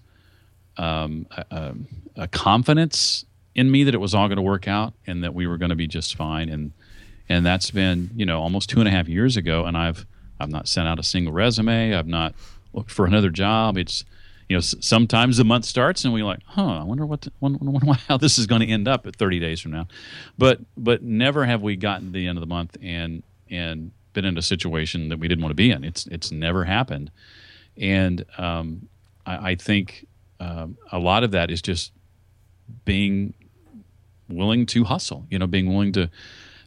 um, 0.78 1.28
a, 1.32 1.46
a, 1.52 1.76
a 2.24 2.28
confidence 2.28 3.26
in 3.56 3.72
me 3.72 3.84
that 3.86 3.96
it 3.96 4.00
was 4.00 4.14
all 4.14 4.28
going 4.28 4.36
to 4.36 4.42
work 4.42 4.68
out 4.68 4.94
and 5.08 5.24
that 5.24 5.34
we 5.34 5.48
were 5.48 5.58
going 5.58 5.70
to 5.70 5.76
be 5.76 5.88
just 5.88 6.16
fine. 6.16 6.50
And 6.50 6.74
and 7.28 7.46
that's 7.46 7.72
been 7.72 8.12
you 8.16 8.26
know 8.26 8.42
almost 8.42 8.70
two 8.70 8.80
and 8.80 8.88
a 8.88 8.92
half 8.92 9.08
years 9.08 9.38
ago, 9.38 9.66
and 9.66 9.78
I've 9.78 10.06
I've 10.40 10.50
not 10.50 10.68
sent 10.68 10.88
out 10.88 11.00
a 11.00 11.04
single 11.04 11.34
resume. 11.34 11.96
I've 11.96 12.08
not 12.08 12.36
looked 12.74 12.92
for 12.92 13.06
another 13.06 13.30
job. 13.30 13.78
It's 13.78 14.06
you 14.50 14.56
know 14.56 14.62
sometimes 14.62 15.38
the 15.38 15.46
month 15.46 15.66
starts 15.66 16.04
and 16.06 16.14
we're 16.14 16.26
like, 16.26 16.42
huh, 16.46 16.80
I 16.80 16.84
wonder 16.84 17.06
what 17.06 17.22
the, 17.22 17.32
wonder 17.40 17.94
how 18.08 18.18
this 18.18 18.38
is 18.38 18.46
going 18.46 18.62
to 18.62 18.68
end 18.68 18.88
up 18.88 19.08
at 19.08 19.16
30 19.16 19.40
days 19.40 19.60
from 19.60 19.72
now. 19.72 19.88
But 20.38 20.60
but 20.78 21.02
never 21.02 21.46
have 21.46 21.62
we 21.62 21.76
gotten 21.76 22.08
to 22.08 22.12
the 22.12 22.28
end 22.28 22.38
of 22.38 22.42
the 22.42 22.48
month 22.48 22.78
and 22.82 23.24
and 23.50 23.92
been 24.14 24.26
in 24.26 24.38
a 24.38 24.42
situation 24.42 25.10
that 25.10 25.20
we 25.20 25.28
didn't 25.28 25.44
want 25.44 25.52
to 25.52 25.56
be 25.56 25.72
in. 25.72 25.84
It's 25.84 26.06
it's 26.08 26.32
never 26.32 26.66
happened, 26.66 27.12
and 27.78 28.26
um, 28.38 28.88
I, 29.26 29.52
I 29.52 29.56
think 29.56 30.06
um, 30.40 30.78
a 30.92 31.00
lot 31.00 31.24
of 31.24 31.32
that 31.32 31.50
is 31.50 31.62
just 31.62 31.92
being 32.84 33.34
willing 34.30 34.66
to 34.68 34.84
hustle, 34.86 35.26
you 35.30 35.40
know, 35.40 35.48
being 35.48 35.68
willing 35.68 35.92
to 35.94 36.10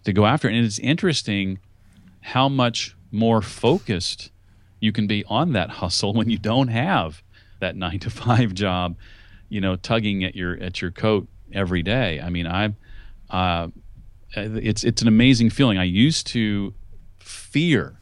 to 0.04 0.12
go 0.12 0.26
after 0.26 0.48
it. 0.48 0.54
And 0.54 0.64
it's 0.64 0.78
interesting 0.78 1.58
how 2.20 2.48
much 2.48 2.96
more 3.10 3.42
focused 3.42 4.30
you 4.80 4.92
can 4.92 5.06
be 5.06 5.24
on 5.28 5.52
that 5.52 5.70
hustle 5.70 6.14
when 6.14 6.30
you 6.30 6.38
don't 6.38 6.68
have 6.68 7.22
that 7.60 7.76
nine 7.76 7.98
to 8.00 8.10
five 8.10 8.54
job, 8.54 8.96
you 9.48 9.60
know, 9.60 9.76
tugging 9.76 10.24
at 10.24 10.34
your 10.34 10.56
at 10.58 10.80
your 10.80 10.90
coat 10.90 11.28
every 11.52 11.82
day. 11.82 12.20
I 12.20 12.30
mean, 12.30 12.46
I, 12.46 12.74
uh, 13.30 13.68
it's 14.34 14.84
it's 14.84 15.02
an 15.02 15.08
amazing 15.08 15.50
feeling. 15.50 15.78
I 15.78 15.84
used 15.84 16.26
to 16.28 16.74
fear 17.18 17.98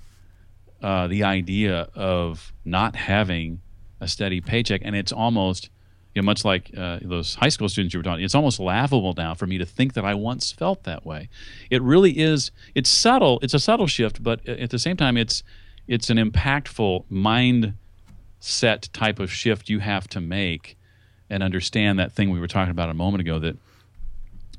uh, 0.83 1.07
the 1.07 1.25
idea 1.25 1.88
of 1.95 2.53
not 2.64 2.97
having 2.97 3.61
a 4.01 4.09
steady 4.09 4.40
paycheck, 4.40 4.83
and 4.85 4.95
it's 4.95 5.12
almost 5.12 5.71
you 6.17 6.23
know, 6.23 6.27
much 6.27 6.47
like 6.47 6.71
uh, 6.75 6.99
those 7.03 7.35
high 7.35 7.51
school 7.51 7.69
students 7.69 7.93
you 7.93 8.01
were 8.01 8.05
talking, 8.05 8.25
it's 8.25 8.35
almost 8.35 8.59
laughable 8.59 9.13
now 9.19 9.35
for 9.35 9.47
me 9.47 9.59
to 9.59 9.67
think 9.67 9.93
that 9.93 10.05
I 10.07 10.15
once 10.15 10.51
felt 10.51 10.85
that 10.85 11.05
way. 11.05 11.29
It 11.71 11.83
really 11.83 12.19
is. 12.19 12.51
It's 12.75 12.89
subtle. 12.89 13.39
It's 13.43 13.53
a 13.53 13.59
subtle 13.59 13.87
shift, 13.87 14.23
but 14.23 14.45
at 14.49 14.71
the 14.71 14.79
same 14.79 14.97
time, 14.97 15.19
it's 15.19 15.43
it's 15.87 16.09
an 16.09 16.17
impactful 16.17 17.05
mindset 17.13 18.89
type 18.95 19.21
of 19.21 19.31
shift 19.31 19.69
you 19.69 19.81
have 19.81 20.09
to 20.09 20.21
make 20.23 20.79
and 21.29 21.43
understand 21.43 21.99
that 21.99 22.13
thing 22.13 22.31
we 22.31 22.41
were 22.41 22.49
talking 22.49 22.71
about 22.71 22.89
a 22.89 22.95
moment 22.95 23.21
ago 23.21 23.39
that 23.39 23.59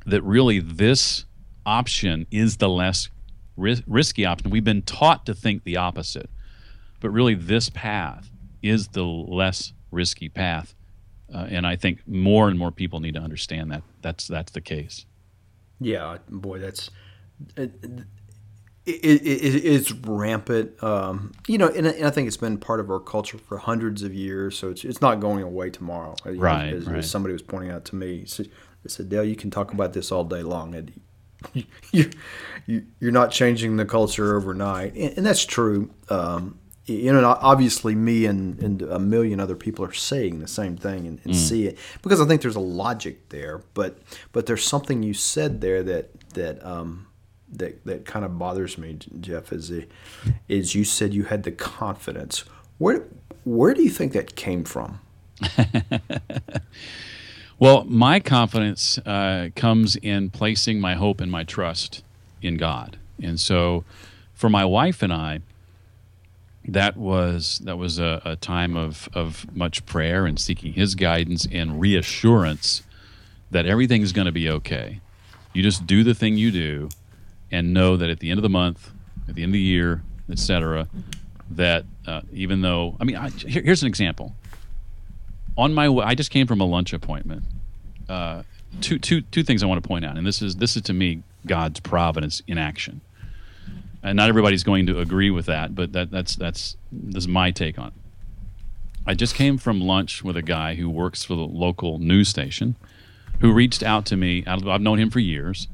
that 0.06 0.22
really 0.22 0.60
this 0.60 1.26
option 1.66 2.28
is 2.30 2.58
the 2.58 2.70
less 2.70 3.10
ris- 3.56 3.82
risky 3.88 4.26
option. 4.26 4.52
We've 4.52 4.64
been 4.64 4.84
taught 4.84 5.26
to 5.26 5.34
think 5.34 5.64
the 5.64 5.78
opposite, 5.78 6.30
but 7.00 7.10
really 7.10 7.34
this 7.34 7.72
path 7.72 8.30
is 8.62 8.90
the 8.90 9.04
less 9.04 9.74
risky 9.90 10.30
path. 10.30 10.76
Uh, 11.34 11.46
and 11.50 11.68
I 11.68 11.76
think 11.76 12.08
more 12.08 12.48
and 12.48 12.58
more 12.58 12.72
people 12.72 13.00
need 13.00 13.16
to 13.16 13.20
understand 13.20 13.72
that 13.72 13.84
that's 14.02 14.28
that's 14.28 14.52
the 14.52 14.62
case. 14.62 15.06
Yeah, 15.80 16.18
boy, 16.30 16.60
that's 16.60 16.90
it, 17.56 17.74
it, 18.86 19.22
it, 19.22 19.66
it's 19.66 19.92
rampant. 19.92 20.82
Um, 20.82 21.34
you 21.48 21.58
know, 21.58 21.68
and, 21.68 21.88
I- 21.88 22.10
think 22.10 22.28
it's 22.28 22.38
been 22.38 22.58
part 22.58 22.80
of 22.80 22.90
our 22.90 23.00
culture 23.00 23.38
for 23.38 23.58
hundreds 23.58 24.02
of 24.04 24.14
years. 24.14 24.58
So 24.58 24.70
it's 24.70 24.86
it's 24.86 25.02
not 25.02 25.20
going 25.20 25.44
away 25.44 25.70
tomorrow. 25.70 26.16
Right, 26.26 26.74
As, 26.74 26.86
right. 26.86 26.98
as 27.00 27.10
somebody 27.12 27.34
was 27.34 27.42
pointing 27.42 27.72
out 27.72 27.84
to 27.86 27.96
me, 27.96 28.22
they 28.22 28.46
said, 28.88 29.10
Dale, 29.10 29.24
you 29.26 29.36
can 29.36 29.52
talk 29.52 29.74
about 29.74 29.94
this 29.94 30.12
all 30.12 30.24
day 30.24 30.42
long, 30.42 30.74
and 30.74 30.94
you, 31.92 32.10
you 32.66 32.86
you're 33.00 33.12
not 33.12 33.32
changing 33.32 33.76
the 33.76 33.86
culture 33.86 34.36
overnight, 34.38 34.96
and, 34.96 35.18
and 35.18 35.26
that's 35.26 35.46
true. 35.46 35.92
Um, 36.10 36.58
you 36.88 37.12
know, 37.12 37.38
obviously, 37.42 37.96
me 37.96 38.26
and, 38.26 38.60
and 38.62 38.82
a 38.82 39.00
million 39.00 39.40
other 39.40 39.56
people 39.56 39.86
are 39.86 39.94
saying 39.94 40.40
the 40.40 40.48
same 40.48 40.78
thing 40.78 41.06
and, 41.06 41.20
and 41.24 41.36
see 41.36 41.68
it 41.68 41.78
because 42.02 42.20
I 42.22 42.26
think 42.26 42.42
there's 42.42 42.56
a 42.56 42.62
logic 42.62 43.30
there. 43.30 43.62
But 43.74 44.00
but 44.32 44.46
there's 44.46 44.66
something 44.66 45.04
you 45.04 45.14
said 45.14 45.62
there 45.62 45.84
that 45.84 46.10
that 46.32 46.66
um, 46.66 47.08
that 47.52 47.86
that 47.86 48.06
kind 48.06 48.26
of 48.26 48.40
bothers 48.40 48.78
me, 48.78 48.98
Jeff. 49.20 49.52
Is 49.52 49.70
the, 49.70 49.88
is 50.48 50.76
you 50.76 50.84
said 50.84 51.14
you 51.14 51.26
had 51.26 51.44
the 51.44 51.52
confidence. 51.52 52.46
Where 52.78 53.04
where 53.44 53.74
do 53.74 53.84
you 53.84 53.90
think 53.90 54.14
that 54.14 54.36
came 54.36 54.64
from? 54.64 55.00
Well, 57.60 57.86
my 57.86 58.20
confidence 58.20 59.00
uh, 59.00 59.50
comes 59.56 59.96
in 59.96 60.30
placing 60.30 60.80
my 60.80 60.94
hope 60.94 61.20
and 61.20 61.32
my 61.32 61.44
trust 61.44 62.04
in 62.42 62.56
God. 62.56 62.98
And 63.22 63.40
so 63.40 63.84
for 64.36 64.48
my 64.48 64.64
wife 64.64 65.02
and 65.02 65.12
I, 65.12 65.40
that 66.68 66.98
was 66.98 67.60
that 67.60 67.78
was 67.78 67.98
a, 67.98 68.22
a 68.26 68.36
time 68.36 68.76
of 68.76 69.08
of 69.14 69.46
much 69.56 69.86
prayer 69.86 70.26
and 70.26 70.40
seeking 70.40 70.74
His 70.74 70.96
guidance 70.96 71.48
and 71.52 71.80
reassurance 71.80 72.84
that 73.52 73.66
everything's 73.66 74.12
going 74.12 74.26
to 74.26 74.32
be 74.32 74.50
okay. 74.50 75.00
You 75.54 75.64
just 75.64 75.88
do 75.88 76.04
the 76.04 76.14
thing 76.14 76.38
you 76.38 76.52
do, 76.52 76.90
and 77.52 77.74
know 77.74 77.96
that 77.98 78.10
at 78.10 78.20
the 78.20 78.30
end 78.30 78.38
of 78.38 78.44
the 78.44 78.50
month, 78.50 78.92
at 79.30 79.36
the 79.36 79.44
end 79.44 79.52
of 79.52 79.54
the 79.54 79.60
year, 79.60 80.04
etc., 80.30 80.88
that 81.52 81.86
uh, 82.06 82.22
even 82.34 82.62
though 82.62 82.98
I 83.00 83.06
mean, 83.06 83.16
I, 83.16 83.30
here, 83.30 83.64
here's 83.64 83.82
an 83.82 83.88
example. 83.88 84.36
On 85.58 85.74
my 85.74 85.90
way, 85.90 86.06
I 86.06 86.14
just 86.14 86.30
came 86.30 86.46
from 86.46 86.62
a 86.62 86.66
lunch 86.66 86.94
appointment. 86.94 87.44
Uh, 88.08 88.44
two, 88.80 89.00
two, 89.00 89.22
two 89.22 89.42
things 89.42 89.64
I 89.64 89.66
want 89.66 89.82
to 89.82 89.88
point 89.88 90.06
out, 90.06 90.18
and 90.18 90.28
this 90.28 90.42
is 90.42 90.58
this 90.58 90.76
is 90.76 90.82
to 90.84 90.94
me 90.94 91.24
God's 91.46 91.80
providence 91.80 92.44
in 92.46 92.58
action 92.58 93.02
and 94.04 94.16
not 94.16 94.30
everybody's 94.30 94.64
going 94.64 94.86
to 94.88 95.00
agree 95.00 95.30
with 95.30 95.46
that, 95.48 95.76
but 95.76 95.94
that, 95.94 96.12
that's 96.12 96.36
that's 96.36 96.78
this 96.92 97.24
is 97.24 97.28
my 97.28 97.52
take 97.52 97.78
on 97.78 97.88
it. 97.88 97.94
I 99.06 99.14
just 99.14 99.36
came 99.36 99.58
from 99.58 99.80
lunch 99.80 100.24
with 100.24 100.36
a 100.36 100.42
guy 100.42 100.76
who 100.76 100.90
works 100.90 101.24
for 101.24 101.36
the 101.36 101.46
local 101.46 101.98
news 101.98 102.28
station, 102.28 102.76
who 103.40 103.54
reached 103.54 103.82
out 103.82 104.06
to 104.08 104.18
me. 104.18 104.44
I've 104.46 104.82
known 104.82 105.00
him 105.00 105.10
for 105.10 105.20
years, 105.20 105.68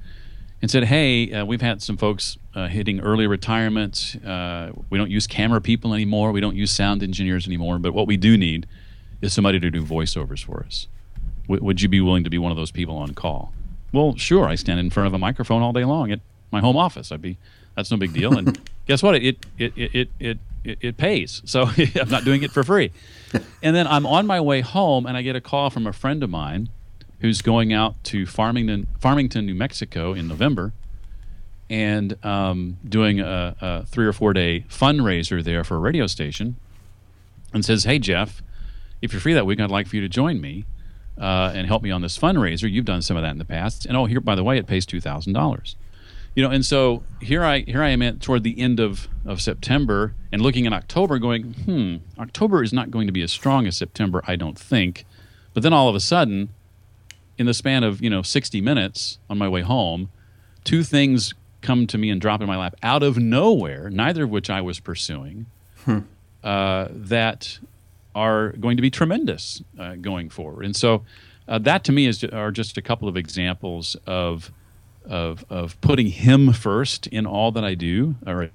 and 0.62 0.70
said, 0.70 0.86
"Hey, 0.86 1.32
uh, 1.34 1.44
we've 1.46 1.62
had 1.62 1.82
some 1.82 1.98
folks 1.98 2.38
uh, 2.56 2.68
hitting 2.68 3.00
early 3.00 3.28
retirement. 3.28 4.18
Uh, 4.26 4.72
we 4.90 4.98
don't 4.98 5.12
use 5.12 5.28
camera 5.28 5.62
people 5.62 5.94
anymore. 5.94 6.32
We 6.32 6.42
don't 6.42 6.56
use 6.56 6.72
sound 6.72 7.04
engineers 7.04 7.48
anymore. 7.48 7.80
But 7.80 7.94
what 7.94 8.08
we 8.08 8.18
do 8.18 8.38
need 8.38 8.68
is 9.22 9.34
somebody 9.34 9.60
to 9.60 9.72
do 9.72 9.84
voiceovers 9.84 10.44
for 10.44 10.64
us. 10.66 10.88
W- 11.48 11.64
would 11.64 11.82
you 11.82 11.90
be 11.90 12.02
willing 12.02 12.24
to 12.24 12.30
be 12.30 12.38
one 12.38 12.52
of 12.52 12.58
those 12.58 12.72
people 12.72 12.96
on 12.98 13.14
call?" 13.14 13.52
Well, 13.92 14.16
sure. 14.16 14.48
I 14.48 14.56
stand 14.56 14.80
in 14.80 14.90
front 14.90 15.08
of 15.08 15.14
a 15.14 15.20
microphone 15.20 15.62
all 15.62 15.74
day 15.74 15.86
long 15.86 16.12
at 16.12 16.20
my 16.52 16.62
home 16.62 16.78
office. 16.78 17.12
I'd 17.12 17.22
be 17.22 17.38
that's 17.76 17.92
no 17.92 17.98
big 17.98 18.14
deal. 18.14 18.38
And 18.38 18.60
guess 18.88 19.04
what? 19.04 19.16
It 19.16 19.46
it 19.58 19.74
it 19.76 20.10
it 20.20 20.38
it 20.64 20.78
it, 20.82 20.98
pays. 20.98 21.42
So 21.46 21.64
I'm 22.02 22.10
not 22.10 22.24
doing 22.24 22.44
it 22.44 22.52
for 22.52 22.64
free. 22.64 22.92
And 23.64 23.76
then 23.76 23.88
I'm 23.88 24.06
on 24.06 24.28
my 24.28 24.40
way 24.40 24.62
home, 24.62 25.08
and 25.08 25.18
I 25.18 25.24
get 25.24 25.36
a 25.36 25.42
call 25.42 25.72
from 25.72 25.88
a 25.88 25.94
friend 25.94 26.22
of 26.22 26.30
mine 26.30 26.70
who's 27.22 27.42
going 27.42 27.74
out 27.74 27.96
to 28.04 28.28
Farmington, 28.28 28.86
Farmington, 29.00 29.48
New 29.48 29.56
Mexico 29.56 30.14
in 30.14 30.28
November, 30.28 30.72
and 31.68 32.24
um, 32.24 32.78
doing 32.88 33.22
a, 33.22 33.56
a 33.60 33.86
three 33.88 34.06
or 34.06 34.14
four 34.14 34.34
day 34.34 34.66
fundraiser 34.70 35.44
there 35.44 35.64
for 35.64 35.78
a 35.78 35.80
radio 35.80 36.06
station, 36.06 36.58
and 37.54 37.66
says, 37.66 37.86
"Hey 37.86 37.98
Jeff, 37.98 38.44
if 39.02 39.14
you're 39.14 39.22
free 39.22 39.34
that 39.34 39.48
week, 39.48 39.60
I'd 39.60 39.72
like 39.72 39.88
for 39.88 39.96
you 39.96 40.04
to 40.04 40.10
join 40.10 40.40
me." 40.40 40.66
Uh, 41.18 41.52
and 41.56 41.66
help 41.66 41.82
me 41.82 41.90
on 41.90 42.04
this 42.04 42.18
fundraiser. 42.18 42.70
You've 42.72 42.86
done 42.86 43.02
some 43.02 43.18
of 43.18 43.24
that 43.24 43.32
in 43.32 43.40
the 43.40 43.46
past, 43.46 43.88
and 43.88 43.98
oh, 43.98 44.06
here 44.06 44.20
by 44.20 44.36
the 44.36 44.44
way, 44.44 44.60
it 44.60 44.68
pays 44.68 44.86
two 44.86 45.02
thousand 45.02 45.34
dollars 45.34 45.76
you 46.36 46.44
know 46.44 46.50
and 46.50 46.66
so 46.66 47.04
here 47.22 47.44
i 47.44 47.60
here 47.60 47.84
i 47.84 47.90
am 47.90 48.02
at 48.02 48.22
toward 48.22 48.44
the 48.44 48.60
end 48.60 48.80
of 48.80 49.08
of 49.26 49.42
september 49.42 50.14
and 50.32 50.42
looking 50.42 50.66
at 50.66 50.74
october 50.74 51.20
going 51.20 51.54
hmm 51.54 51.98
october 52.20 52.64
is 52.64 52.74
not 52.74 52.92
going 52.92 53.08
to 53.08 53.14
be 53.14 53.22
as 53.22 53.32
strong 53.32 53.68
as 53.68 53.78
september 53.78 54.24
i 54.28 54.36
don't 54.36 54.58
think 54.58 55.06
but 55.54 55.64
then 55.64 55.74
all 55.74 55.90
of 55.90 55.96
a 55.96 56.00
sudden 56.00 56.50
in 57.38 57.46
the 57.46 57.54
span 57.54 57.84
of 57.84 58.02
you 58.02 58.10
know 58.10 58.22
60 58.22 58.62
minutes 58.62 59.20
on 59.30 59.38
my 59.38 59.48
way 59.48 59.62
home 59.62 60.10
two 60.64 60.84
things 60.84 61.34
come 61.62 61.88
to 61.88 61.98
me 61.98 62.10
and 62.10 62.20
drop 62.20 62.42
in 62.42 62.48
my 62.48 62.58
lap 62.58 62.76
out 62.84 63.04
of 63.04 63.18
nowhere 63.18 63.90
neither 63.90 64.24
of 64.24 64.30
which 64.30 64.50
i 64.50 64.62
was 64.62 64.80
pursuing 64.80 65.46
hmm. 65.86 66.00
uh, 66.44 66.88
that 66.90 67.60
are 68.16 68.50
going 68.54 68.78
to 68.78 68.82
be 68.82 68.92
tremendous 68.92 69.64
uh, 69.80 69.96
going 69.96 70.30
forward 70.30 70.66
and 70.66 70.76
so 70.76 71.04
uh, 71.48 71.60
that 71.60 71.84
to 71.84 71.92
me 71.92 72.06
is 72.06 72.24
are 72.26 72.52
just 72.52 72.78
a 72.78 72.82
couple 72.82 73.08
of 73.08 73.18
examples 73.18 73.96
of 74.06 74.52
of 75.06 75.45
of 75.49 75.80
putting 75.82 76.08
him 76.08 76.54
first 76.54 77.08
in 77.08 77.26
all 77.26 77.51
that 77.51 77.64
I 77.64 77.76
do, 77.76 78.16
or 78.26 78.49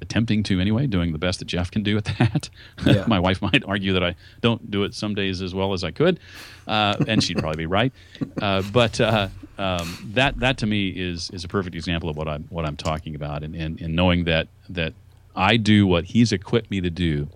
attempting 0.00 0.42
to 0.44 0.60
anyway, 0.60 0.86
doing 0.86 1.12
the 1.12 1.18
best 1.18 1.40
that 1.40 1.44
Jeff 1.44 1.70
can 1.70 1.82
do 1.82 1.96
at 1.96 2.04
that. 2.18 2.48
Yeah. 2.86 3.04
My 3.06 3.20
wife 3.20 3.42
might 3.42 3.62
argue 3.66 3.92
that 3.92 4.02
I 4.02 4.14
don't 4.40 4.70
do 4.70 4.84
it 4.84 4.94
some 4.94 5.14
days 5.14 5.42
as 5.42 5.54
well 5.54 5.74
as 5.74 5.84
I 5.84 5.90
could, 5.90 6.18
uh, 6.66 6.96
and 7.06 7.22
she'd 7.22 7.36
probably 7.36 7.58
be 7.58 7.66
right. 7.66 7.92
Uh, 8.40 8.62
but 8.72 8.98
uh, 8.98 9.28
um, 9.58 10.12
that 10.14 10.38
that 10.40 10.56
to 10.58 10.66
me 10.66 10.88
is 10.88 11.30
is 11.30 11.44
a 11.44 11.48
perfect 11.48 11.76
example 11.76 12.08
of 12.08 12.16
what 12.16 12.26
I'm 12.26 12.44
what 12.44 12.64
I'm 12.64 12.76
talking 12.76 13.14
about, 13.14 13.42
and, 13.42 13.54
and, 13.54 13.78
and 13.80 13.94
knowing 13.94 14.24
that 14.24 14.48
that 14.70 14.94
I 15.36 15.58
do 15.58 15.86
what 15.86 16.04
He's 16.04 16.32
equipped 16.32 16.70
me 16.70 16.80
to 16.80 16.88
do, 16.90 17.28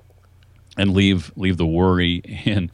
and 0.78 0.94
leave 0.94 1.30
leave 1.36 1.58
the 1.58 1.66
worry 1.66 2.22
and 2.46 2.70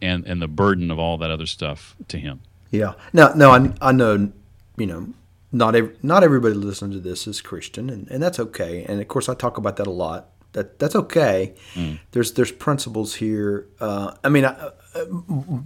and 0.00 0.24
and 0.26 0.40
the 0.40 0.48
burden 0.48 0.90
of 0.92 1.00
all 1.00 1.18
that 1.18 1.30
other 1.32 1.46
stuff 1.46 1.96
to 2.06 2.18
Him. 2.18 2.40
Yeah. 2.70 2.94
No, 3.12 3.32
no, 3.34 3.50
I, 3.50 3.72
I 3.82 3.92
know, 3.92 4.32
you 4.76 4.86
know, 4.86 5.06
not 5.52 5.76
every, 5.76 5.94
not 6.02 6.24
everybody 6.24 6.54
listening 6.54 6.92
to 6.92 7.00
this 7.00 7.26
is 7.26 7.40
Christian, 7.42 7.90
and, 7.90 8.08
and 8.10 8.22
that's 8.22 8.40
okay. 8.40 8.84
And 8.84 9.00
of 9.00 9.08
course, 9.08 9.28
I 9.28 9.34
talk 9.34 9.58
about 9.58 9.76
that 9.76 9.86
a 9.86 9.90
lot. 9.90 10.30
That 10.52 10.78
that's 10.78 10.96
okay. 10.96 11.54
Mm. 11.74 11.98
There's 12.10 12.32
there's 12.32 12.52
principles 12.52 13.14
here. 13.14 13.68
Uh, 13.78 14.14
I 14.24 14.28
mean, 14.28 14.44
I, 14.44 14.50
uh, 14.94 15.04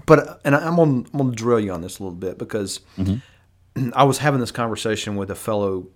but 0.07 0.41
and 0.45 0.55
I'm 0.55 0.77
gonna, 0.77 1.05
I'm 1.13 1.19
gonna 1.19 1.33
drill 1.33 1.61
you 1.61 1.73
on 1.73 1.81
this 1.81 1.99
a 1.99 2.03
little 2.03 2.17
bit 2.17 2.39
because 2.39 2.81
mm-hmm. 2.99 3.91
I 3.95 4.05
was 4.05 4.19
having 4.19 4.41
this 4.41 4.53
conversation 4.53 5.17
with 5.17 5.31
a 5.31 5.35
fellow 5.35 5.89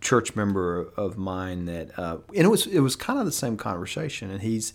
church 0.00 0.36
member 0.36 0.92
of 0.96 1.16
mine 1.16 1.66
that, 1.66 1.98
uh, 1.98 2.18
and 2.28 2.44
it 2.44 2.48
was 2.48 2.66
it 2.66 2.80
was 2.80 2.96
kind 2.96 3.18
of 3.18 3.26
the 3.26 3.32
same 3.32 3.56
conversation, 3.56 4.30
and 4.30 4.42
he's 4.42 4.72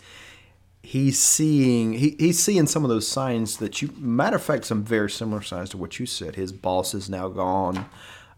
he's 0.82 1.18
seeing 1.18 1.92
he, 1.92 2.16
he's 2.18 2.38
seeing 2.42 2.66
some 2.66 2.84
of 2.84 2.90
those 2.90 3.06
signs 3.06 3.58
that 3.58 3.82
you 3.82 3.92
matter 3.98 4.36
of 4.36 4.42
fact 4.42 4.64
some 4.64 4.82
very 4.82 5.10
similar 5.10 5.42
signs 5.42 5.68
to 5.68 5.76
what 5.76 6.00
you 6.00 6.06
said 6.06 6.36
his 6.36 6.52
boss 6.52 6.94
is 6.94 7.10
now 7.10 7.28
gone 7.28 7.84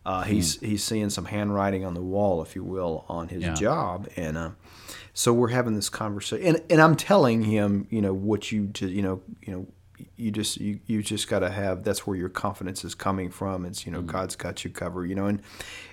uh, 0.04 0.22
he's 0.22 0.58
mm. 0.58 0.66
he's 0.66 0.84
seeing 0.84 1.10
some 1.10 1.26
handwriting 1.26 1.84
on 1.84 1.94
the 1.94 2.02
wall, 2.02 2.42
if 2.42 2.54
you 2.56 2.64
will, 2.64 3.04
on 3.08 3.28
his 3.28 3.42
yeah. 3.42 3.54
job, 3.54 4.08
and 4.16 4.36
uh, 4.36 4.50
so 5.14 5.32
we're 5.32 5.48
having 5.48 5.74
this 5.74 5.88
conversation, 5.88 6.46
and, 6.46 6.62
and 6.70 6.80
I'm 6.80 6.96
telling 6.96 7.42
him, 7.42 7.86
you 7.90 8.00
know, 8.00 8.14
what 8.14 8.50
you 8.50 8.66
just, 8.66 8.92
you 8.92 9.02
know, 9.02 9.22
you 9.42 9.52
know, 9.52 9.66
you 10.16 10.30
just 10.30 10.58
you, 10.58 10.80
you 10.86 11.02
just 11.02 11.28
got 11.28 11.40
to 11.40 11.50
have 11.50 11.84
that's 11.84 12.06
where 12.06 12.16
your 12.16 12.28
confidence 12.28 12.84
is 12.84 12.94
coming 12.94 13.30
from. 13.30 13.64
It's 13.64 13.86
you 13.86 13.92
know 13.92 14.02
mm. 14.02 14.06
God's 14.06 14.36
got 14.36 14.64
you 14.64 14.70
covered, 14.70 15.08
you 15.08 15.14
know, 15.14 15.26
and, 15.26 15.42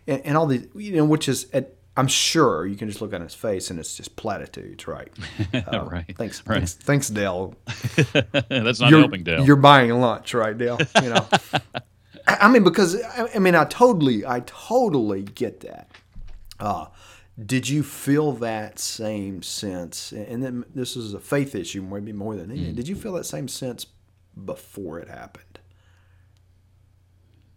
and 0.07 0.22
and 0.26 0.38
all 0.38 0.47
the 0.47 0.68
you 0.76 0.95
know 0.95 1.05
which 1.05 1.30
is 1.30 1.47
at 1.53 1.76
I'm 1.97 2.07
sure 2.07 2.66
you 2.66 2.78
can 2.78 2.88
just 2.88 3.01
look 3.01 3.14
on 3.14 3.20
his 3.20 3.36
face 3.36 3.70
and 3.70 3.78
it's 3.78 3.97
just 3.97 4.16
platitudes, 4.16 4.88
right? 4.88 5.10
Uh, 5.53 5.84
right. 5.84 6.05
Thanks, 6.18 6.41
right. 6.47 6.57
thanks, 6.57 6.74
thanks, 6.76 7.10
Dale. 7.10 7.55
That's 8.14 8.80
not 8.80 8.89
you're, 8.89 8.99
helping, 8.99 9.24
Dale. 9.24 9.45
You're 9.45 9.55
buying 9.55 9.91
lunch, 9.91 10.34
right, 10.34 10.57
Dale? 10.57 10.80
You 11.01 11.10
know. 11.10 11.28
I 12.39 12.47
mean, 12.49 12.63
because 12.63 13.01
I 13.36 13.39
mean, 13.39 13.55
I 13.55 13.65
totally, 13.65 14.25
I 14.25 14.41
totally 14.41 15.23
get 15.23 15.61
that. 15.61 15.89
Uh, 16.59 16.88
did 17.45 17.69
you 17.69 17.84
feel 17.84 18.34
that 18.34 18.80
same 18.80 19.41
sense? 19.41 20.11
And 20.11 20.43
then 20.43 20.65
this 20.75 20.97
is 20.97 21.13
a 21.13 21.19
faith 21.19 21.55
issue, 21.55 21.82
maybe 21.82 22.11
more 22.11 22.36
than 22.36 22.51
anything. 22.51 22.73
Mm. 22.73 22.75
Did 22.75 22.88
you 22.88 22.95
feel 22.95 23.13
that 23.13 23.25
same 23.25 23.47
sense 23.47 23.86
before 24.45 24.99
it 24.99 25.07
happened? 25.07 25.59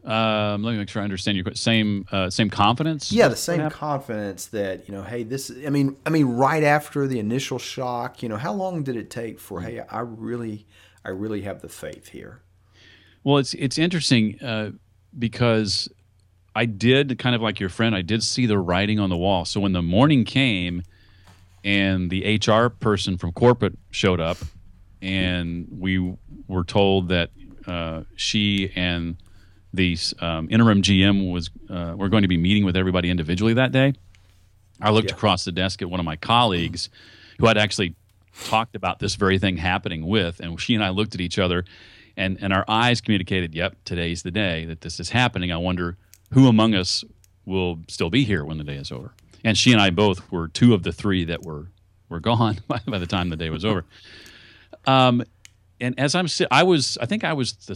Um, 0.04 0.64
let 0.64 0.72
me 0.72 0.78
make 0.78 0.88
sure 0.88 1.00
I 1.00 1.04
understand 1.04 1.36
your 1.38 1.54
same 1.54 2.06
uh, 2.10 2.28
same 2.28 2.50
confidence. 2.50 3.12
Yeah, 3.12 3.28
the 3.28 3.36
same 3.36 3.70
confidence 3.70 4.46
that 4.46 4.88
you 4.88 4.94
know. 4.94 5.02
Hey, 5.02 5.22
this. 5.22 5.50
I 5.64 5.70
mean, 5.70 5.96
I 6.04 6.10
mean, 6.10 6.26
right 6.26 6.64
after 6.64 7.06
the 7.06 7.20
initial 7.20 7.58
shock, 7.60 8.20
you 8.20 8.28
know, 8.28 8.36
how 8.36 8.52
long 8.52 8.82
did 8.82 8.96
it 8.96 9.10
take 9.10 9.38
for? 9.38 9.60
Mm. 9.60 9.64
Hey, 9.64 9.80
I 9.80 10.00
really, 10.00 10.66
I 11.04 11.10
really 11.10 11.42
have 11.42 11.60
the 11.60 11.68
faith 11.68 12.08
here. 12.08 12.40
Well, 13.24 13.38
it's 13.38 13.54
it's 13.54 13.78
interesting 13.78 14.42
uh, 14.42 14.72
because 15.18 15.88
I 16.54 16.66
did 16.66 17.18
kind 17.18 17.34
of 17.34 17.42
like 17.42 17.60
your 17.60 17.68
friend. 17.68 17.94
I 17.94 18.02
did 18.02 18.22
see 18.22 18.46
the 18.46 18.58
writing 18.58 18.98
on 18.98 19.10
the 19.10 19.16
wall. 19.16 19.44
So 19.44 19.60
when 19.60 19.72
the 19.72 19.82
morning 19.82 20.24
came, 20.24 20.82
and 21.64 22.10
the 22.10 22.38
HR 22.44 22.68
person 22.68 23.16
from 23.16 23.32
corporate 23.32 23.78
showed 23.90 24.20
up, 24.20 24.38
and 25.00 25.68
we 25.70 26.16
were 26.48 26.64
told 26.64 27.08
that 27.08 27.30
uh, 27.66 28.02
she 28.16 28.72
and 28.74 29.16
the 29.72 29.96
um, 30.20 30.48
interim 30.50 30.82
GM 30.82 31.32
was 31.32 31.50
uh, 31.70 31.94
were 31.96 32.08
going 32.08 32.22
to 32.22 32.28
be 32.28 32.36
meeting 32.36 32.64
with 32.64 32.76
everybody 32.76 33.08
individually 33.08 33.54
that 33.54 33.72
day. 33.72 33.94
I 34.80 34.90
looked 34.90 35.10
yeah. 35.10 35.16
across 35.16 35.44
the 35.44 35.52
desk 35.52 35.80
at 35.80 35.88
one 35.88 36.00
of 36.00 36.06
my 36.06 36.16
colleagues 36.16 36.90
who 37.38 37.46
had 37.46 37.56
actually 37.56 37.94
talked 38.44 38.74
about 38.74 38.98
this 38.98 39.14
very 39.14 39.38
thing 39.38 39.56
happening 39.56 40.06
with, 40.06 40.40
and 40.40 40.60
she 40.60 40.74
and 40.74 40.82
I 40.82 40.88
looked 40.90 41.14
at 41.14 41.20
each 41.20 41.38
other 41.38 41.64
and 42.16 42.38
and 42.40 42.52
our 42.52 42.64
eyes 42.68 43.00
communicated, 43.00 43.54
"Yep, 43.54 43.76
today's 43.84 44.22
the 44.22 44.30
day 44.30 44.64
that 44.66 44.80
this 44.80 45.00
is 45.00 45.10
happening." 45.10 45.52
I 45.52 45.56
wonder 45.56 45.96
who 46.32 46.48
among 46.48 46.74
us 46.74 47.04
will 47.44 47.80
still 47.88 48.10
be 48.10 48.24
here 48.24 48.44
when 48.44 48.58
the 48.58 48.64
day 48.64 48.76
is 48.76 48.92
over. 48.92 49.12
And 49.44 49.58
she 49.58 49.72
and 49.72 49.80
I 49.80 49.90
both 49.90 50.30
were 50.30 50.48
two 50.48 50.74
of 50.74 50.82
the 50.82 50.92
three 50.92 51.24
that 51.24 51.42
were 51.42 51.68
were 52.08 52.20
gone 52.20 52.58
by, 52.68 52.80
by 52.86 52.98
the 52.98 53.06
time 53.06 53.30
the 53.30 53.36
day 53.36 53.50
was 53.50 53.64
over. 53.64 53.84
Um, 54.86 55.22
and 55.80 55.98
as 55.98 56.14
I'm, 56.14 56.28
I 56.52 56.62
was, 56.62 56.96
I 57.00 57.06
think 57.06 57.24
I 57.24 57.32
was 57.32 57.54
the 57.54 57.74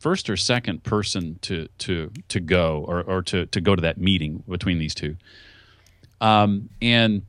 first 0.00 0.30
or 0.30 0.36
second 0.36 0.82
person 0.82 1.38
to 1.42 1.68
to 1.78 2.10
to 2.28 2.40
go 2.40 2.84
or 2.88 3.02
or 3.02 3.22
to 3.22 3.46
to 3.46 3.60
go 3.60 3.76
to 3.76 3.82
that 3.82 3.98
meeting 3.98 4.42
between 4.48 4.78
these 4.78 4.94
two. 4.94 5.16
Um, 6.22 6.70
and 6.80 7.26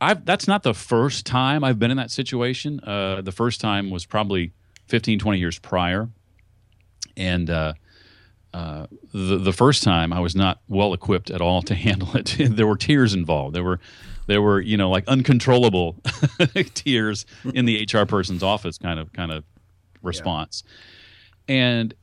I've 0.00 0.24
that's 0.24 0.48
not 0.48 0.62
the 0.62 0.72
first 0.72 1.26
time 1.26 1.64
I've 1.64 1.78
been 1.78 1.90
in 1.90 1.98
that 1.98 2.10
situation. 2.10 2.80
Uh, 2.80 3.20
the 3.20 3.32
first 3.32 3.60
time 3.60 3.90
was 3.90 4.06
probably 4.06 4.52
15, 4.86 5.18
20 5.18 5.38
years 5.38 5.58
prior. 5.58 6.08
And 7.16 7.48
uh, 7.48 7.74
uh, 8.52 8.86
the 9.12 9.38
the 9.38 9.52
first 9.52 9.82
time 9.82 10.12
I 10.12 10.20
was 10.20 10.34
not 10.34 10.60
well 10.68 10.94
equipped 10.94 11.30
at 11.30 11.40
all 11.40 11.62
to 11.62 11.74
handle 11.86 12.16
it. 12.16 12.36
there 12.38 12.66
were 12.66 12.76
tears 12.76 13.14
involved. 13.14 13.54
There 13.54 13.64
were 13.64 13.80
there 14.26 14.42
were 14.42 14.60
you 14.60 14.76
know 14.76 14.90
like 14.90 15.06
uncontrollable 15.08 15.96
tears 16.74 17.26
in 17.54 17.64
the 17.64 17.86
HR 17.90 18.04
person's 18.04 18.42
office 18.42 18.78
kind 18.78 18.98
of 18.98 19.12
kind 19.12 19.32
of 19.32 19.44
response. 20.02 20.62
Yeah. 21.48 21.54
And 21.54 21.94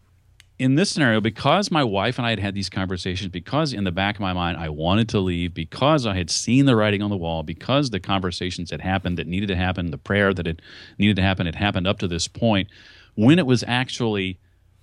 in 0.60 0.76
this 0.76 0.91
scenario, 0.91 1.20
because 1.20 1.72
my 1.72 1.84
wife 1.84 2.18
and 2.18 2.28
I 2.28 2.30
had 2.30 2.39
had 2.39 2.54
these 2.54 2.70
conversations, 2.70 3.30
because 3.30 3.74
in 3.74 3.84
the 3.84 3.91
back 3.91 4.16
of 4.16 4.22
my 4.22 4.34
mind 4.34 4.58
I 4.58 4.70
wanted 4.70 5.10
to 5.10 5.20
leave, 5.20 5.54
because 5.54 6.06
I 6.06 6.16
had 6.16 6.30
seen 6.30 6.66
the 6.66 6.76
writing 6.76 7.01
on 7.01 7.10
the 7.10 7.18
wall, 7.18 7.43
because 7.43 7.89
the 7.89 7.99
conversations 7.99 8.72
had 8.72 8.82
happened 8.82 9.18
that 9.18 9.28
needed 9.28 9.47
to 9.47 9.56
happen, 9.56 9.91
the 9.91 9.97
prayer 9.97 10.34
that 10.34 10.45
had 10.45 10.62
needed 10.97 11.16
to 11.16 11.22
happen 11.22 11.45
had 11.47 11.56
happened 11.56 11.88
up 11.88 11.99
to 11.99 12.08
this 12.08 12.28
point. 12.28 12.70
When 13.16 13.39
it 13.39 13.45
was 13.45 13.64
actually 13.68 14.39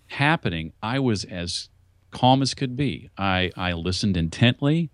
happening, 0.08 0.72
I 0.82 0.98
was 0.98 1.24
as 1.24 1.68
calm 2.10 2.42
as 2.42 2.54
could 2.54 2.76
be. 2.76 3.08
I, 3.16 3.50
I 3.56 3.72
listened 3.72 4.16
intently. 4.16 4.90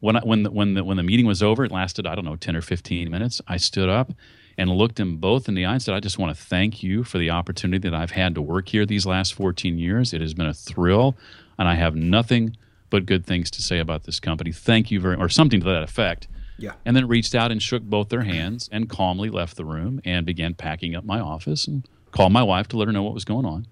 When 0.00 0.16
I, 0.16 0.20
when 0.20 0.42
the, 0.42 0.50
when 0.50 0.74
the 0.74 0.84
when 0.84 0.96
the 0.96 1.02
meeting 1.02 1.26
was 1.26 1.42
over, 1.42 1.64
it 1.64 1.70
lasted 1.70 2.06
I 2.06 2.14
don't 2.14 2.24
know 2.24 2.36
ten 2.36 2.56
or 2.56 2.60
fifteen 2.60 3.10
minutes. 3.10 3.40
I 3.46 3.56
stood 3.56 3.88
up 3.88 4.12
and 4.58 4.70
looked 4.70 4.96
them 4.96 5.16
both 5.16 5.48
in 5.48 5.54
the 5.54 5.64
eye 5.64 5.74
and 5.74 5.82
said, 5.82 5.94
I 5.94 6.00
just 6.00 6.18
want 6.18 6.36
to 6.36 6.42
thank 6.42 6.82
you 6.82 7.04
for 7.04 7.18
the 7.18 7.30
opportunity 7.30 7.88
that 7.88 7.96
I've 7.96 8.12
had 8.12 8.34
to 8.34 8.42
work 8.42 8.68
here 8.68 8.84
these 8.86 9.06
last 9.06 9.34
14 9.34 9.78
years. 9.78 10.12
It 10.12 10.20
has 10.20 10.34
been 10.34 10.46
a 10.46 10.54
thrill, 10.54 11.16
and 11.58 11.68
I 11.68 11.74
have 11.74 11.94
nothing 11.94 12.56
but 12.90 13.06
good 13.06 13.24
things 13.24 13.50
to 13.52 13.62
say 13.62 13.78
about 13.78 14.04
this 14.04 14.20
company. 14.20 14.52
Thank 14.52 14.90
you 14.90 15.00
very 15.00 15.16
much, 15.16 15.24
or 15.24 15.28
something 15.28 15.60
to 15.60 15.66
that 15.66 15.82
effect. 15.82 16.28
Yeah. 16.58 16.74
And 16.84 16.94
then 16.94 17.08
reached 17.08 17.34
out 17.34 17.50
and 17.50 17.60
shook 17.60 17.82
both 17.82 18.10
their 18.10 18.22
hands 18.22 18.68
and 18.70 18.88
calmly 18.88 19.30
left 19.30 19.56
the 19.56 19.64
room 19.64 20.00
and 20.04 20.26
began 20.26 20.54
packing 20.54 20.94
up 20.94 21.04
my 21.04 21.18
office 21.18 21.66
and 21.66 21.88
called 22.12 22.32
my 22.32 22.42
wife 22.42 22.68
to 22.68 22.76
let 22.76 22.86
her 22.86 22.92
know 22.92 23.02
what 23.02 23.14
was 23.14 23.24
going 23.24 23.46
on 23.46 23.66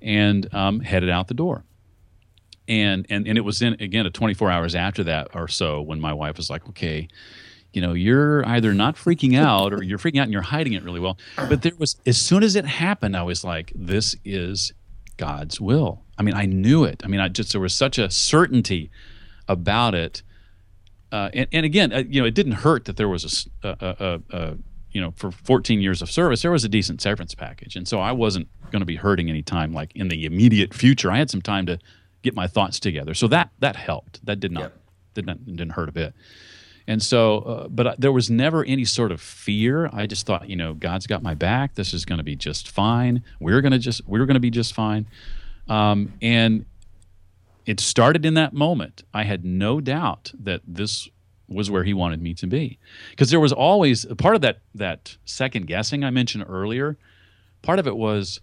and 0.00 0.52
um, 0.54 0.80
headed 0.80 1.10
out 1.10 1.28
the 1.28 1.34
door. 1.34 1.64
And, 2.68 3.06
and, 3.08 3.26
and 3.26 3.38
it 3.38 3.40
was 3.40 3.62
in, 3.62 3.74
again, 3.80 4.04
a 4.04 4.10
24 4.10 4.50
hours 4.50 4.74
after 4.74 5.02
that 5.04 5.28
or 5.34 5.48
so 5.48 5.80
when 5.80 6.00
my 6.00 6.12
wife 6.12 6.36
was 6.36 6.50
like, 6.50 6.68
okay, 6.68 7.08
you 7.72 7.80
know 7.80 7.92
you're 7.92 8.46
either 8.46 8.72
not 8.74 8.96
freaking 8.96 9.38
out 9.46 9.72
or 9.72 9.82
you're 9.82 9.98
freaking 9.98 10.20
out 10.20 10.24
and 10.24 10.32
you're 10.32 10.42
hiding 10.42 10.72
it 10.72 10.82
really 10.82 11.00
well. 11.00 11.18
But 11.36 11.62
there 11.62 11.72
was 11.78 11.96
as 12.06 12.18
soon 12.18 12.42
as 12.42 12.56
it 12.56 12.64
happened 12.64 13.16
i 13.16 13.22
was 13.22 13.44
like 13.44 13.72
this 13.74 14.16
is 14.24 14.72
god's 15.16 15.60
will. 15.60 16.02
I 16.16 16.22
mean 16.22 16.34
i 16.34 16.46
knew 16.46 16.84
it. 16.84 17.02
I 17.04 17.08
mean 17.08 17.20
i 17.20 17.28
just 17.28 17.52
there 17.52 17.60
was 17.60 17.74
such 17.74 17.98
a 17.98 18.10
certainty 18.10 18.90
about 19.46 19.94
it. 19.94 20.22
Uh, 21.10 21.30
and, 21.32 21.48
and, 21.52 21.64
again 21.64 21.92
uh, 21.92 22.02
you 22.08 22.20
know 22.20 22.26
it 22.26 22.34
didn't 22.34 22.52
hurt 22.52 22.84
that 22.84 22.98
there 22.98 23.08
was 23.08 23.48
a, 23.62 23.68
a, 23.68 23.76
a, 23.80 24.36
a, 24.36 24.56
you 24.92 25.00
know 25.00 25.10
for 25.16 25.30
14 25.30 25.80
years 25.80 26.02
of 26.02 26.10
service 26.10 26.42
there 26.42 26.50
was 26.50 26.64
a 26.64 26.68
decent 26.68 27.00
severance 27.00 27.34
package. 27.34 27.76
And 27.76 27.88
so 27.88 28.00
i 28.00 28.12
wasn't 28.12 28.48
going 28.70 28.80
to 28.80 28.86
be 28.86 28.96
hurting 28.96 29.30
any 29.30 29.42
time 29.42 29.72
like 29.72 29.94
in 29.94 30.08
the 30.08 30.24
immediate 30.24 30.74
future. 30.74 31.10
I 31.10 31.18
had 31.18 31.30
some 31.30 31.42
time 31.42 31.66
to 31.66 31.78
get 32.22 32.34
my 32.34 32.46
thoughts 32.46 32.80
together. 32.80 33.14
So 33.14 33.28
that 33.28 33.50
that 33.60 33.76
helped. 33.76 34.24
That 34.26 34.40
did 34.40 34.52
not 34.52 34.60
yep. 34.60 34.80
did 35.14 35.26
not 35.26 35.46
didn't 35.46 35.70
hurt 35.70 35.88
a 35.88 35.92
bit 35.92 36.14
and 36.88 37.02
so, 37.02 37.38
uh, 37.40 37.68
but 37.68 38.00
there 38.00 38.10
was 38.10 38.30
never 38.30 38.64
any 38.64 38.86
sort 38.86 39.12
of 39.12 39.20
fear. 39.20 39.90
I 39.92 40.06
just 40.06 40.24
thought, 40.24 40.48
you 40.48 40.56
know, 40.56 40.72
God's 40.72 41.06
got 41.06 41.22
my 41.22 41.34
back. 41.34 41.74
This 41.74 41.92
is 41.92 42.06
going 42.06 42.16
to 42.16 42.24
be 42.24 42.34
just 42.34 42.70
fine. 42.70 43.22
We're 43.38 43.60
going 43.60 43.72
to 43.72 43.78
just, 43.78 44.08
we're 44.08 44.24
going 44.24 44.34
to 44.34 44.40
be 44.40 44.50
just 44.50 44.72
fine. 44.72 45.06
Um, 45.68 46.14
and 46.22 46.64
it 47.66 47.78
started 47.78 48.24
in 48.24 48.32
that 48.34 48.54
moment. 48.54 49.02
I 49.12 49.24
had 49.24 49.44
no 49.44 49.82
doubt 49.82 50.32
that 50.40 50.62
this 50.66 51.10
was 51.46 51.70
where 51.70 51.84
he 51.84 51.92
wanted 51.92 52.22
me 52.22 52.32
to 52.32 52.46
be 52.46 52.78
because 53.10 53.28
there 53.28 53.40
was 53.40 53.52
always 53.52 54.06
part 54.16 54.34
of 54.34 54.40
that 54.40 54.60
that 54.74 55.16
second 55.26 55.66
guessing 55.66 56.04
I 56.04 56.10
mentioned 56.10 56.46
earlier. 56.48 56.96
Part 57.60 57.78
of 57.78 57.86
it 57.86 57.96
was, 57.96 58.40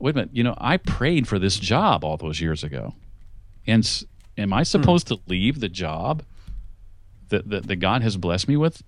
wait 0.00 0.10
a 0.10 0.14
minute, 0.14 0.30
you 0.32 0.42
know, 0.42 0.54
I 0.58 0.76
prayed 0.76 1.28
for 1.28 1.38
this 1.38 1.56
job 1.56 2.04
all 2.04 2.16
those 2.16 2.40
years 2.40 2.64
ago, 2.64 2.94
and 3.64 3.88
am 4.36 4.52
I 4.52 4.60
hmm. 4.60 4.64
supposed 4.64 5.08
hmm. 5.08 5.14
to 5.14 5.20
leave 5.28 5.60
the 5.60 5.68
job 5.68 6.24
that, 7.28 7.48
that, 7.48 7.68
that 7.68 7.76
God 7.76 8.02
has 8.02 8.16
blessed 8.16 8.48
me 8.48 8.56
with, 8.56 8.82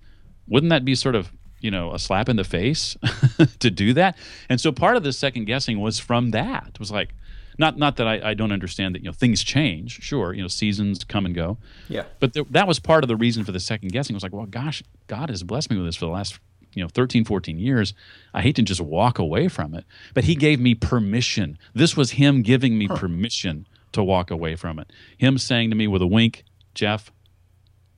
wouldn't 0.47 0.69
that 0.69 0.85
be 0.85 0.95
sort 0.95 1.15
of 1.15 1.31
you 1.61 1.69
know 1.69 1.93
a 1.93 1.99
slap 1.99 2.29
in 2.29 2.37
the 2.37 2.43
face 2.43 2.97
to 3.59 3.69
do 3.69 3.93
that? 3.93 4.17
And 4.49 4.59
so 4.59 4.71
part 4.71 4.95
of 4.95 5.03
the 5.03 5.13
second 5.13 5.45
guessing 5.45 5.79
was 5.79 5.99
from 5.99 6.31
that. 6.31 6.67
It 6.73 6.79
was 6.79 6.91
like 6.91 7.13
not 7.57 7.77
not 7.77 7.97
that 7.97 8.07
I, 8.07 8.29
I, 8.29 8.33
don't 8.33 8.51
understand 8.51 8.95
that 8.95 8.99
you 8.99 9.09
know 9.09 9.13
things 9.13 9.43
change. 9.43 10.01
Sure, 10.01 10.33
you 10.33 10.41
know 10.41 10.47
seasons 10.47 11.03
come 11.03 11.25
and 11.25 11.35
go. 11.35 11.57
Yeah. 11.89 12.05
But 12.19 12.33
th- 12.33 12.47
that 12.51 12.67
was 12.67 12.79
part 12.79 13.03
of 13.03 13.09
the 13.09 13.17
reason 13.17 13.43
for 13.43 13.51
the 13.51 13.59
second 13.59 13.91
guessing. 13.91 14.13
It 14.13 14.17
was 14.17 14.23
like, 14.23 14.33
well, 14.33 14.45
gosh, 14.45 14.81
God 15.07 15.29
has 15.29 15.43
blessed 15.43 15.69
me 15.69 15.77
with 15.77 15.85
this 15.85 15.95
for 15.95 16.05
the 16.05 16.11
last 16.11 16.39
you 16.73 16.83
know 16.83 16.87
13 16.87 17.25
14 17.25 17.57
years 17.57 17.95
i 18.31 18.43
hate 18.43 18.55
to 18.55 18.61
just 18.61 18.79
walk 18.79 19.17
away 19.17 19.47
from 19.47 19.73
it 19.73 19.85
but 20.13 20.25
he 20.25 20.35
gave 20.35 20.59
me 20.59 20.75
permission 20.75 21.57
this 21.73 21.97
was 21.97 22.11
him 22.11 22.43
giving 22.43 22.77
me 22.77 22.85
huh. 22.85 22.95
permission 22.95 23.67
to 23.91 24.03
walk 24.03 24.29
away 24.29 24.55
from 24.55 24.77
it 24.77 24.91
him 25.17 25.37
saying 25.37 25.71
to 25.71 25.75
me 25.75 25.87
with 25.87 26.01
a 26.01 26.07
wink 26.07 26.43
jeff 26.75 27.11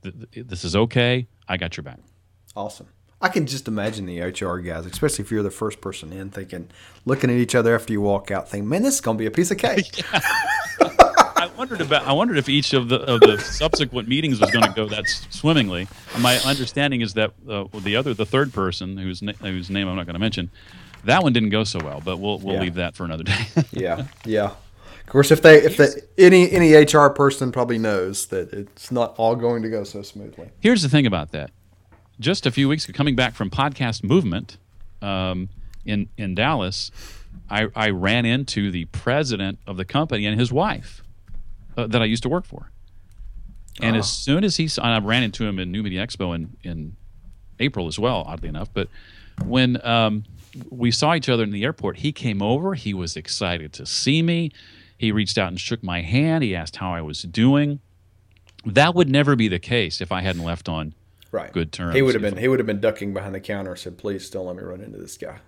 this 0.02 0.64
is 0.64 0.76
okay. 0.76 1.26
I 1.48 1.56
got 1.56 1.76
your 1.76 1.84
back. 1.84 1.98
Awesome. 2.54 2.88
I 3.20 3.28
can 3.28 3.46
just 3.46 3.68
imagine 3.68 4.06
the 4.06 4.20
HR 4.20 4.58
guys, 4.58 4.84
especially 4.84 5.24
if 5.24 5.30
you're 5.30 5.44
the 5.44 5.50
first 5.50 5.80
person 5.80 6.12
in, 6.12 6.30
thinking, 6.30 6.68
looking 7.04 7.30
at 7.30 7.36
each 7.36 7.54
other 7.54 7.74
after 7.74 7.92
you 7.92 8.00
walk 8.00 8.32
out, 8.32 8.48
thinking, 8.48 8.68
"Man, 8.68 8.82
this 8.82 8.94
is 8.94 9.00
going 9.00 9.16
to 9.16 9.22
be 9.22 9.26
a 9.26 9.30
piece 9.30 9.52
of 9.52 9.58
cake." 9.58 10.02
I 10.12 11.50
wondered 11.56 11.80
about. 11.80 12.04
I 12.06 12.12
wondered 12.12 12.38
if 12.38 12.48
each 12.48 12.72
of 12.72 12.88
the 12.88 13.00
of 13.00 13.20
the 13.20 13.38
subsequent 13.38 14.08
meetings 14.08 14.40
was 14.40 14.50
going 14.50 14.64
to 14.64 14.72
go 14.72 14.88
that 14.88 15.08
swimmingly. 15.30 15.86
My 16.18 16.38
understanding 16.38 17.00
is 17.00 17.14
that 17.14 17.32
uh, 17.48 17.64
the 17.80 17.96
other, 17.96 18.12
the 18.12 18.26
third 18.26 18.52
person, 18.52 18.96
whose 18.96 19.22
na- 19.22 19.32
whose 19.34 19.70
name 19.70 19.88
I'm 19.88 19.96
not 19.96 20.06
going 20.06 20.14
to 20.14 20.20
mention, 20.20 20.50
that 21.04 21.22
one 21.22 21.32
didn't 21.32 21.50
go 21.50 21.62
so 21.64 21.78
well. 21.78 22.00
But 22.04 22.18
we'll 22.18 22.38
we'll 22.38 22.54
yeah. 22.56 22.60
leave 22.60 22.74
that 22.74 22.96
for 22.96 23.04
another 23.04 23.24
day. 23.24 23.46
yeah, 23.70 24.06
yeah. 24.24 24.54
Of 25.02 25.12
course, 25.12 25.30
if 25.30 25.42
they 25.42 25.62
if 25.62 25.76
they, 25.76 25.88
any 26.16 26.50
any 26.50 26.72
HR 26.74 27.08
person 27.08 27.52
probably 27.52 27.78
knows 27.78 28.26
that 28.26 28.52
it's 28.52 28.90
not 28.90 29.14
all 29.18 29.36
going 29.36 29.62
to 29.62 29.68
go 29.68 29.84
so 29.84 30.02
smoothly. 30.02 30.50
Here's 30.60 30.82
the 30.82 30.88
thing 30.88 31.06
about 31.06 31.32
that. 31.32 31.50
Just 32.20 32.46
a 32.46 32.50
few 32.50 32.68
weeks 32.68 32.88
ago, 32.88 32.96
coming 32.96 33.16
back 33.16 33.34
from 33.34 33.50
podcast 33.50 34.04
movement 34.04 34.56
um, 35.02 35.48
in 35.84 36.08
in 36.16 36.34
Dallas, 36.34 36.90
I, 37.50 37.68
I 37.74 37.90
ran 37.90 38.24
into 38.24 38.70
the 38.70 38.86
president 38.86 39.58
of 39.66 39.76
the 39.76 39.84
company 39.84 40.24
and 40.26 40.38
his 40.38 40.52
wife 40.52 41.02
uh, 41.76 41.86
that 41.88 42.00
I 42.00 42.06
used 42.06 42.22
to 42.22 42.28
work 42.28 42.44
for. 42.44 42.70
And 43.80 43.96
as 43.96 44.04
ah. 44.04 44.06
soon 44.06 44.44
as 44.44 44.56
he 44.56 44.68
saw, 44.68 44.82
I 44.82 44.98
ran 44.98 45.22
into 45.22 45.44
him 45.44 45.58
in 45.58 45.72
New 45.72 45.82
Media 45.82 46.06
Expo 46.06 46.34
in, 46.34 46.56
in 46.62 46.96
April 47.58 47.88
as 47.88 47.98
well, 47.98 48.24
oddly 48.26 48.48
enough. 48.48 48.68
But 48.72 48.88
when 49.44 49.84
um, 49.86 50.24
we 50.70 50.90
saw 50.90 51.14
each 51.14 51.28
other 51.28 51.42
in 51.42 51.50
the 51.50 51.64
airport, 51.64 51.98
he 51.98 52.12
came 52.12 52.42
over. 52.42 52.74
He 52.74 52.94
was 52.94 53.16
excited 53.16 53.72
to 53.74 53.86
see 53.86 54.22
me. 54.22 54.52
He 55.02 55.10
reached 55.10 55.36
out 55.36 55.48
and 55.48 55.60
shook 55.60 55.82
my 55.82 56.00
hand. 56.00 56.44
He 56.44 56.54
asked 56.54 56.76
how 56.76 56.94
I 56.94 57.00
was 57.00 57.22
doing. 57.22 57.80
That 58.64 58.94
would 58.94 59.08
never 59.08 59.34
be 59.34 59.48
the 59.48 59.58
case 59.58 60.00
if 60.00 60.12
I 60.12 60.20
hadn't 60.20 60.44
left 60.44 60.68
on 60.68 60.94
right. 61.32 61.52
good 61.52 61.72
terms. 61.72 61.96
He 61.96 62.02
would 62.02 62.14
have 62.14 62.22
been 62.22 62.36
he 62.36 62.46
would 62.46 62.60
have 62.60 62.68
been 62.68 62.80
ducking 62.80 63.12
behind 63.12 63.34
the 63.34 63.40
counter 63.40 63.72
and 63.72 63.80
said, 63.80 63.98
"Please 63.98 64.30
don't 64.30 64.46
let 64.46 64.54
me 64.54 64.62
run 64.62 64.80
into 64.80 64.98
this 64.98 65.16
guy." 65.16 65.38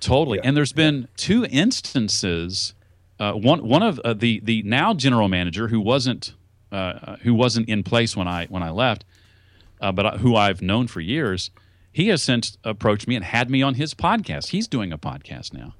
Totally. 0.00 0.38
Yeah. 0.38 0.48
And 0.48 0.56
there's 0.56 0.72
been 0.72 1.02
yeah. 1.02 1.06
two 1.16 1.46
instances. 1.48 2.74
Uh, 3.20 3.34
one 3.34 3.68
one 3.68 3.84
of 3.84 4.00
uh, 4.00 4.14
the 4.14 4.40
the 4.40 4.64
now 4.64 4.92
general 4.94 5.28
manager 5.28 5.68
who 5.68 5.80
wasn't 5.80 6.34
uh, 6.72 6.74
uh 6.74 7.16
who 7.18 7.34
wasn't 7.34 7.68
in 7.68 7.84
place 7.84 8.16
when 8.16 8.26
I 8.26 8.46
when 8.46 8.64
I 8.64 8.70
left, 8.70 9.04
uh, 9.80 9.92
but 9.92 10.18
who 10.18 10.34
I've 10.34 10.60
known 10.60 10.88
for 10.88 11.00
years. 11.00 11.52
He 11.92 12.08
has 12.08 12.20
since 12.20 12.58
approached 12.64 13.06
me 13.06 13.14
and 13.14 13.24
had 13.24 13.48
me 13.48 13.62
on 13.62 13.74
his 13.74 13.94
podcast. 13.94 14.48
He's 14.48 14.66
doing 14.66 14.92
a 14.92 14.98
podcast 14.98 15.52
now. 15.52 15.76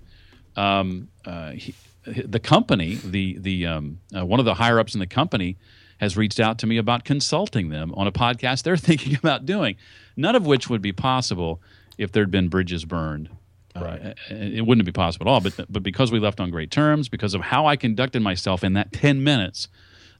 Um, 0.55 1.09
uh, 1.25 1.51
he, 1.51 1.75
the 2.07 2.41
company, 2.41 2.97
the 2.97 3.39
the 3.39 3.67
um, 3.67 4.01
uh, 4.17 4.25
one 4.25 4.41
of 4.41 4.47
the 4.47 4.55
higher 4.55 4.79
ups 4.79 4.95
in 4.95 5.01
the 5.01 5.07
company, 5.07 5.57
has 5.99 6.17
reached 6.17 6.41
out 6.41 6.59
to 6.59 6.67
me 6.67 6.77
about 6.77 7.05
consulting 7.05 7.69
them 7.69 7.93
on 7.95 8.07
a 8.07 8.13
podcast 8.13 8.63
they're 8.63 8.77
thinking 8.91 9.17
about 9.17 9.47
doing. 9.47 9.77
None 10.17 10.37
of 10.37 10.47
which 10.47 10.69
would 10.69 10.83
be 10.83 10.93
possible 10.93 11.61
if 11.99 12.13
there'd 12.13 12.31
been 12.31 12.49
bridges 12.49 12.85
burned. 12.85 13.31
Uh, 13.77 13.81
right. 13.81 14.01
Uh, 14.07 14.15
it 14.31 14.67
wouldn't 14.67 14.87
be 14.87 14.93
possible 14.93 15.29
at 15.29 15.31
all. 15.31 15.41
But 15.41 15.67
but 15.69 15.83
because 15.83 16.13
we 16.13 16.21
left 16.21 16.41
on 16.41 16.51
great 16.51 16.71
terms, 16.71 17.09
because 17.09 17.35
of 17.35 17.41
how 17.41 17.67
I 17.67 17.77
conducted 17.77 18.23
myself 18.23 18.63
in 18.63 18.75
that 18.75 18.93
ten 18.93 19.25
minutes, 19.25 19.69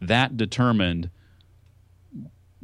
that 0.01 0.37
determined 0.37 1.11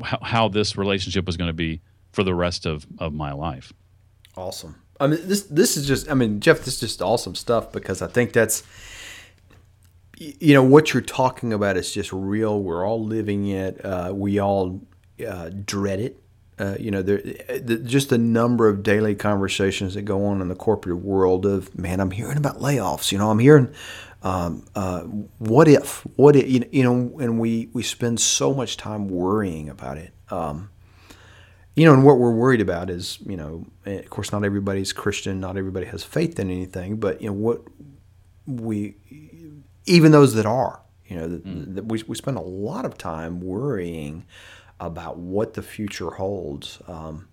how, 0.03 0.19
how 0.23 0.49
this 0.49 0.77
relationship 0.77 1.27
was 1.27 1.37
going 1.37 1.49
to 1.49 1.55
be 1.55 1.81
for 2.13 2.25
the 2.25 2.35
rest 2.35 2.67
of, 2.67 2.87
of 2.99 3.13
my 3.13 3.33
life. 3.33 3.73
Awesome. 4.37 4.77
I 4.99 5.07
mean, 5.07 5.21
this 5.27 5.43
this 5.45 5.77
is 5.77 5.87
just. 5.87 6.11
I 6.11 6.15
mean, 6.15 6.41
Jeff, 6.41 6.59
this 6.59 6.75
is 6.75 6.81
just 6.81 7.03
awesome 7.03 7.35
stuff 7.35 7.73
because 7.73 8.03
I 8.03 8.07
think 8.07 8.33
that's 8.33 8.63
you 10.21 10.53
know 10.53 10.63
what 10.63 10.93
you're 10.93 11.01
talking 11.01 11.53
about 11.53 11.77
is 11.79 11.93
just 11.93 12.13
real. 12.13 12.63
We're 12.63 12.87
all 12.87 13.03
living 13.03 13.47
it. 13.49 13.83
Uh, 13.85 14.13
we 14.15 14.39
all 14.39 14.83
uh, 15.27 15.51
dread 15.65 15.99
it. 15.99 16.23
Uh, 16.59 16.77
you 16.79 16.91
know, 16.91 17.01
there, 17.01 17.23
the, 17.23 17.81
just 17.83 18.11
the 18.11 18.19
number 18.19 18.69
of 18.69 18.83
daily 18.83 19.15
conversations 19.15 19.95
that 19.95 20.03
go 20.03 20.27
on 20.27 20.43
in 20.43 20.49
the 20.49 20.55
corporate 20.55 20.99
world 20.99 21.47
of 21.47 21.77
man, 21.77 22.01
I'm 22.01 22.11
hearing 22.11 22.37
about 22.37 22.59
layoffs. 22.59 23.11
You 23.13 23.19
know, 23.19 23.31
I'm 23.31 23.39
hearing 23.39 23.73
um, 24.23 24.67
uh, 24.75 25.01
what 25.39 25.69
if, 25.69 26.03
what 26.17 26.37
if, 26.37 26.47
you 26.71 26.83
know, 26.83 27.19
and 27.19 27.41
we 27.41 27.71
we 27.73 27.83
spend 27.83 28.21
so 28.21 28.53
much 28.53 28.77
time 28.77 29.09
worrying 29.09 29.71
about 29.71 29.97
it. 29.97 30.13
Um, 30.31 30.69
you 31.75 31.87
know, 31.87 31.95
and 31.95 32.05
what 32.05 32.19
we're 32.19 32.35
worried 32.35 32.61
about 32.61 32.91
is, 32.91 33.19
you 33.25 33.39
know, 33.39 33.65
of 33.87 34.11
course, 34.11 34.33
not 34.33 34.45
everybody's 34.45 34.93
Christian, 34.93 35.41
not 35.41 35.57
everybody 35.57 35.87
has 35.87 36.05
faith 36.05 36.39
in 36.39 36.51
anything, 36.51 36.97
but 36.97 37.23
you 37.23 37.29
know 37.29 37.33
what 37.33 37.63
we 38.47 38.97
even 39.91 40.13
those 40.13 40.35
that 40.35 40.47
are, 40.47 40.83
You 41.07 41.17
know, 41.17 41.29
mm. 41.29 41.75
the, 41.75 41.83
we 41.83 42.03
we 42.07 42.15
spend 42.15 42.37
a 42.37 42.43
lot 42.43 42.85
of 42.85 42.97
time 42.97 43.41
worrying 43.41 44.25
about 44.79 45.19
what 45.19 45.55
the 45.55 45.63
future 45.63 46.11
holds. 46.11 46.81
Um, 46.87 47.29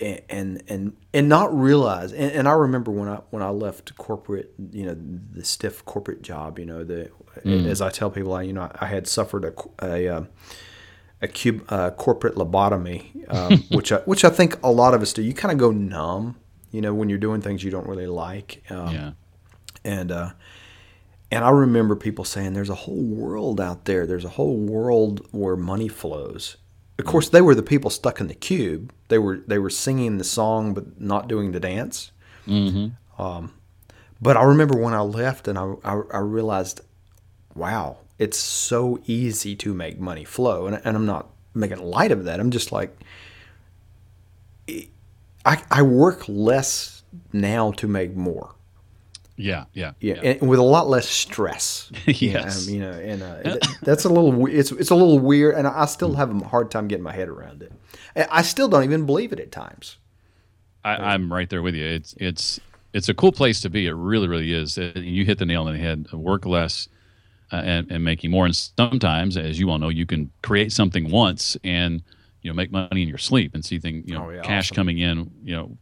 and 0.00 0.62
and 0.66 0.96
and 1.12 1.28
not 1.28 1.54
realize 1.54 2.14
and, 2.14 2.32
and, 2.32 2.48
I 2.48 2.52
remember 2.52 2.90
when 2.90 3.06
I 3.06 3.16
when 3.28 3.42
I 3.42 3.50
left 3.50 3.94
corporate 3.98 4.50
you 4.72 4.86
know 4.86 4.96
the 4.98 5.44
stiff 5.44 5.84
corporate 5.84 6.22
job 6.22 6.58
you 6.58 6.64
know 6.64 6.84
the 6.84 7.10
mm. 7.44 7.66
as 7.66 7.82
I 7.82 7.90
tell 7.90 8.10
people 8.10 8.32
I 8.32 8.44
you 8.44 8.54
know 8.54 8.72
I 8.80 8.86
had 8.86 9.06
suffered 9.06 9.44
a 9.44 9.52
a, 9.84 10.08
um, 10.08 10.28
a 11.20 11.28
cube, 11.28 11.66
uh, 11.68 11.90
corporate 11.90 12.36
lobotomy 12.36 13.30
um, 13.30 13.58
which 13.72 13.92
I, 13.92 13.98
which 13.98 14.24
I 14.24 14.30
think 14.30 14.58
a 14.62 14.70
lot 14.70 14.94
of 14.94 15.02
us 15.02 15.12
do 15.12 15.20
you 15.20 15.34
kind 15.34 15.52
of 15.52 15.58
go 15.58 15.70
numb 15.70 16.36
you 16.70 16.80
know 16.80 16.94
when 16.94 17.10
you're 17.10 17.18
doing 17.18 17.42
things 17.42 17.62
you 17.62 17.70
don't 17.70 17.86
really 17.86 18.06
like 18.06 18.62
um, 18.70 18.94
yeah 18.94 19.12
and 19.84 20.10
uh, 20.12 20.30
and 21.30 21.44
I 21.44 21.50
remember 21.50 21.96
people 21.96 22.24
saying 22.24 22.54
there's 22.54 22.70
a 22.70 22.74
whole 22.74 23.02
world 23.02 23.60
out 23.60 23.84
there 23.84 24.06
there's 24.06 24.24
a 24.24 24.30
whole 24.30 24.56
world 24.56 25.26
where 25.30 25.56
money 25.56 25.88
flows 25.88 26.56
of 27.00 27.06
course, 27.06 27.30
they 27.30 27.40
were 27.40 27.54
the 27.54 27.62
people 27.62 27.88
stuck 27.88 28.20
in 28.20 28.26
the 28.26 28.34
cube. 28.34 28.92
They 29.08 29.18
were 29.18 29.38
they 29.46 29.58
were 29.58 29.70
singing 29.70 30.18
the 30.18 30.24
song 30.24 30.74
but 30.74 31.00
not 31.00 31.28
doing 31.28 31.52
the 31.52 31.58
dance. 31.58 32.12
Mm-hmm. 32.46 33.20
Um, 33.20 33.54
but 34.20 34.36
I 34.36 34.42
remember 34.44 34.78
when 34.78 34.92
I 34.92 35.00
left 35.00 35.48
and 35.48 35.58
I, 35.58 35.72
I, 35.82 36.00
I, 36.12 36.18
realized, 36.18 36.82
wow, 37.54 37.98
it's 38.18 38.38
so 38.38 39.00
easy 39.06 39.56
to 39.56 39.72
make 39.72 39.98
money 39.98 40.24
flow. 40.24 40.66
And, 40.66 40.80
and 40.84 40.96
I'm 40.96 41.06
not 41.06 41.30
making 41.54 41.78
light 41.78 42.12
of 42.12 42.24
that. 42.24 42.38
I'm 42.38 42.50
just 42.50 42.70
like, 42.70 42.94
I, 45.44 45.62
I 45.70 45.82
work 45.82 46.24
less 46.28 47.02
now 47.32 47.72
to 47.72 47.88
make 47.88 48.14
more. 48.14 48.54
Yeah, 49.40 49.64
yeah, 49.72 49.92
yeah, 50.00 50.20
yeah. 50.22 50.30
And 50.40 50.48
with 50.48 50.58
a 50.58 50.64
lot 50.64 50.88
less 50.88 51.08
stress. 51.08 51.90
yes, 52.06 52.68
you 52.68 52.80
know, 52.80 52.92
and 52.92 53.22
uh, 53.22 53.56
that's 53.82 54.04
a 54.04 54.08
little 54.08 54.46
it's 54.46 54.72
it's 54.72 54.90
a 54.90 54.94
little 54.94 55.18
weird, 55.18 55.54
and 55.54 55.66
I 55.66 55.86
still 55.86 56.14
have 56.14 56.34
a 56.34 56.44
hard 56.46 56.70
time 56.70 56.88
getting 56.88 57.04
my 57.04 57.12
head 57.12 57.28
around 57.28 57.62
it. 57.62 57.72
I 58.30 58.42
still 58.42 58.68
don't 58.68 58.84
even 58.84 59.06
believe 59.06 59.32
it 59.32 59.40
at 59.40 59.52
times. 59.52 59.96
I, 60.84 61.14
am 61.14 61.32
right 61.32 61.48
there 61.48 61.62
with 61.62 61.74
you. 61.74 61.84
It's 61.84 62.14
it's 62.18 62.60
it's 62.92 63.08
a 63.08 63.14
cool 63.14 63.32
place 63.32 63.60
to 63.60 63.70
be. 63.70 63.86
It 63.86 63.92
really, 63.92 64.28
really 64.28 64.52
is. 64.52 64.78
Uh, 64.78 64.92
you 64.94 65.24
hit 65.24 65.38
the 65.38 65.46
nail 65.46 65.64
on 65.64 65.72
the 65.72 65.78
head. 65.78 66.10
Work 66.12 66.46
less 66.46 66.88
uh, 67.52 67.56
and, 67.56 67.90
and 67.90 68.04
making 68.04 68.30
more. 68.30 68.46
And 68.46 68.56
sometimes, 68.56 69.36
as 69.36 69.58
you 69.58 69.70
all 69.70 69.78
know, 69.78 69.88
you 69.88 70.06
can 70.06 70.30
create 70.42 70.72
something 70.72 71.10
once 71.10 71.56
and 71.64 72.02
you 72.42 72.50
know 72.50 72.54
make 72.54 72.70
money 72.70 73.02
in 73.02 73.08
your 73.08 73.18
sleep 73.18 73.54
and 73.54 73.64
see 73.64 73.78
things 73.78 74.04
you 74.06 74.14
know 74.14 74.26
oh, 74.26 74.30
yeah, 74.30 74.40
cash 74.40 74.68
awesome. 74.68 74.76
coming 74.76 74.98
in 74.98 75.30
you 75.44 75.54
know 75.54 75.76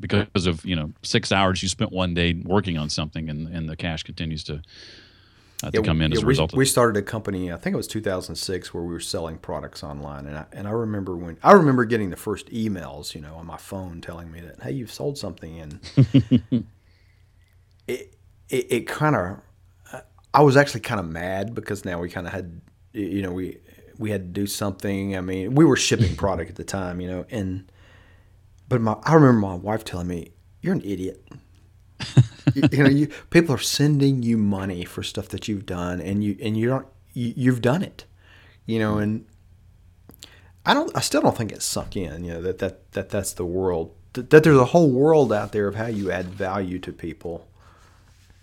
because 0.00 0.46
of 0.46 0.64
you 0.64 0.76
know 0.76 0.92
six 1.02 1.32
hours 1.32 1.62
you 1.62 1.68
spent 1.68 1.92
one 1.92 2.14
day 2.14 2.34
working 2.44 2.78
on 2.78 2.88
something, 2.88 3.28
and 3.28 3.48
and 3.48 3.68
the 3.68 3.76
cash 3.76 4.02
continues 4.02 4.44
to. 4.44 4.62
Uh, 5.60 5.72
to 5.72 5.80
yeah, 5.80 5.84
come 5.84 6.00
in 6.00 6.12
yeah, 6.12 6.18
as 6.18 6.22
a 6.22 6.26
we, 6.26 6.28
result. 6.28 6.54
we 6.54 6.64
started 6.64 6.96
a 6.96 7.02
company. 7.02 7.50
I 7.52 7.56
think 7.56 7.74
it 7.74 7.76
was 7.76 7.88
2006, 7.88 8.72
where 8.72 8.80
we 8.84 8.92
were 8.92 9.00
selling 9.00 9.38
products 9.38 9.82
online, 9.82 10.26
and 10.26 10.38
I, 10.38 10.46
and 10.52 10.68
I 10.68 10.70
remember 10.70 11.16
when 11.16 11.36
I 11.42 11.50
remember 11.50 11.84
getting 11.84 12.10
the 12.10 12.16
first 12.16 12.46
emails, 12.50 13.12
you 13.12 13.20
know, 13.20 13.34
on 13.34 13.46
my 13.46 13.56
phone 13.56 14.00
telling 14.00 14.30
me 14.30 14.40
that 14.42 14.62
hey, 14.62 14.70
you've 14.70 14.92
sold 14.92 15.18
something, 15.18 15.58
and 15.58 15.80
it 17.88 18.14
it, 18.48 18.66
it 18.70 18.86
kind 18.86 19.16
of 19.16 19.40
I 20.34 20.42
was 20.42 20.56
actually 20.56 20.80
kind 20.80 21.00
of 21.00 21.06
mad 21.06 21.54
because 21.54 21.84
now 21.84 21.98
we 21.98 22.08
kind 22.08 22.26
of 22.26 22.32
had 22.32 22.60
you 22.92 23.22
know 23.22 23.32
we 23.32 23.58
we 23.98 24.10
had 24.10 24.22
to 24.22 24.40
do 24.40 24.46
something. 24.46 25.16
I 25.16 25.20
mean, 25.20 25.54
we 25.54 25.64
were 25.64 25.76
shipping 25.76 26.14
product 26.16 26.50
at 26.50 26.56
the 26.56 26.64
time, 26.64 27.00
you 27.00 27.08
know, 27.08 27.26
and 27.30 27.70
but 28.68 28.80
my, 28.80 28.96
I 29.04 29.14
remember 29.14 29.40
my 29.40 29.54
wife 29.54 29.84
telling 29.84 30.08
me, 30.08 30.32
"You're 30.60 30.74
an 30.74 30.82
idiot." 30.82 31.24
you, 32.54 32.62
you, 32.70 32.82
know, 32.82 32.90
you 32.90 33.08
people 33.30 33.54
are 33.54 33.58
sending 33.58 34.22
you 34.22 34.36
money 34.36 34.84
for 34.84 35.02
stuff 35.02 35.28
that 35.28 35.48
you've 35.48 35.66
done, 35.66 36.00
and 36.00 36.22
you 36.22 36.36
and 36.42 36.56
you 36.56 36.68
don't 36.68 36.86
you, 37.12 37.32
you've 37.36 37.62
done 37.62 37.82
it, 37.82 38.04
you 38.66 38.78
know, 38.78 38.98
and 38.98 39.26
I 40.64 40.74
don't 40.74 40.94
I 40.96 41.00
still 41.00 41.22
don't 41.22 41.36
think 41.36 41.52
it's 41.52 41.64
sunk 41.64 41.96
in, 41.96 42.24
you 42.24 42.34
know, 42.34 42.42
that 42.42 42.58
that 42.58 42.92
that 42.92 43.10
that's 43.10 43.32
the 43.32 43.44
world 43.44 43.94
that, 44.12 44.30
that 44.30 44.42
there's 44.44 44.58
a 44.58 44.66
whole 44.66 44.90
world 44.90 45.32
out 45.32 45.52
there 45.52 45.68
of 45.68 45.74
how 45.74 45.86
you 45.86 46.10
add 46.10 46.26
value 46.26 46.78
to 46.80 46.92
people 46.92 47.46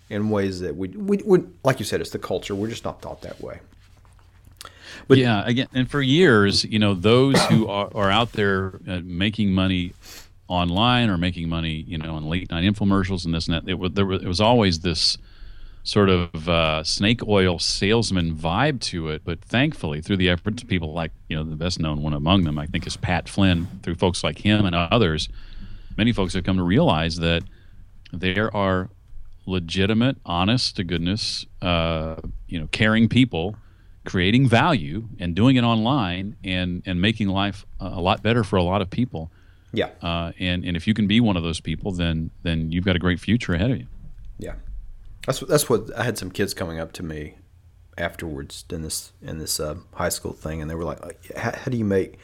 in 0.08 0.30
ways 0.30 0.60
that 0.60 0.76
we, 0.76 0.88
we, 0.88 1.18
we 1.24 1.44
like 1.64 1.78
you 1.78 1.84
said, 1.84 2.00
it's 2.00 2.10
the 2.10 2.18
culture. 2.18 2.54
We're 2.54 2.68
just 2.68 2.84
not 2.84 3.02
thought 3.02 3.22
that 3.22 3.40
way. 3.40 3.60
But 5.08 5.18
yeah, 5.18 5.44
again, 5.46 5.68
and 5.72 5.90
for 5.90 6.02
years, 6.02 6.64
you 6.64 6.78
know, 6.78 6.94
those 6.94 7.40
who 7.46 7.68
are, 7.68 7.90
are 7.94 8.10
out 8.10 8.32
there 8.32 8.80
uh, 8.88 9.00
making 9.04 9.52
money 9.52 9.92
online 10.48 11.10
or 11.10 11.18
making 11.18 11.48
money, 11.48 11.84
you 11.86 11.98
know, 11.98 12.14
on 12.14 12.24
late 12.24 12.50
night 12.50 12.64
infomercials 12.64 13.24
and 13.24 13.34
this 13.34 13.48
and 13.48 13.56
that, 13.56 13.68
it 13.68 13.78
was, 13.78 13.92
there 13.92 14.06
was, 14.06 14.22
it 14.22 14.28
was 14.28 14.40
always 14.40 14.80
this 14.80 15.18
sort 15.82 16.08
of 16.08 16.48
uh, 16.48 16.82
snake 16.82 17.26
oil 17.26 17.58
salesman 17.58 18.34
vibe 18.34 18.80
to 18.80 19.08
it. 19.08 19.22
But 19.24 19.40
thankfully, 19.40 20.00
through 20.00 20.16
the 20.16 20.28
efforts 20.28 20.62
of 20.62 20.68
people 20.68 20.92
like, 20.92 21.12
you 21.28 21.36
know, 21.36 21.44
the 21.44 21.56
best 21.56 21.78
known 21.78 22.02
one 22.02 22.12
among 22.12 22.44
them, 22.44 22.58
I 22.58 22.66
think, 22.66 22.86
is 22.86 22.96
Pat 22.96 23.28
Flynn, 23.28 23.68
through 23.82 23.94
folks 23.94 24.24
like 24.24 24.38
him 24.38 24.66
and 24.66 24.74
others, 24.74 25.28
many 25.96 26.12
folks 26.12 26.34
have 26.34 26.44
come 26.44 26.56
to 26.56 26.62
realize 26.62 27.16
that 27.18 27.44
there 28.12 28.54
are 28.54 28.90
legitimate, 29.46 30.16
honest 30.26 30.76
to 30.76 30.84
goodness, 30.84 31.46
uh, 31.62 32.16
you 32.48 32.58
know, 32.58 32.68
caring 32.72 33.08
people 33.08 33.56
creating 34.06 34.48
value 34.48 35.08
and 35.18 35.34
doing 35.34 35.56
it 35.56 35.64
online 35.64 36.36
and 36.42 36.82
and 36.86 37.00
making 37.00 37.28
life 37.28 37.66
a 37.80 38.00
lot 38.00 38.22
better 38.22 38.42
for 38.42 38.56
a 38.56 38.62
lot 38.62 38.80
of 38.80 38.88
people. 38.88 39.30
Yeah. 39.72 39.90
Uh, 40.00 40.32
and 40.38 40.64
and 40.64 40.76
if 40.76 40.86
you 40.86 40.94
can 40.94 41.06
be 41.06 41.20
one 41.20 41.36
of 41.36 41.42
those 41.42 41.60
people, 41.60 41.92
then 41.92 42.30
then 42.42 42.72
you've 42.72 42.84
got 42.84 42.96
a 42.96 42.98
great 42.98 43.20
future 43.20 43.52
ahead 43.52 43.70
of 43.70 43.78
you. 43.78 43.86
Yeah. 44.38 44.54
That's 45.26 45.40
that's 45.40 45.68
what 45.68 45.94
I 45.96 46.04
had 46.04 46.16
some 46.16 46.30
kids 46.30 46.54
coming 46.54 46.80
up 46.80 46.92
to 46.92 47.02
me 47.02 47.34
afterwards 47.98 48.64
in 48.70 48.82
this 48.82 49.12
in 49.20 49.38
this 49.38 49.58
uh, 49.60 49.76
high 49.94 50.08
school 50.08 50.32
thing, 50.32 50.62
and 50.62 50.70
they 50.70 50.74
were 50.74 50.84
like, 50.84 51.00
how, 51.36 51.52
how, 51.52 51.70
do 51.70 51.76
you 51.76 51.84
make?" 51.84 52.18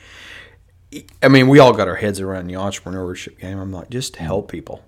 I 1.22 1.28
mean, 1.28 1.48
we 1.48 1.58
all 1.58 1.72
got 1.72 1.88
our 1.88 1.96
heads 1.96 2.20
around 2.20 2.46
the 2.46 2.54
entrepreneurship 2.54 3.38
game. 3.38 3.58
I'm 3.58 3.72
like, 3.72 3.90
just 3.90 4.16
help 4.16 4.50
people. 4.50 4.84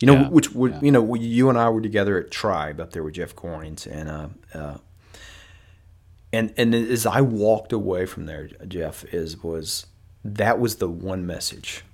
You 0.00 0.06
know, 0.06 0.14
yeah, 0.14 0.28
which 0.28 0.52
would 0.52 0.72
yeah. 0.72 0.80
you 0.82 0.90
know, 0.90 1.14
you 1.14 1.48
and 1.48 1.56
I 1.56 1.70
were 1.70 1.80
together 1.80 2.18
at 2.18 2.30
Tribe 2.30 2.80
up 2.80 2.92
there 2.92 3.02
with 3.02 3.14
Jeff 3.14 3.34
Goins, 3.34 3.86
and 3.86 4.08
uh, 4.08 4.28
uh, 4.52 4.78
and 6.34 6.52
and 6.56 6.74
as 6.74 7.06
I 7.06 7.20
walked 7.20 7.72
away 7.72 8.06
from 8.06 8.26
there, 8.26 8.48
Jeff, 8.66 9.04
is 9.14 9.42
was 9.42 9.86
that 10.24 10.58
was 10.58 10.76
the 10.76 10.88
one 10.88 11.26
message. 11.26 11.84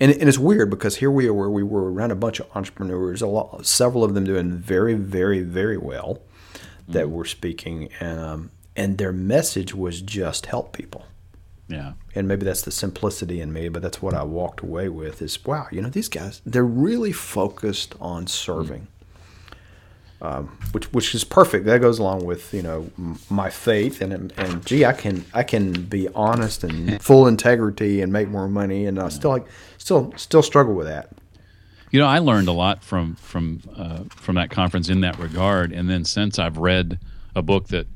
And, 0.00 0.10
and 0.10 0.28
it's 0.28 0.38
weird 0.38 0.70
because 0.70 0.96
here 0.96 1.10
we 1.10 1.28
are 1.28 1.34
where 1.34 1.50
we 1.50 1.62
were 1.62 1.92
around 1.92 2.10
a 2.10 2.16
bunch 2.16 2.40
of 2.40 2.46
entrepreneurs, 2.56 3.22
a 3.22 3.26
lot, 3.26 3.64
several 3.66 4.02
of 4.02 4.14
them 4.14 4.24
doing 4.24 4.50
very, 4.52 4.94
very, 4.94 5.42
very 5.42 5.76
well 5.76 6.22
that 6.88 7.06
mm 7.06 7.10
were 7.10 7.24
speaking, 7.24 7.88
and 8.00 8.18
um, 8.18 8.50
and 8.74 8.98
their 8.98 9.12
message 9.12 9.74
was 9.74 10.00
just 10.00 10.46
help 10.46 10.72
people. 10.72 11.04
Yeah. 11.68 11.92
And 12.14 12.26
maybe 12.26 12.44
that's 12.44 12.62
the 12.62 12.70
simplicity 12.70 13.40
in 13.40 13.52
me, 13.52 13.68
but 13.68 13.82
that's 13.82 14.02
what 14.02 14.14
I 14.14 14.24
walked 14.24 14.60
away 14.60 14.88
with 14.88 15.22
is 15.22 15.44
wow, 15.44 15.68
you 15.70 15.80
know, 15.80 15.88
these 15.88 16.08
guys, 16.08 16.42
they're 16.44 16.64
really 16.64 17.12
focused 17.12 17.94
on 18.00 18.26
serving. 18.26 18.82
mm 18.82 18.86
um, 20.22 20.46
which 20.70 20.90
which 20.92 21.14
is 21.14 21.24
perfect. 21.24 21.66
That 21.66 21.80
goes 21.80 21.98
along 21.98 22.24
with 22.24 22.54
you 22.54 22.62
know 22.62 22.90
my 23.28 23.50
faith 23.50 24.00
and 24.00 24.32
and 24.36 24.64
gee, 24.64 24.84
I 24.84 24.92
can 24.92 25.24
I 25.34 25.42
can 25.42 25.72
be 25.82 26.08
honest 26.14 26.62
and 26.64 27.02
full 27.02 27.26
integrity 27.26 28.00
and 28.00 28.12
make 28.12 28.28
more 28.28 28.48
money, 28.48 28.86
and 28.86 28.98
I 29.00 29.08
still 29.08 29.30
like 29.30 29.46
still 29.78 30.14
still 30.16 30.42
struggle 30.42 30.74
with 30.74 30.86
that. 30.86 31.10
You 31.90 31.98
know, 31.98 32.06
I 32.06 32.20
learned 32.20 32.48
a 32.48 32.52
lot 32.52 32.84
from 32.84 33.16
from 33.16 33.62
uh, 33.76 34.04
from 34.14 34.36
that 34.36 34.50
conference 34.50 34.88
in 34.88 35.00
that 35.00 35.18
regard, 35.18 35.72
and 35.72 35.90
then 35.90 36.04
since 36.04 36.38
I've 36.38 36.56
read 36.56 37.00
a 37.34 37.42
book 37.42 37.68
that 37.68 37.88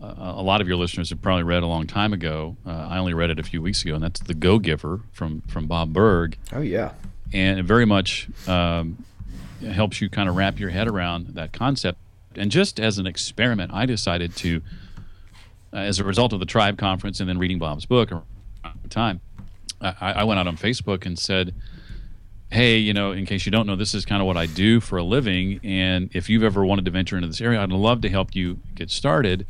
uh, 0.00 0.14
a 0.18 0.42
lot 0.42 0.60
of 0.60 0.68
your 0.68 0.76
listeners 0.76 1.10
have 1.10 1.20
probably 1.20 1.42
read 1.42 1.64
a 1.64 1.66
long 1.66 1.86
time 1.88 2.12
ago. 2.12 2.56
Uh, 2.64 2.86
I 2.90 2.98
only 2.98 3.12
read 3.12 3.30
it 3.30 3.40
a 3.40 3.42
few 3.42 3.60
weeks 3.60 3.82
ago, 3.82 3.94
and 3.94 4.04
that's 4.04 4.20
The 4.20 4.34
Go 4.34 4.60
Giver 4.60 5.00
from 5.10 5.40
from 5.48 5.66
Bob 5.66 5.92
Burg. 5.92 6.38
Oh 6.52 6.60
yeah, 6.60 6.92
and 7.32 7.66
very 7.66 7.86
much 7.86 8.28
um, 8.46 9.04
helps 9.62 10.00
you 10.00 10.08
kind 10.08 10.28
of 10.28 10.36
wrap 10.36 10.58
your 10.58 10.70
head 10.70 10.88
around 10.88 11.28
that 11.28 11.52
concept. 11.52 11.98
And 12.34 12.50
just 12.50 12.78
as 12.78 12.98
an 12.98 13.06
experiment, 13.06 13.72
I 13.72 13.86
decided 13.86 14.36
to, 14.36 14.62
uh, 15.72 15.76
as 15.76 15.98
a 15.98 16.04
result 16.04 16.32
of 16.32 16.40
the 16.40 16.46
Tribe 16.46 16.78
conference 16.78 17.20
and 17.20 17.28
then 17.28 17.38
reading 17.38 17.58
Bob's 17.58 17.86
book 17.86 18.12
around 18.12 18.24
the 18.82 18.88
time, 18.88 19.20
I, 19.80 19.94
I 20.00 20.24
went 20.24 20.40
out 20.40 20.46
on 20.46 20.56
Facebook 20.56 21.06
and 21.06 21.18
said, 21.18 21.54
hey, 22.50 22.76
you 22.76 22.94
know, 22.94 23.12
in 23.12 23.26
case 23.26 23.44
you 23.44 23.52
don't 23.52 23.66
know, 23.66 23.76
this 23.76 23.94
is 23.94 24.04
kind 24.04 24.20
of 24.20 24.26
what 24.26 24.36
I 24.36 24.46
do 24.46 24.80
for 24.80 24.98
a 24.98 25.02
living. 25.02 25.60
And 25.64 26.10
if 26.14 26.28
you've 26.28 26.44
ever 26.44 26.64
wanted 26.64 26.84
to 26.84 26.90
venture 26.90 27.16
into 27.16 27.28
this 27.28 27.40
area, 27.40 27.60
I'd 27.60 27.70
love 27.70 28.00
to 28.02 28.08
help 28.08 28.34
you 28.34 28.60
get 28.74 28.90
started 28.90 29.46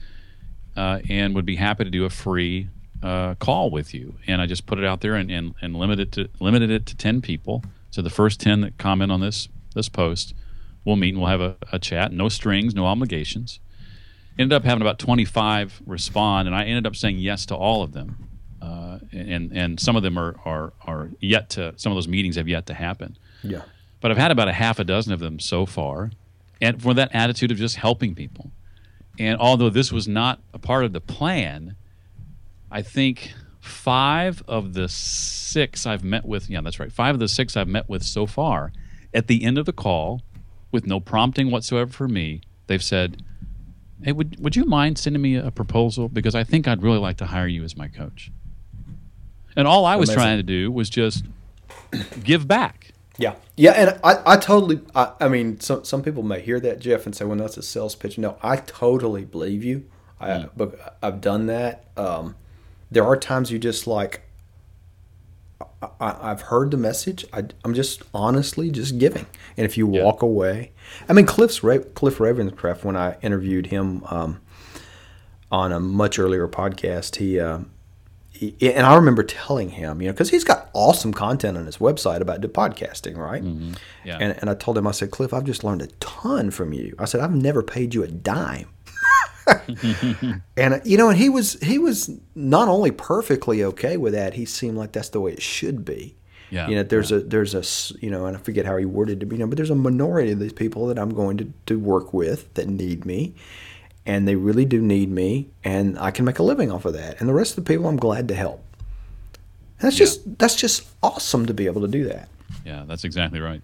uh, 0.76 1.00
and 1.08 1.34
would 1.34 1.46
be 1.46 1.56
happy 1.56 1.84
to 1.84 1.90
do 1.90 2.04
a 2.04 2.10
free 2.10 2.68
uh, 3.02 3.34
call 3.34 3.70
with 3.70 3.92
you. 3.92 4.14
And 4.26 4.40
I 4.40 4.46
just 4.46 4.66
put 4.66 4.78
it 4.78 4.84
out 4.84 5.00
there 5.00 5.14
and, 5.14 5.30
and, 5.30 5.54
and 5.60 5.76
limited, 5.76 6.12
to, 6.12 6.28
limited 6.40 6.70
it 6.70 6.86
to 6.86 6.96
10 6.96 7.20
people. 7.20 7.62
So 7.90 8.02
the 8.02 8.10
first 8.10 8.40
10 8.40 8.62
that 8.62 8.78
comment 8.78 9.12
on 9.12 9.20
this 9.20 9.48
this 9.76 9.88
post. 9.88 10.34
We'll 10.84 10.96
meet 10.96 11.10
and 11.10 11.18
we'll 11.18 11.30
have 11.30 11.40
a, 11.40 11.56
a 11.70 11.78
chat. 11.78 12.12
No 12.12 12.28
strings, 12.28 12.74
no 12.74 12.86
obligations. 12.86 13.60
Ended 14.38 14.54
up 14.54 14.64
having 14.64 14.82
about 14.82 14.98
25 14.98 15.82
respond, 15.86 16.48
and 16.48 16.56
I 16.56 16.64
ended 16.64 16.86
up 16.86 16.96
saying 16.96 17.18
yes 17.18 17.46
to 17.46 17.54
all 17.54 17.82
of 17.82 17.92
them. 17.92 18.28
Uh, 18.60 18.98
and 19.12 19.52
and 19.52 19.78
some 19.78 19.94
of 19.96 20.02
them 20.02 20.18
are, 20.18 20.34
are 20.44 20.72
are 20.82 21.10
yet 21.20 21.50
to 21.50 21.74
some 21.76 21.92
of 21.92 21.96
those 21.96 22.08
meetings 22.08 22.36
have 22.36 22.48
yet 22.48 22.66
to 22.66 22.74
happen. 22.74 23.16
Yeah. 23.42 23.62
But 24.00 24.10
I've 24.10 24.16
had 24.16 24.30
about 24.30 24.48
a 24.48 24.52
half 24.52 24.78
a 24.78 24.84
dozen 24.84 25.12
of 25.12 25.20
them 25.20 25.38
so 25.38 25.66
far, 25.66 26.10
and 26.60 26.82
for 26.82 26.94
that 26.94 27.10
attitude 27.14 27.50
of 27.50 27.58
just 27.58 27.76
helping 27.76 28.14
people. 28.14 28.50
And 29.18 29.38
although 29.38 29.70
this 29.70 29.92
was 29.92 30.06
not 30.06 30.40
a 30.52 30.58
part 30.58 30.84
of 30.84 30.92
the 30.92 31.00
plan, 31.00 31.76
I 32.70 32.82
think 32.82 33.32
five 33.60 34.42
of 34.46 34.74
the 34.74 34.88
six 34.88 35.86
I've 35.86 36.04
met 36.04 36.24
with, 36.24 36.50
yeah, 36.50 36.60
that's 36.60 36.78
right, 36.78 36.92
five 36.92 37.14
of 37.14 37.18
the 37.18 37.28
six 37.28 37.56
I've 37.56 37.68
met 37.68 37.88
with 37.88 38.02
so 38.02 38.26
far, 38.26 38.72
at 39.14 39.26
the 39.26 39.44
end 39.44 39.58
of 39.58 39.66
the 39.66 39.72
call, 39.72 40.22
with 40.72 40.86
no 40.86 41.00
prompting 41.00 41.50
whatsoever 41.50 41.92
for 41.92 42.08
me, 42.08 42.40
they've 42.66 42.82
said, 42.82 43.22
Hey, 44.02 44.12
would, 44.12 44.38
would 44.40 44.56
you 44.56 44.66
mind 44.66 44.98
sending 44.98 45.22
me 45.22 45.36
a 45.36 45.50
proposal? 45.50 46.08
Because 46.08 46.34
I 46.34 46.44
think 46.44 46.68
I'd 46.68 46.82
really 46.82 46.98
like 46.98 47.16
to 47.18 47.26
hire 47.26 47.46
you 47.46 47.64
as 47.64 47.76
my 47.76 47.88
coach. 47.88 48.30
And 49.56 49.66
all 49.66 49.86
I 49.86 49.96
was 49.96 50.10
Amazing. 50.10 50.22
trying 50.22 50.36
to 50.38 50.42
do 50.42 50.70
was 50.70 50.90
just 50.90 51.24
give 52.22 52.46
back. 52.46 52.92
Yeah, 53.18 53.36
yeah, 53.56 53.70
and 53.72 54.00
I, 54.04 54.34
I 54.34 54.36
totally, 54.36 54.80
I, 54.94 55.12
I 55.18 55.28
mean, 55.28 55.58
some 55.60 55.84
some 55.84 56.02
people 56.02 56.22
may 56.22 56.42
hear 56.42 56.60
that 56.60 56.80
Jeff 56.80 57.06
and 57.06 57.16
say, 57.16 57.24
"Well, 57.24 57.38
that's 57.38 57.56
a 57.56 57.62
sales 57.62 57.94
pitch." 57.94 58.18
No, 58.18 58.36
I 58.42 58.56
totally 58.56 59.24
believe 59.24 59.64
you. 59.64 59.86
I, 60.20 60.48
but 60.54 60.98
I've 61.02 61.22
done 61.22 61.46
that. 61.46 61.86
Um, 61.96 62.36
there 62.90 63.04
are 63.04 63.16
times 63.16 63.50
you 63.50 63.58
just 63.58 63.86
like, 63.86 64.25
I, 65.82 66.16
I've 66.30 66.42
heard 66.42 66.70
the 66.70 66.76
message. 66.76 67.24
I, 67.32 67.44
I'm 67.64 67.74
just 67.74 68.02
honestly 68.14 68.70
just 68.70 68.98
giving, 68.98 69.26
and 69.56 69.64
if 69.66 69.76
you 69.76 69.90
Yeah. 69.92 70.02
walk 70.04 70.22
away, 70.22 70.72
I 71.08 71.12
mean, 71.12 71.26
Cliff's 71.26 71.60
Cliff 71.60 72.18
Ravenscraft 72.18 72.82
when 72.84 72.96
I 72.96 73.16
interviewed 73.22 73.66
him 73.66 74.02
um, 74.06 74.40
on 75.52 75.72
a 75.72 75.80
much 75.80 76.18
earlier 76.18 76.48
podcast, 76.48 77.16
he. 77.16 77.38
Um, 77.40 77.70
he- 78.30 78.54
and 78.60 78.84
I 78.86 78.94
remember 78.96 79.22
telling 79.22 79.70
him, 79.70 80.02
you 80.02 80.08
know, 80.08 80.12
because 80.12 80.28
he's 80.30 80.44
got 80.44 80.68
awesome 80.74 81.12
content 81.14 81.56
on 81.56 81.64
his 81.64 81.78
website 81.78 82.20
about 82.20 82.42
the 82.42 82.48
podcasting, 82.48 83.16
right? 83.16 83.42
Yeah. 84.04 84.18
And, 84.20 84.36
and 84.40 84.50
I 84.50 84.54
told 84.54 84.76
him, 84.76 84.86
I 84.86 84.90
said, 84.90 85.10
Cliff, 85.10 85.32
I've 85.32 85.44
just 85.44 85.64
learned 85.64 85.80
a 85.80 85.86
ton 86.00 86.50
from 86.50 86.74
you. 86.74 86.94
I 86.98 87.06
said, 87.06 87.20
I've 87.22 87.34
never 87.34 87.62
paid 87.62 87.94
you 87.94 88.02
a 88.02 88.08
dime. 88.08 88.68
and 90.56 90.74
uh, 90.74 90.80
you 90.84 90.96
know, 90.96 91.08
and 91.08 91.18
he 91.18 91.28
was 91.28 91.54
he 91.62 91.78
was 91.78 92.10
not 92.34 92.68
only 92.68 92.90
perfectly 92.90 93.62
okay 93.64 93.96
with 93.96 94.12
that, 94.12 94.34
he 94.34 94.44
seemed 94.44 94.76
like 94.76 94.92
that's 94.92 95.10
the 95.10 95.20
way 95.20 95.32
it 95.32 95.42
should 95.42 95.84
be. 95.84 96.16
Yeah, 96.50 96.68
You 96.68 96.76
know, 96.76 96.82
there's 96.84 97.10
a 97.10 97.20
there's 97.20 97.54
a 97.54 97.96
you 98.00 98.10
know, 98.10 98.26
and 98.26 98.36
I 98.36 98.40
forget 98.40 98.66
how 98.66 98.76
he 98.76 98.84
worded 98.84 99.22
it, 99.22 99.32
you 99.32 99.38
know, 99.38 99.46
but 99.48 99.56
there's 99.56 99.70
a 99.70 99.74
minority 99.74 100.30
of 100.32 100.38
these 100.38 100.52
people 100.52 100.86
that 100.88 100.98
I'm 100.98 101.10
going 101.10 101.36
to, 101.38 101.52
to 101.66 101.78
work 101.78 102.12
with 102.12 102.52
that 102.54 102.68
need 102.68 103.04
me, 103.04 103.34
and 104.04 104.28
they 104.28 104.36
really 104.36 104.64
do 104.64 104.80
need 104.80 105.10
me, 105.10 105.48
and 105.64 105.98
I 105.98 106.10
can 106.12 106.24
make 106.24 106.38
a 106.38 106.44
living 106.44 106.70
off 106.70 106.84
of 106.84 106.92
that. 106.94 107.18
And 107.20 107.28
the 107.28 107.34
rest 107.34 107.58
of 107.58 107.64
the 107.64 107.68
people, 107.72 107.88
I'm 107.88 107.96
glad 107.96 108.28
to 108.28 108.34
help. 108.34 108.62
And 109.80 109.86
that's 109.88 109.96
Yeah. 109.98 110.06
just 110.06 110.38
that's 110.38 110.54
just 110.54 110.86
awesome 111.02 111.46
to 111.46 111.54
be 111.54 111.66
able 111.66 111.82
to 111.82 111.88
do 111.88 112.04
that. 112.04 112.28
yeah, 112.64 112.84
that's 112.86 113.02
exactly 113.04 113.40
right. 113.40 113.60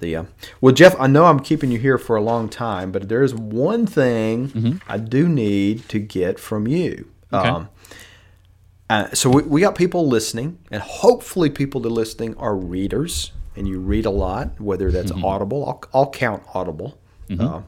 The 0.00 0.16
uh, 0.16 0.24
well, 0.60 0.74
Jeff, 0.74 0.94
I 0.98 1.06
know 1.06 1.24
I'm 1.26 1.40
keeping 1.40 1.70
you 1.70 1.78
here 1.78 1.98
for 1.98 2.16
a 2.16 2.20
long 2.22 2.48
time, 2.48 2.90
but 2.92 3.08
there 3.08 3.22
is 3.22 3.34
one 3.34 3.86
thing 3.86 4.80
I 4.88 4.98
do 4.98 5.28
need 5.28 5.88
to 5.88 5.98
get 5.98 6.38
from 6.38 6.66
you. 6.66 7.08
Okay. 7.32 7.66
uh, 8.90 9.08
so 9.14 9.30
we, 9.30 9.42
we 9.42 9.60
got 9.60 9.74
people 9.74 10.06
listening, 10.08 10.58
and 10.70 10.82
hopefully, 10.82 11.48
people 11.50 11.80
that 11.82 11.88
are 11.88 11.92
listening 11.92 12.36
are 12.36 12.54
readers, 12.56 13.32
and 13.56 13.66
you 13.66 13.78
read 13.80 14.04
a 14.06 14.10
lot, 14.10 14.60
whether 14.60 14.90
that's 14.90 15.10
Audible. 15.24 15.64
I'll, 15.66 16.00
I'll 16.02 16.10
count 16.10 16.42
Audible. 16.54 16.98
Uh, 17.30 17.62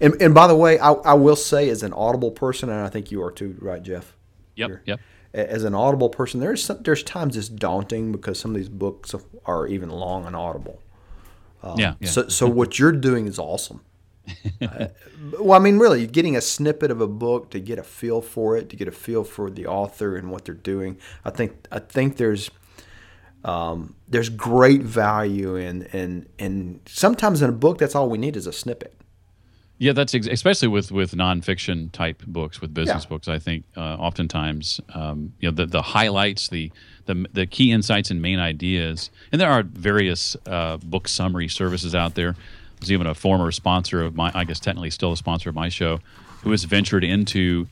and 0.00 0.20
and 0.20 0.34
by 0.34 0.46
the 0.46 0.54
way, 0.56 0.78
I, 0.78 0.92
I 0.92 1.14
will 1.14 1.36
say, 1.36 1.68
as 1.70 1.82
an 1.82 1.92
Audible 1.94 2.30
person, 2.30 2.68
and 2.68 2.80
I 2.80 2.88
think 2.88 3.10
you 3.10 3.22
are 3.22 3.32
too, 3.32 3.56
right, 3.60 3.82
Jeff? 3.82 4.14
Yep, 4.56 4.68
You're- 4.68 4.80
yep. 4.86 5.00
As 5.32 5.62
an 5.62 5.76
Audible 5.76 6.08
person, 6.08 6.40
there's 6.40 6.64
some, 6.64 6.82
there's 6.82 7.04
times 7.04 7.36
it's 7.36 7.48
daunting 7.48 8.10
because 8.10 8.38
some 8.40 8.50
of 8.50 8.56
these 8.56 8.68
books 8.68 9.14
are 9.46 9.66
even 9.68 9.88
long 9.88 10.26
and 10.26 10.34
Audible. 10.34 10.82
Yeah, 11.76 11.94
yeah. 12.00 12.08
So, 12.08 12.28
so 12.28 12.48
what 12.48 12.78
you're 12.78 12.92
doing 12.92 13.26
is 13.26 13.38
awesome. 13.38 13.80
Uh, 14.62 14.88
well, 15.40 15.58
I 15.58 15.58
mean, 15.58 15.78
really, 15.78 16.06
getting 16.06 16.36
a 16.36 16.40
snippet 16.40 16.90
of 16.90 17.00
a 17.00 17.06
book 17.06 17.50
to 17.50 17.58
get 17.58 17.78
a 17.78 17.82
feel 17.82 18.20
for 18.20 18.56
it, 18.56 18.68
to 18.70 18.76
get 18.76 18.86
a 18.86 18.92
feel 18.92 19.24
for 19.24 19.50
the 19.50 19.66
author 19.66 20.16
and 20.16 20.30
what 20.30 20.44
they're 20.44 20.54
doing. 20.54 20.98
I 21.24 21.30
think 21.30 21.66
I 21.72 21.78
think 21.78 22.16
there's 22.16 22.50
um, 23.44 23.94
there's 24.06 24.28
great 24.28 24.82
value 24.82 25.56
in 25.56 25.82
in 25.86 26.26
in 26.38 26.80
sometimes 26.86 27.42
in 27.42 27.48
a 27.48 27.52
book 27.52 27.78
that's 27.78 27.94
all 27.94 28.08
we 28.08 28.18
need 28.18 28.36
is 28.36 28.46
a 28.46 28.52
snippet. 28.52 28.99
Yeah, 29.82 29.92
that's 29.94 30.14
ex- 30.14 30.26
especially 30.26 30.68
with 30.68 30.92
with 30.92 31.12
nonfiction 31.12 31.90
type 31.90 32.22
books, 32.26 32.60
with 32.60 32.74
business 32.74 33.04
Yeah. 33.04 33.08
books. 33.08 33.28
I 33.28 33.38
think 33.38 33.64
uh, 33.76 33.80
oftentimes, 33.96 34.78
um, 34.94 35.32
you 35.40 35.48
know, 35.50 35.54
the 35.54 35.64
the 35.64 35.80
highlights, 35.80 36.48
the 36.48 36.70
the 37.06 37.26
the 37.32 37.46
key 37.46 37.72
insights 37.72 38.10
and 38.10 38.20
main 38.20 38.38
ideas, 38.38 39.10
and 39.32 39.40
there 39.40 39.50
are 39.50 39.62
various 39.62 40.36
uh, 40.46 40.76
book 40.76 41.08
summary 41.08 41.48
services 41.48 41.94
out 41.94 42.14
there. 42.14 42.36
There's 42.78 42.92
even 42.92 43.06
a 43.06 43.14
former 43.14 43.50
sponsor 43.52 44.02
of 44.02 44.14
my, 44.14 44.30
I 44.34 44.44
guess 44.44 44.60
technically 44.60 44.90
still 44.90 45.12
a 45.12 45.16
sponsor 45.16 45.48
of 45.48 45.54
my 45.54 45.70
show, 45.70 46.00
who 46.42 46.50
has 46.50 46.64
ventured 46.64 47.02
into 47.02 47.66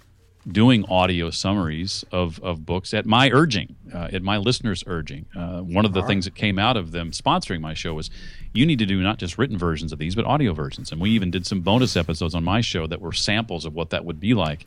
doing 0.47 0.85
audio 0.89 1.31
summaries 1.31 2.05
of, 2.13 2.39
of 2.43 2.65
books 2.65 2.95
at 2.95 3.05
my 3.05 3.31
urging, 3.31 3.77
uh, 3.93 4.09
at 4.13 4.23
my 4.23 4.37
listeners' 4.37 4.85
urging. 4.87 5.27
Uh, 5.37 5.61
one 5.61 5.85
of 5.85 5.93
the 5.93 6.03
things 6.03 6.25
that 6.25 6.35
came 6.35 6.59
out 6.59 6.77
of 6.77 6.93
them 6.93 7.11
sponsoring 7.11 7.61
my 7.61 7.75
show 7.75 7.95
was 7.95 8.11
you 8.55 8.65
need 8.65 8.79
to 8.79 8.87
do 8.87 9.03
not 9.03 9.19
just 9.19 9.37
written 9.37 9.59
versions 9.59 9.93
of 9.93 9.99
these, 9.99 10.15
but 10.15 10.25
audio 10.25 10.53
versions. 10.53 10.91
And 10.93 11.01
we 11.01 11.11
even 11.11 11.31
did 11.31 11.47
some 11.47 11.61
bonus 11.61 11.97
episodes 11.97 12.35
on 12.35 12.45
my 12.45 12.61
show 12.61 12.87
that 12.87 13.01
were 13.01 13.13
samples 13.13 13.65
of 13.65 13.75
what 13.75 13.91
that 13.91 14.05
would 14.05 14.21
be 14.21 14.35
like 14.35 14.67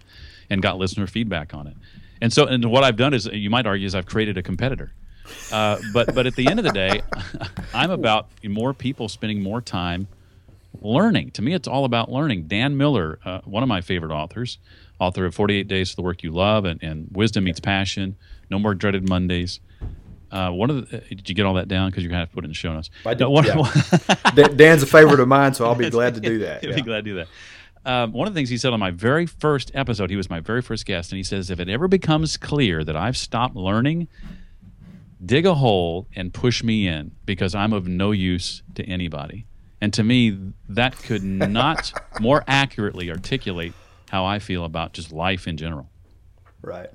and 0.49 0.61
got 0.61 0.77
listener 0.77 1.07
feedback 1.07 1.53
on 1.53 1.67
it. 1.67 1.75
And 2.21 2.31
so, 2.31 2.45
and 2.45 2.65
what 2.65 2.83
I've 2.83 2.97
done 2.97 3.13
is, 3.13 3.25
you 3.25 3.49
might 3.49 3.65
argue, 3.65 3.87
is 3.87 3.95
I've 3.95 4.05
created 4.05 4.37
a 4.37 4.43
competitor. 4.43 4.91
Uh, 5.51 5.79
but 5.93 6.13
but 6.13 6.27
at 6.27 6.35
the 6.35 6.47
end 6.47 6.59
of 6.59 6.65
the 6.65 6.71
day, 6.71 7.01
I'm 7.73 7.89
about 7.89 8.27
more 8.43 8.73
people 8.73 9.09
spending 9.09 9.41
more 9.41 9.61
time 9.61 10.07
learning. 10.81 11.31
To 11.31 11.41
me, 11.41 11.53
it's 11.53 11.67
all 11.67 11.85
about 11.85 12.11
learning. 12.11 12.43
Dan 12.43 12.77
Miller, 12.77 13.19
uh, 13.25 13.41
one 13.45 13.63
of 13.63 13.69
my 13.69 13.81
favorite 13.81 14.11
authors, 14.11 14.59
author 15.01 15.25
of 15.25 15.35
48 15.35 15.67
Days 15.67 15.89
to 15.89 15.95
the 15.97 16.01
Work 16.03 16.23
You 16.23 16.31
Love 16.31 16.63
and, 16.63 16.81
and 16.83 17.07
Wisdom 17.11 17.43
Meets 17.43 17.59
Passion, 17.59 18.15
No 18.49 18.59
More 18.59 18.73
Dreaded 18.75 19.09
Mondays. 19.09 19.59
Uh, 20.31 20.49
one 20.51 20.69
of 20.69 20.89
the, 20.89 20.99
did 20.99 21.27
you 21.27 21.35
get 21.35 21.45
all 21.45 21.55
that 21.55 21.67
down? 21.67 21.89
Because 21.89 22.03
you're 22.03 22.09
gonna 22.09 22.21
have 22.21 22.29
to 22.29 22.35
put 22.35 22.43
it 22.43 22.47
in 22.47 22.51
the 22.51 22.55
show 22.55 22.71
notes. 22.71 22.89
I 23.05 23.13
did, 23.15 23.21
No, 23.21 23.31
one- 23.31 23.43
yeah. 23.45 24.15
Dan- 24.35 24.55
Dan's 24.55 24.83
a 24.83 24.85
favorite 24.85 25.19
of 25.19 25.27
mine, 25.37 25.53
so 25.53 25.65
I'll 25.65 25.75
be 25.75 25.89
glad 25.89 26.15
to 26.15 26.21
do 26.21 26.39
that. 26.39 26.63
Yeah. 26.63 26.73
be 26.75 26.81
glad 26.81 26.97
to 26.97 27.01
do 27.01 27.15
that. 27.15 27.27
Um, 27.83 28.13
one 28.13 28.27
of 28.27 28.33
the 28.33 28.37
things 28.37 28.49
he 28.49 28.57
said 28.57 28.71
on 28.73 28.79
my 28.79 28.91
very 28.91 29.25
first 29.25 29.71
episode, 29.73 30.09
he 30.11 30.15
was 30.15 30.29
my 30.29 30.39
very 30.39 30.61
first 30.61 30.85
guest, 30.85 31.11
and 31.11 31.17
he 31.17 31.23
says, 31.23 31.49
if 31.49 31.59
it 31.59 31.67
ever 31.67 31.87
becomes 31.87 32.37
clear 32.37 32.83
that 32.83 32.95
I've 32.95 33.17
stopped 33.17 33.55
learning, 33.55 34.07
dig 35.25 35.45
a 35.47 35.55
hole 35.55 36.07
and 36.15 36.31
push 36.33 36.63
me 36.63 36.87
in 36.87 37.11
because 37.25 37.55
I'm 37.55 37.73
of 37.73 37.87
no 37.87 38.11
use 38.11 38.61
to 38.75 38.83
anybody. 38.85 39.47
And 39.81 39.91
to 39.95 40.03
me, 40.03 40.37
that 40.69 40.95
could 40.95 41.23
not 41.23 41.91
more 42.21 42.43
accurately 42.47 43.09
articulate 43.09 43.73
how 44.11 44.25
I 44.25 44.39
feel 44.39 44.65
about 44.65 44.91
just 44.93 45.11
life 45.13 45.47
in 45.47 45.55
general. 45.55 45.89
Right. 46.61 46.89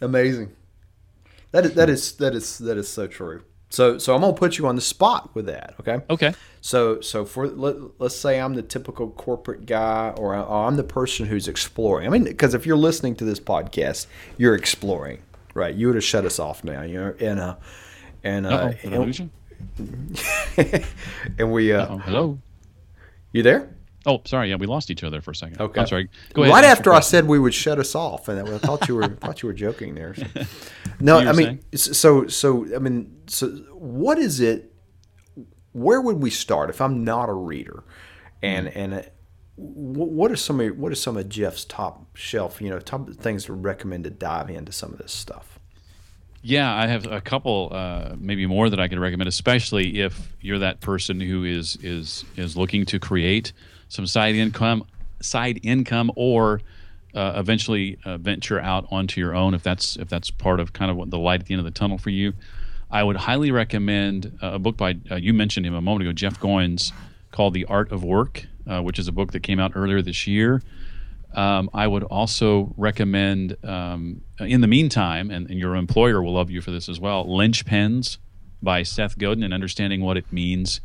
Amazing. 0.00 0.52
That 1.52 1.64
is 1.66 1.74
that 1.74 1.88
is 1.90 2.12
that 2.12 2.34
is 2.34 2.58
that 2.58 2.76
is 2.78 2.88
so 2.88 3.06
true. 3.06 3.42
So 3.68 3.98
so 3.98 4.14
I'm 4.14 4.22
gonna 4.22 4.32
put 4.32 4.56
you 4.58 4.66
on 4.66 4.74
the 4.74 4.80
spot 4.82 5.34
with 5.34 5.46
that. 5.46 5.74
Okay. 5.80 5.98
Okay. 6.08 6.34
So 6.62 7.00
so 7.02 7.24
for 7.26 7.46
let, 7.46 7.76
let's 7.98 8.16
say 8.16 8.40
I'm 8.40 8.54
the 8.54 8.62
typical 8.62 9.10
corporate 9.10 9.66
guy, 9.66 10.12
or, 10.16 10.34
I'm 10.34 10.76
the 10.76 10.84
person 10.84 11.26
who's 11.26 11.46
exploring. 11.46 12.06
I 12.06 12.10
mean, 12.10 12.24
because 12.24 12.54
if 12.54 12.64
you're 12.66 12.76
listening 12.76 13.16
to 13.16 13.24
this 13.24 13.38
podcast, 13.38 14.06
you're 14.38 14.54
exploring, 14.54 15.18
right? 15.54 15.74
You 15.74 15.86
would 15.88 15.96
have 15.96 16.04
shut 16.04 16.24
us 16.24 16.38
off 16.38 16.64
now. 16.64 16.82
You 16.82 16.94
know, 17.00 17.14
and 17.20 17.38
uh, 17.40 17.56
and 18.24 18.46
uh, 18.46 18.50
Uh-oh, 18.50 18.72
did 18.82 18.94
I 18.94 18.98
lose 18.98 19.18
you? 19.18 19.30
and, 19.78 20.20
and 21.38 21.52
we 21.52 21.72
uh, 21.72 21.86
Oh, 21.88 21.98
hello. 21.98 22.38
you 23.32 23.42
there? 23.42 23.75
Oh, 24.06 24.22
sorry. 24.24 24.50
Yeah, 24.50 24.56
we 24.56 24.66
lost 24.66 24.90
each 24.90 25.02
other 25.04 25.20
for 25.20 25.32
a 25.32 25.34
second. 25.34 25.60
Okay. 25.60 25.80
I'm 25.80 25.86
sorry. 25.86 26.08
Go 26.32 26.42
ahead. 26.42 26.54
Right 26.54 26.64
after 26.64 26.92
I 26.92 27.00
said 27.00 27.26
we 27.26 27.38
would 27.38 27.52
shut 27.52 27.78
us 27.78 27.94
off, 27.94 28.28
and 28.28 28.48
I 28.48 28.58
thought 28.58 28.86
you 28.88 28.94
were 28.94 29.08
thought 29.20 29.42
you 29.42 29.48
were 29.48 29.52
joking 29.54 29.94
there. 29.94 30.14
So. 30.98 31.04
No, 31.04 31.18
I 31.18 31.32
mean, 31.32 31.60
so 31.74 32.26
so 32.26 32.74
I 32.74 32.78
mean, 32.78 33.20
so 33.26 33.48
what 33.74 34.18
is 34.18 34.40
it? 34.40 34.72
Where 35.72 36.00
would 36.00 36.22
we 36.22 36.30
start 36.30 36.70
if 36.70 36.80
I'm 36.80 37.04
not 37.04 37.28
a 37.28 37.34
reader, 37.34 37.84
and 38.42 38.68
Hmm. 38.68 38.78
and 38.78 38.94
uh, 38.94 39.02
what 39.56 40.30
are 40.30 40.36
some 40.36 40.58
of 40.60 40.78
what 40.78 40.90
are 40.92 40.94
some 40.94 41.18
of 41.18 41.28
Jeff's 41.28 41.66
top 41.66 42.16
shelf 42.16 42.62
you 42.62 42.70
know 42.70 42.78
top 42.78 43.10
things 43.10 43.44
to 43.46 43.52
recommend 43.52 44.04
to 44.04 44.10
dive 44.10 44.48
into 44.48 44.72
some 44.72 44.92
of 44.92 44.98
this 44.98 45.12
stuff? 45.12 45.58
Yeah, 46.42 46.72
I 46.74 46.86
have 46.86 47.06
a 47.10 47.20
couple, 47.20 47.70
uh, 47.72 48.14
maybe 48.16 48.46
more 48.46 48.70
that 48.70 48.78
I 48.78 48.86
could 48.86 49.00
recommend, 49.00 49.26
especially 49.28 50.00
if 50.00 50.32
you're 50.40 50.60
that 50.60 50.80
person 50.80 51.20
who 51.20 51.44
is 51.44 51.76
is 51.82 52.24
is 52.36 52.56
looking 52.56 52.86
to 52.86 52.98
create 52.98 53.52
some 53.88 54.06
side 54.06 54.34
income, 54.34 54.84
side 55.20 55.60
income, 55.62 56.10
or 56.16 56.60
uh, 57.14 57.34
eventually 57.36 57.98
uh, 58.04 58.18
venture 58.18 58.60
out 58.60 58.86
onto 58.90 59.20
your 59.20 59.34
own. 59.34 59.54
If 59.54 59.62
that's 59.62 59.96
if 59.96 60.08
that's 60.08 60.30
part 60.30 60.60
of 60.60 60.72
kind 60.72 60.90
of 60.90 60.96
what 60.96 61.10
the 61.10 61.18
light 61.18 61.40
at 61.40 61.46
the 61.46 61.54
end 61.54 61.60
of 61.60 61.64
the 61.64 61.78
tunnel 61.78 61.98
for 61.98 62.10
you, 62.10 62.34
I 62.90 63.02
would 63.02 63.16
highly 63.16 63.50
recommend 63.50 64.38
uh, 64.42 64.52
a 64.54 64.58
book 64.58 64.76
by 64.76 64.96
uh, 65.10 65.16
you 65.16 65.32
mentioned 65.32 65.66
him 65.66 65.74
a 65.74 65.80
moment 65.80 66.02
ago, 66.02 66.12
Jeff 66.12 66.38
Goins, 66.38 66.92
called 67.30 67.54
The 67.54 67.64
Art 67.66 67.90
of 67.90 68.04
Work, 68.04 68.46
uh, 68.66 68.80
which 68.82 68.98
is 68.98 69.08
a 69.08 69.12
book 69.12 69.32
that 69.32 69.42
came 69.42 69.58
out 69.58 69.72
earlier 69.74 70.02
this 70.02 70.26
year. 70.26 70.62
Um, 71.34 71.68
I 71.74 71.86
would 71.86 72.04
also 72.04 72.72
recommend, 72.78 73.56
um, 73.62 74.22
in 74.40 74.62
the 74.62 74.66
meantime, 74.66 75.30
and, 75.30 75.50
and 75.50 75.58
your 75.58 75.76
employer 75.76 76.22
will 76.22 76.32
love 76.32 76.50
you 76.50 76.62
for 76.62 76.70
this 76.70 76.88
as 76.88 76.98
well, 76.98 77.26
Linchpins 77.26 78.16
by 78.62 78.82
Seth 78.82 79.18
Godin 79.18 79.42
and 79.42 79.52
understanding 79.52 80.00
what 80.00 80.16
it 80.16 80.32
means 80.32 80.80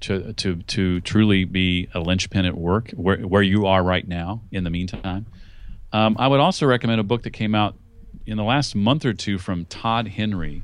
to 0.00 0.32
to 0.34 0.56
to 0.62 1.00
truly 1.00 1.44
be 1.44 1.88
a 1.94 2.00
linchpin 2.00 2.44
at 2.44 2.56
work 2.56 2.90
where 2.92 3.18
where 3.18 3.42
you 3.42 3.66
are 3.66 3.82
right 3.82 4.06
now. 4.06 4.42
In 4.52 4.64
the 4.64 4.70
meantime, 4.70 5.26
um, 5.92 6.16
I 6.18 6.28
would 6.28 6.40
also 6.40 6.66
recommend 6.66 7.00
a 7.00 7.04
book 7.04 7.22
that 7.22 7.30
came 7.30 7.54
out 7.54 7.74
in 8.26 8.36
the 8.36 8.44
last 8.44 8.74
month 8.74 9.04
or 9.04 9.12
two 9.12 9.38
from 9.38 9.64
Todd 9.66 10.08
Henry 10.08 10.62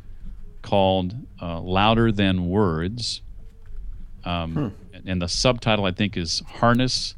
called 0.62 1.14
uh, 1.40 1.60
"Louder 1.60 2.12
Than 2.12 2.48
Words," 2.48 3.22
um, 4.24 4.54
Hmm. 4.54 5.08
and 5.08 5.22
the 5.22 5.28
subtitle 5.28 5.84
I 5.84 5.92
think 5.92 6.16
is 6.16 6.42
"Harness 6.46 7.14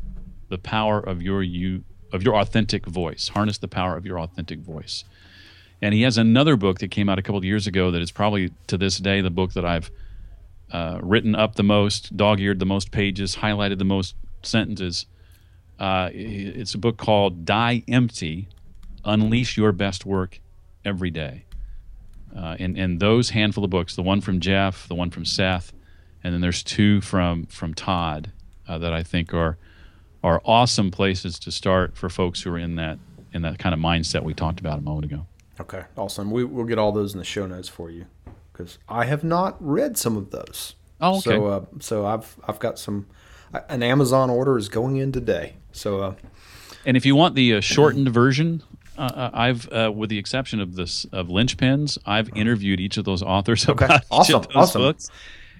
the 0.48 0.58
Power 0.58 1.00
of 1.00 1.22
Your 1.22 1.42
You 1.42 1.84
of 2.12 2.22
Your 2.22 2.36
Authentic 2.36 2.86
Voice." 2.86 3.28
Harness 3.28 3.58
the 3.58 3.68
power 3.68 3.96
of 3.96 4.06
your 4.06 4.20
authentic 4.20 4.60
voice. 4.60 5.04
And 5.82 5.92
he 5.92 6.02
has 6.02 6.16
another 6.16 6.56
book 6.56 6.78
that 6.78 6.90
came 6.90 7.08
out 7.10 7.18
a 7.18 7.22
couple 7.22 7.36
of 7.36 7.44
years 7.44 7.66
ago 7.66 7.90
that 7.90 8.00
is 8.00 8.10
probably 8.10 8.52
to 8.68 8.78
this 8.78 8.98
day 8.98 9.20
the 9.20 9.30
book 9.30 9.52
that 9.52 9.66
I've 9.66 9.90
uh, 10.74 10.98
written 11.02 11.36
up 11.36 11.54
the 11.54 11.62
most, 11.62 12.16
dog 12.16 12.40
eared 12.40 12.58
the 12.58 12.66
most 12.66 12.90
pages, 12.90 13.36
highlighted 13.36 13.78
the 13.78 13.84
most 13.84 14.16
sentences. 14.42 15.06
Uh, 15.78 16.10
it's 16.12 16.74
a 16.74 16.78
book 16.78 16.96
called 16.96 17.44
Die 17.44 17.84
Empty 17.86 18.48
Unleash 19.04 19.56
Your 19.56 19.70
Best 19.70 20.04
Work 20.04 20.40
Every 20.84 21.12
Day. 21.12 21.44
Uh, 22.36 22.56
and, 22.58 22.76
and 22.76 22.98
those 22.98 23.30
handful 23.30 23.62
of 23.62 23.70
books, 23.70 23.94
the 23.94 24.02
one 24.02 24.20
from 24.20 24.40
Jeff, 24.40 24.88
the 24.88 24.96
one 24.96 25.10
from 25.10 25.24
Seth, 25.24 25.72
and 26.24 26.34
then 26.34 26.40
there's 26.40 26.64
two 26.64 27.00
from, 27.00 27.46
from 27.46 27.72
Todd 27.72 28.32
uh, 28.66 28.76
that 28.78 28.92
I 28.92 29.04
think 29.04 29.32
are, 29.32 29.56
are 30.24 30.42
awesome 30.44 30.90
places 30.90 31.38
to 31.40 31.52
start 31.52 31.96
for 31.96 32.08
folks 32.08 32.42
who 32.42 32.52
are 32.52 32.58
in 32.58 32.74
that, 32.74 32.98
in 33.32 33.42
that 33.42 33.60
kind 33.60 33.74
of 33.74 33.80
mindset 33.80 34.24
we 34.24 34.34
talked 34.34 34.58
about 34.58 34.80
a 34.80 34.82
moment 34.82 35.04
ago. 35.04 35.26
Okay, 35.60 35.84
awesome. 35.96 36.32
We, 36.32 36.42
we'll 36.42 36.66
get 36.66 36.78
all 36.78 36.90
those 36.90 37.12
in 37.12 37.20
the 37.20 37.24
show 37.24 37.46
notes 37.46 37.68
for 37.68 37.92
you 37.92 38.06
because 38.54 38.78
I 38.88 39.04
have 39.04 39.22
not 39.24 39.56
read 39.60 39.98
some 39.98 40.16
of 40.16 40.30
those. 40.30 40.74
Oh, 41.00 41.18
okay. 41.18 41.20
So, 41.22 41.46
uh, 41.46 41.64
so 41.80 42.06
I've 42.06 42.36
I've 42.48 42.58
got 42.58 42.78
some. 42.78 43.06
An 43.68 43.82
Amazon 43.84 44.30
order 44.30 44.56
is 44.58 44.68
going 44.68 44.96
in 44.96 45.12
today. 45.12 45.54
So, 45.70 46.00
uh, 46.00 46.14
And 46.86 46.96
if 46.96 47.04
you 47.06 47.14
want 47.14 47.34
the 47.36 47.54
uh, 47.54 47.60
shortened 47.60 48.08
version, 48.08 48.64
uh, 48.98 49.02
uh, 49.02 49.30
I've, 49.32 49.68
uh, 49.72 49.92
with 49.94 50.10
the 50.10 50.18
exception 50.18 50.58
of 50.60 50.74
this 50.74 51.04
of 51.12 51.28
linchpins, 51.28 51.96
I've 52.04 52.30
interviewed 52.36 52.80
each 52.80 52.96
of 52.96 53.04
those 53.04 53.22
authors 53.22 53.68
Okay. 53.68 53.84
about 53.84 54.02
Awesome. 54.10 54.32
each 54.40 54.46
of 54.46 54.46
those 54.48 54.56
Awesome. 54.56 54.82
books. 54.82 55.10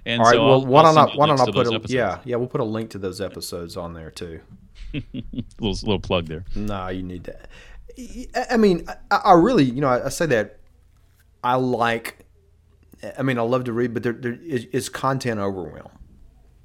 And 0.06 0.20
all 0.20 0.26
right. 0.26 0.34
so 0.34 0.44
well, 0.44 0.52
I'll- 0.54 0.66
why 0.66 0.82
don't 0.82 0.98
I 0.98 1.04
why 1.16 1.26
don't 1.28 1.40
I 1.40 1.44
put 1.46 1.56
a 1.68 1.74
episodes. 1.74 1.92
yeah 1.92 2.18
yeah 2.24 2.36
we'll 2.36 2.48
put 2.48 2.60
a 2.60 2.64
link 2.64 2.90
to 2.90 2.98
those 2.98 3.20
episodes 3.20 3.76
on 3.76 3.94
there 3.94 4.10
too. 4.10 4.40
little 5.12 5.38
little 5.60 6.00
plug 6.00 6.26
there. 6.26 6.44
No, 6.56 6.88
you 6.88 7.02
need 7.02 7.24
to. 7.24 7.36
I- 8.34 8.46
I 8.52 8.56
mean, 8.56 8.86
I, 9.10 9.16
I 9.16 9.32
really, 9.34 9.64
you 9.64 9.80
know, 9.80 9.88
I, 9.88 10.06
I 10.06 10.08
say 10.08 10.26
that 10.26 10.58
I 11.44 11.54
like. 11.56 12.23
I 13.18 13.22
mean, 13.22 13.38
I 13.38 13.42
love 13.42 13.64
to 13.64 13.72
read, 13.72 13.94
but 13.94 14.02
there, 14.02 14.12
there 14.12 14.38
is, 14.42 14.64
is 14.66 14.88
content 14.88 15.40
overwhelm. 15.40 15.90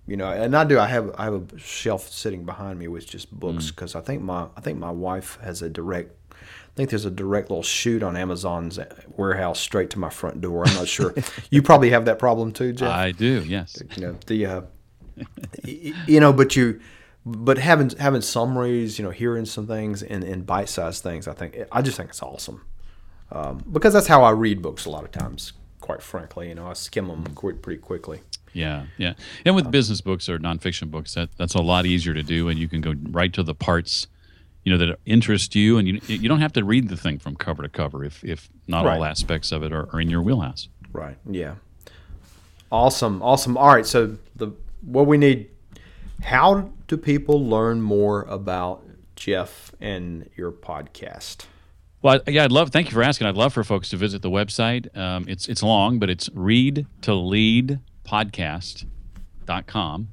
You 0.07 0.17
know, 0.17 0.31
and 0.31 0.55
I 0.55 0.63
do. 0.63 0.79
I 0.79 0.87
have 0.87 1.13
I 1.19 1.25
have 1.25 1.53
a 1.53 1.59
shelf 1.59 2.09
sitting 2.09 2.43
behind 2.43 2.79
me 2.79 2.87
with 2.87 3.07
just 3.07 3.31
books 3.31 3.69
because 3.69 3.93
I 3.93 4.01
think 4.01 4.23
my 4.23 4.47
I 4.57 4.61
think 4.61 4.79
my 4.79 4.89
wife 4.89 5.37
has 5.43 5.61
a 5.61 5.69
direct. 5.69 6.15
I 6.31 6.75
think 6.75 6.89
there's 6.89 7.05
a 7.05 7.11
direct 7.11 7.51
little 7.51 7.61
chute 7.61 8.01
on 8.01 8.17
Amazon's 8.17 8.79
warehouse 9.17 9.59
straight 9.59 9.91
to 9.91 9.99
my 9.99 10.09
front 10.09 10.41
door. 10.41 10.67
I'm 10.67 10.73
not 10.73 10.87
sure. 10.87 11.13
you 11.51 11.61
probably 11.61 11.91
have 11.91 12.05
that 12.05 12.17
problem 12.17 12.53
too, 12.53 12.73
Jeff 12.73 12.89
I 12.89 13.11
do, 13.11 13.43
yes. 13.45 13.77
you 13.95 14.01
know 14.01 14.17
the 14.25 14.45
uh, 14.47 14.61
you 15.63 16.19
know 16.19 16.33
but 16.33 16.55
you 16.55 16.79
but 17.25 17.57
having 17.57 17.89
having 17.91 18.21
summaries 18.21 18.97
you 18.97 19.05
know 19.05 19.11
hearing 19.11 19.45
some 19.45 19.67
things 19.67 20.01
in, 20.01 20.23
in 20.23 20.43
bite-sized 20.43 21.03
things 21.03 21.27
i 21.27 21.33
think 21.33 21.57
i 21.71 21.81
just 21.81 21.97
think 21.97 22.09
it's 22.09 22.23
awesome 22.23 22.65
um, 23.31 23.63
because 23.71 23.93
that's 23.93 24.07
how 24.07 24.23
i 24.23 24.31
read 24.31 24.61
books 24.61 24.85
a 24.85 24.89
lot 24.89 25.03
of 25.03 25.11
times 25.11 25.53
quite 25.81 26.01
frankly 26.01 26.49
you 26.49 26.55
know 26.55 26.67
i 26.67 26.73
skim 26.73 27.07
them 27.07 27.23
qu- 27.35 27.53
pretty 27.55 27.81
quickly. 27.81 28.21
Yeah, 28.51 28.87
yeah. 28.97 29.13
And 29.45 29.55
with 29.55 29.69
business 29.69 30.01
books 30.01 30.27
or 30.27 30.39
nonfiction 30.39 30.89
books, 30.89 31.13
that 31.13 31.29
that's 31.37 31.53
a 31.53 31.61
lot 31.61 31.85
easier 31.85 32.15
to 32.15 32.23
do, 32.23 32.49
and 32.49 32.57
you 32.57 32.67
can 32.67 32.81
go 32.81 32.95
right 33.11 33.31
to 33.33 33.43
the 33.43 33.53
parts, 33.53 34.07
you 34.63 34.71
know, 34.75 34.77
that 34.83 34.97
interest 35.05 35.53
you, 35.53 35.77
and 35.77 35.87
you 35.87 36.01
you 36.07 36.27
don't 36.27 36.41
have 36.41 36.53
to 36.53 36.63
read 36.63 36.89
the 36.89 36.97
thing 36.97 37.19
from 37.19 37.35
cover 37.35 37.61
to 37.61 37.69
cover 37.69 38.03
if 38.03 38.23
if 38.23 38.49
not 38.67 38.87
all 38.87 39.05
aspects 39.05 39.51
of 39.51 39.61
it 39.61 39.71
are, 39.71 39.87
are 39.93 40.01
in 40.01 40.09
your 40.09 40.23
wheelhouse. 40.23 40.67
right 40.93 41.17
yeah. 41.29 41.55
Awesome 42.71 43.21
awesome. 43.21 43.55
All 43.55 43.67
right 43.67 43.85
so 43.85 44.17
the 44.35 44.51
what 44.81 45.05
we 45.05 45.17
need 45.17 45.49
how 46.23 46.71
do 46.87 46.97
people 46.97 47.45
learn 47.45 47.81
more 47.81 48.23
about 48.23 48.83
jeff 49.15 49.71
and 49.79 50.29
your 50.35 50.51
podcast 50.51 51.45
Well, 52.01 52.21
yeah, 52.27 52.45
I'd 52.45 52.51
love. 52.51 52.69
Thank 52.69 52.87
you 52.87 52.93
for 52.93 53.03
asking. 53.03 53.27
I'd 53.27 53.35
love 53.35 53.53
for 53.53 53.63
folks 53.63 53.89
to 53.89 53.97
visit 53.97 54.21
the 54.21 54.29
website. 54.29 54.95
Um, 54.97 55.25
it's 55.27 55.49
it's 55.49 55.61
long, 55.61 55.99
but 55.99 56.09
it's 56.09 56.29
read 56.33 56.87
to 57.01 57.13
lead 57.13 57.79
podcast.com 58.05 60.07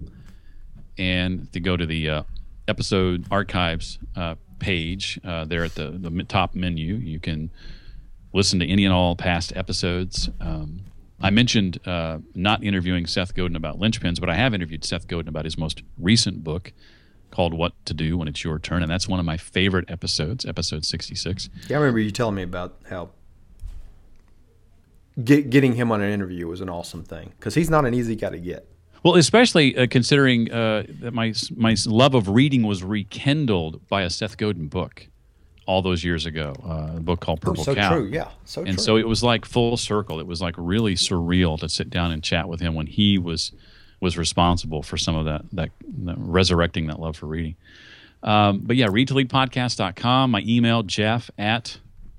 and 0.98 1.52
to 1.52 1.60
go 1.60 1.76
to 1.76 1.86
the 1.86 2.10
uh, 2.10 2.22
episode 2.66 3.26
archives 3.30 4.00
uh, 4.16 4.34
page 4.58 5.20
uh, 5.24 5.44
there 5.44 5.62
at 5.62 5.76
the 5.76 5.90
the 5.90 6.24
top 6.24 6.56
menu. 6.56 6.96
You 6.96 7.20
can 7.20 7.50
listen 8.32 8.58
to 8.58 8.66
any 8.66 8.84
and 8.84 8.92
all 8.92 9.14
past 9.14 9.52
episodes. 9.54 10.28
Um, 10.40 10.80
I 11.20 11.30
mentioned 11.30 11.78
uh, 11.86 12.18
not 12.34 12.64
interviewing 12.64 13.06
Seth 13.06 13.32
Godin 13.32 13.56
about 13.56 13.78
linchpins, 13.78 14.20
but 14.20 14.28
I 14.28 14.34
have 14.34 14.52
interviewed 14.52 14.84
Seth 14.84 15.06
Godin 15.06 15.28
about 15.28 15.44
his 15.44 15.56
most 15.56 15.82
recent 15.98 16.42
book 16.42 16.72
called 17.30 17.54
What 17.54 17.72
to 17.86 17.94
Do 17.94 18.16
When 18.18 18.28
It's 18.28 18.42
Your 18.44 18.58
Turn. 18.58 18.82
And 18.82 18.90
that's 18.90 19.08
one 19.08 19.20
of 19.20 19.26
my 19.26 19.36
favorite 19.36 19.90
episodes, 19.90 20.44
episode 20.46 20.84
66. 20.84 21.48
Yeah, 21.68 21.76
I 21.76 21.80
remember 21.80 22.00
you 22.00 22.10
telling 22.10 22.34
me 22.36 22.42
about 22.42 22.76
how 22.88 23.10
get, 25.22 25.50
getting 25.50 25.74
him 25.74 25.90
on 25.92 26.00
an 26.00 26.10
interview 26.12 26.46
was 26.46 26.60
an 26.60 26.68
awesome 26.68 27.02
thing 27.04 27.32
because 27.38 27.54
he's 27.54 27.70
not 27.70 27.84
an 27.84 27.94
easy 27.94 28.16
guy 28.16 28.30
to 28.30 28.38
get. 28.38 28.66
Well, 29.02 29.16
especially 29.16 29.76
uh, 29.76 29.86
considering 29.88 30.50
uh, 30.50 30.84
that 31.00 31.12
my 31.14 31.32
my 31.54 31.76
love 31.86 32.14
of 32.14 32.28
reading 32.28 32.64
was 32.64 32.82
rekindled 32.82 33.86
by 33.88 34.02
a 34.02 34.10
Seth 34.10 34.36
Godin 34.36 34.66
book 34.68 35.06
all 35.66 35.82
those 35.82 36.02
years 36.02 36.26
ago, 36.26 36.54
uh, 36.64 36.96
a 36.96 37.00
book 37.00 37.20
called 37.20 37.40
Purple 37.40 37.60
Oh, 37.60 37.64
so 37.64 37.74
Cow. 37.74 37.94
true, 37.96 38.06
yeah, 38.06 38.30
so 38.44 38.62
true. 38.62 38.68
and 38.68 38.78
true. 38.78 38.84
so 38.84 38.96
it 38.96 39.06
was 39.06 39.22
like 39.22 39.44
full 39.44 39.76
circle. 39.76 40.18
It 40.18 40.26
was 40.26 40.40
like 40.40 40.54
really 40.58 40.94
surreal 40.94 41.58
to 41.60 41.68
sit 41.68 41.88
down 41.90 42.10
and 42.10 42.22
chat 42.22 42.48
with 42.48 42.60
him 42.60 42.74
when 42.74 42.86
he 42.86 43.16
was 43.18 43.52
was 44.06 44.16
responsible 44.16 44.84
for 44.84 44.96
some 44.96 45.16
of 45.16 45.24
that 45.24 45.42
that, 45.52 45.70
that 46.04 46.14
resurrecting 46.16 46.86
that 46.86 47.00
love 47.00 47.16
for 47.16 47.26
reading. 47.26 47.56
Um, 48.22 48.60
but 48.60 48.76
yeah, 48.76 48.86
read 48.88 49.08
to 49.08 49.14
lead 49.14 49.28
podcast.com. 49.28 50.30
My 50.30 50.42
email, 50.46 50.84
Jeff 50.84 51.28
at 51.36 51.78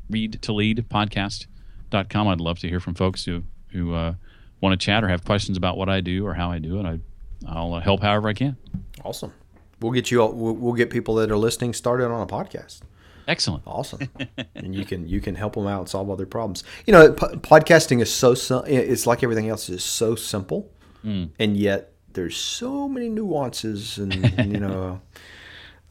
read 0.10 0.42
to 0.42 0.52
lead 0.52 0.86
podcast.com. 0.90 2.28
I'd 2.28 2.42
love 2.42 2.60
to 2.60 2.68
hear 2.68 2.82
from 2.82 2.94
folks 2.94 3.24
who, 3.24 3.44
who 3.72 3.94
uh, 3.94 4.16
want 4.60 4.78
to 4.78 4.86
chat 4.86 5.04
or 5.04 5.08
have 5.08 5.24
questions 5.24 5.58
about 5.58 5.78
what 5.78 5.88
I 5.88 6.02
do 6.02 6.28
or 6.28 6.34
how 6.34 6.52
I 6.52 6.60
do 6.60 6.78
it. 6.80 6.86
I, 6.86 7.00
I'll 7.48 7.74
uh, 7.74 7.80
help 7.80 8.02
however 8.02 8.28
I 8.28 8.34
can. 8.34 8.58
awesome. 9.04 9.34
We'll 9.80 9.94
get 9.94 10.12
you. 10.12 10.22
All, 10.22 10.34
we'll, 10.34 10.56
we'll 10.56 10.74
get 10.74 10.90
people 10.90 11.16
that 11.16 11.32
are 11.32 11.38
listening 11.38 11.74
started 11.74 12.12
on 12.12 12.22
a 12.22 12.28
podcast. 12.28 12.82
Excellent. 13.28 13.64
Awesome, 13.66 14.10
and 14.56 14.74
you 14.74 14.86
can 14.86 15.08
you 15.08 15.20
can 15.20 15.36
help 15.36 15.54
them 15.56 15.68
out 15.68 15.80
and 15.82 15.90
solve 15.90 16.10
all 16.10 16.16
their 16.16 16.26
problems. 16.26 16.64
You 16.86 16.94
know, 16.94 17.12
po- 17.12 17.36
podcasting 17.36 18.02
is 18.02 18.12
so 18.12 18.32
it's 18.66 19.06
like 19.06 19.22
everything 19.22 19.50
else 19.50 19.70
is 19.70 19.84
so 19.84 20.16
simple, 20.16 20.72
Mm. 21.06 21.30
and 21.40 21.56
yet 21.58 21.94
there's 22.14 22.36
so 22.36 22.88
many 22.90 23.10
nuances, 23.10 23.98
and, 23.98 24.14
and, 24.38 24.52
you 24.52 24.60
know, 24.60 25.00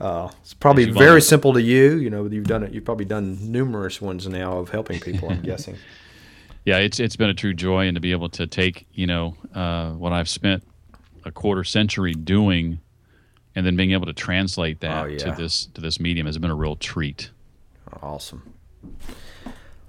uh, 0.00 0.28
it's 0.42 0.54
probably 0.54 0.90
very 0.90 1.22
simple 1.22 1.52
to 1.54 1.62
you. 1.62 1.96
You 1.96 2.10
know, 2.10 2.26
you've 2.26 2.46
done 2.46 2.62
it. 2.64 2.72
You've 2.72 2.84
probably 2.84 3.04
done 3.06 3.38
numerous 3.52 4.00
ones 4.00 4.26
now 4.26 4.58
of 4.58 4.70
helping 4.70 4.98
people. 5.00 5.30
I'm 5.30 5.40
guessing. 5.52 5.76
yeah, 6.64 6.78
it's 6.78 6.98
it's 7.00 7.16
been 7.16 7.30
a 7.30 7.34
true 7.34 7.54
joy, 7.54 7.86
and 7.86 7.94
to 7.94 8.00
be 8.00 8.10
able 8.12 8.28
to 8.30 8.46
take 8.46 8.86
you 8.92 9.06
know 9.06 9.36
uh, 9.54 9.92
what 9.92 10.12
I've 10.12 10.28
spent 10.28 10.64
a 11.24 11.30
quarter 11.30 11.64
century 11.64 12.12
doing, 12.12 12.80
and 13.54 13.64
then 13.64 13.76
being 13.76 13.92
able 13.92 14.06
to 14.06 14.12
translate 14.12 14.80
that 14.80 15.04
Oh, 15.04 15.08
yeah. 15.08 15.18
to 15.18 15.34
this 15.38 15.66
to 15.74 15.80
this 15.80 15.98
medium 16.00 16.26
has 16.26 16.36
been 16.38 16.50
a 16.50 16.56
real 16.56 16.76
treat. 16.76 17.30
Awesome. 18.02 18.52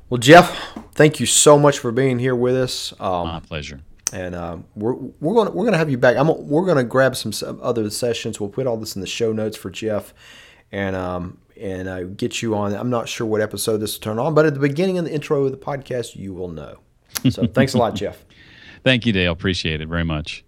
Well, 0.10 0.20
Jeff, 0.20 0.56
thank 0.94 1.20
you 1.20 1.26
so 1.26 1.60
much 1.60 1.80
for 1.80 1.92
being 1.92 2.20
here 2.20 2.36
with 2.36 2.56
us. 2.56 2.94
Um, 3.00 3.28
My 3.28 3.40
pleasure. 3.42 3.82
And 4.14 4.36
uh, 4.36 4.58
we're 4.76 4.94
we're 4.94 5.34
gonna 5.34 5.52
we're 5.52 5.66
gonna 5.66 5.78
have 5.78 5.90
you 5.90 5.98
back. 5.98 6.18
I'm 6.18 6.28
we're 6.48 6.66
gonna 6.66 6.84
grab 6.84 7.16
some 7.16 7.60
other 7.62 7.90
sessions. 7.90 8.40
We'll 8.40 8.50
put 8.50 8.68
all 8.68 8.78
this 8.78 8.96
in 8.96 9.02
the 9.02 9.08
show 9.08 9.34
notes 9.34 9.58
for 9.58 9.70
Jeff, 9.70 10.14
and 10.72 10.96
um 10.96 11.38
and 11.60 11.88
uh, 11.88 12.04
get 12.04 12.42
you 12.42 12.56
on. 12.56 12.74
I'm 12.74 12.90
not 12.90 13.10
sure 13.10 13.26
what 13.26 13.42
episode 13.42 13.78
this 13.78 13.96
will 13.96 14.02
turn 14.02 14.20
on, 14.20 14.34
but 14.34 14.46
at 14.46 14.54
the 14.54 14.60
beginning 14.60 14.98
and 14.98 15.08
the 15.08 15.14
intro 15.14 15.44
of 15.46 15.52
the 15.52 15.58
podcast, 15.58 16.16
you 16.16 16.34
will 16.34 16.50
know. 16.50 16.80
So 17.30 17.48
thanks 17.48 17.74
a 17.74 17.78
lot, 17.78 17.96
Jeff. 17.96 18.24
Thank 18.84 19.06
you, 19.06 19.14
Dale. 19.14 19.32
Appreciate 19.32 19.82
it 19.82 19.88
very 19.88 20.06
much. 20.06 20.46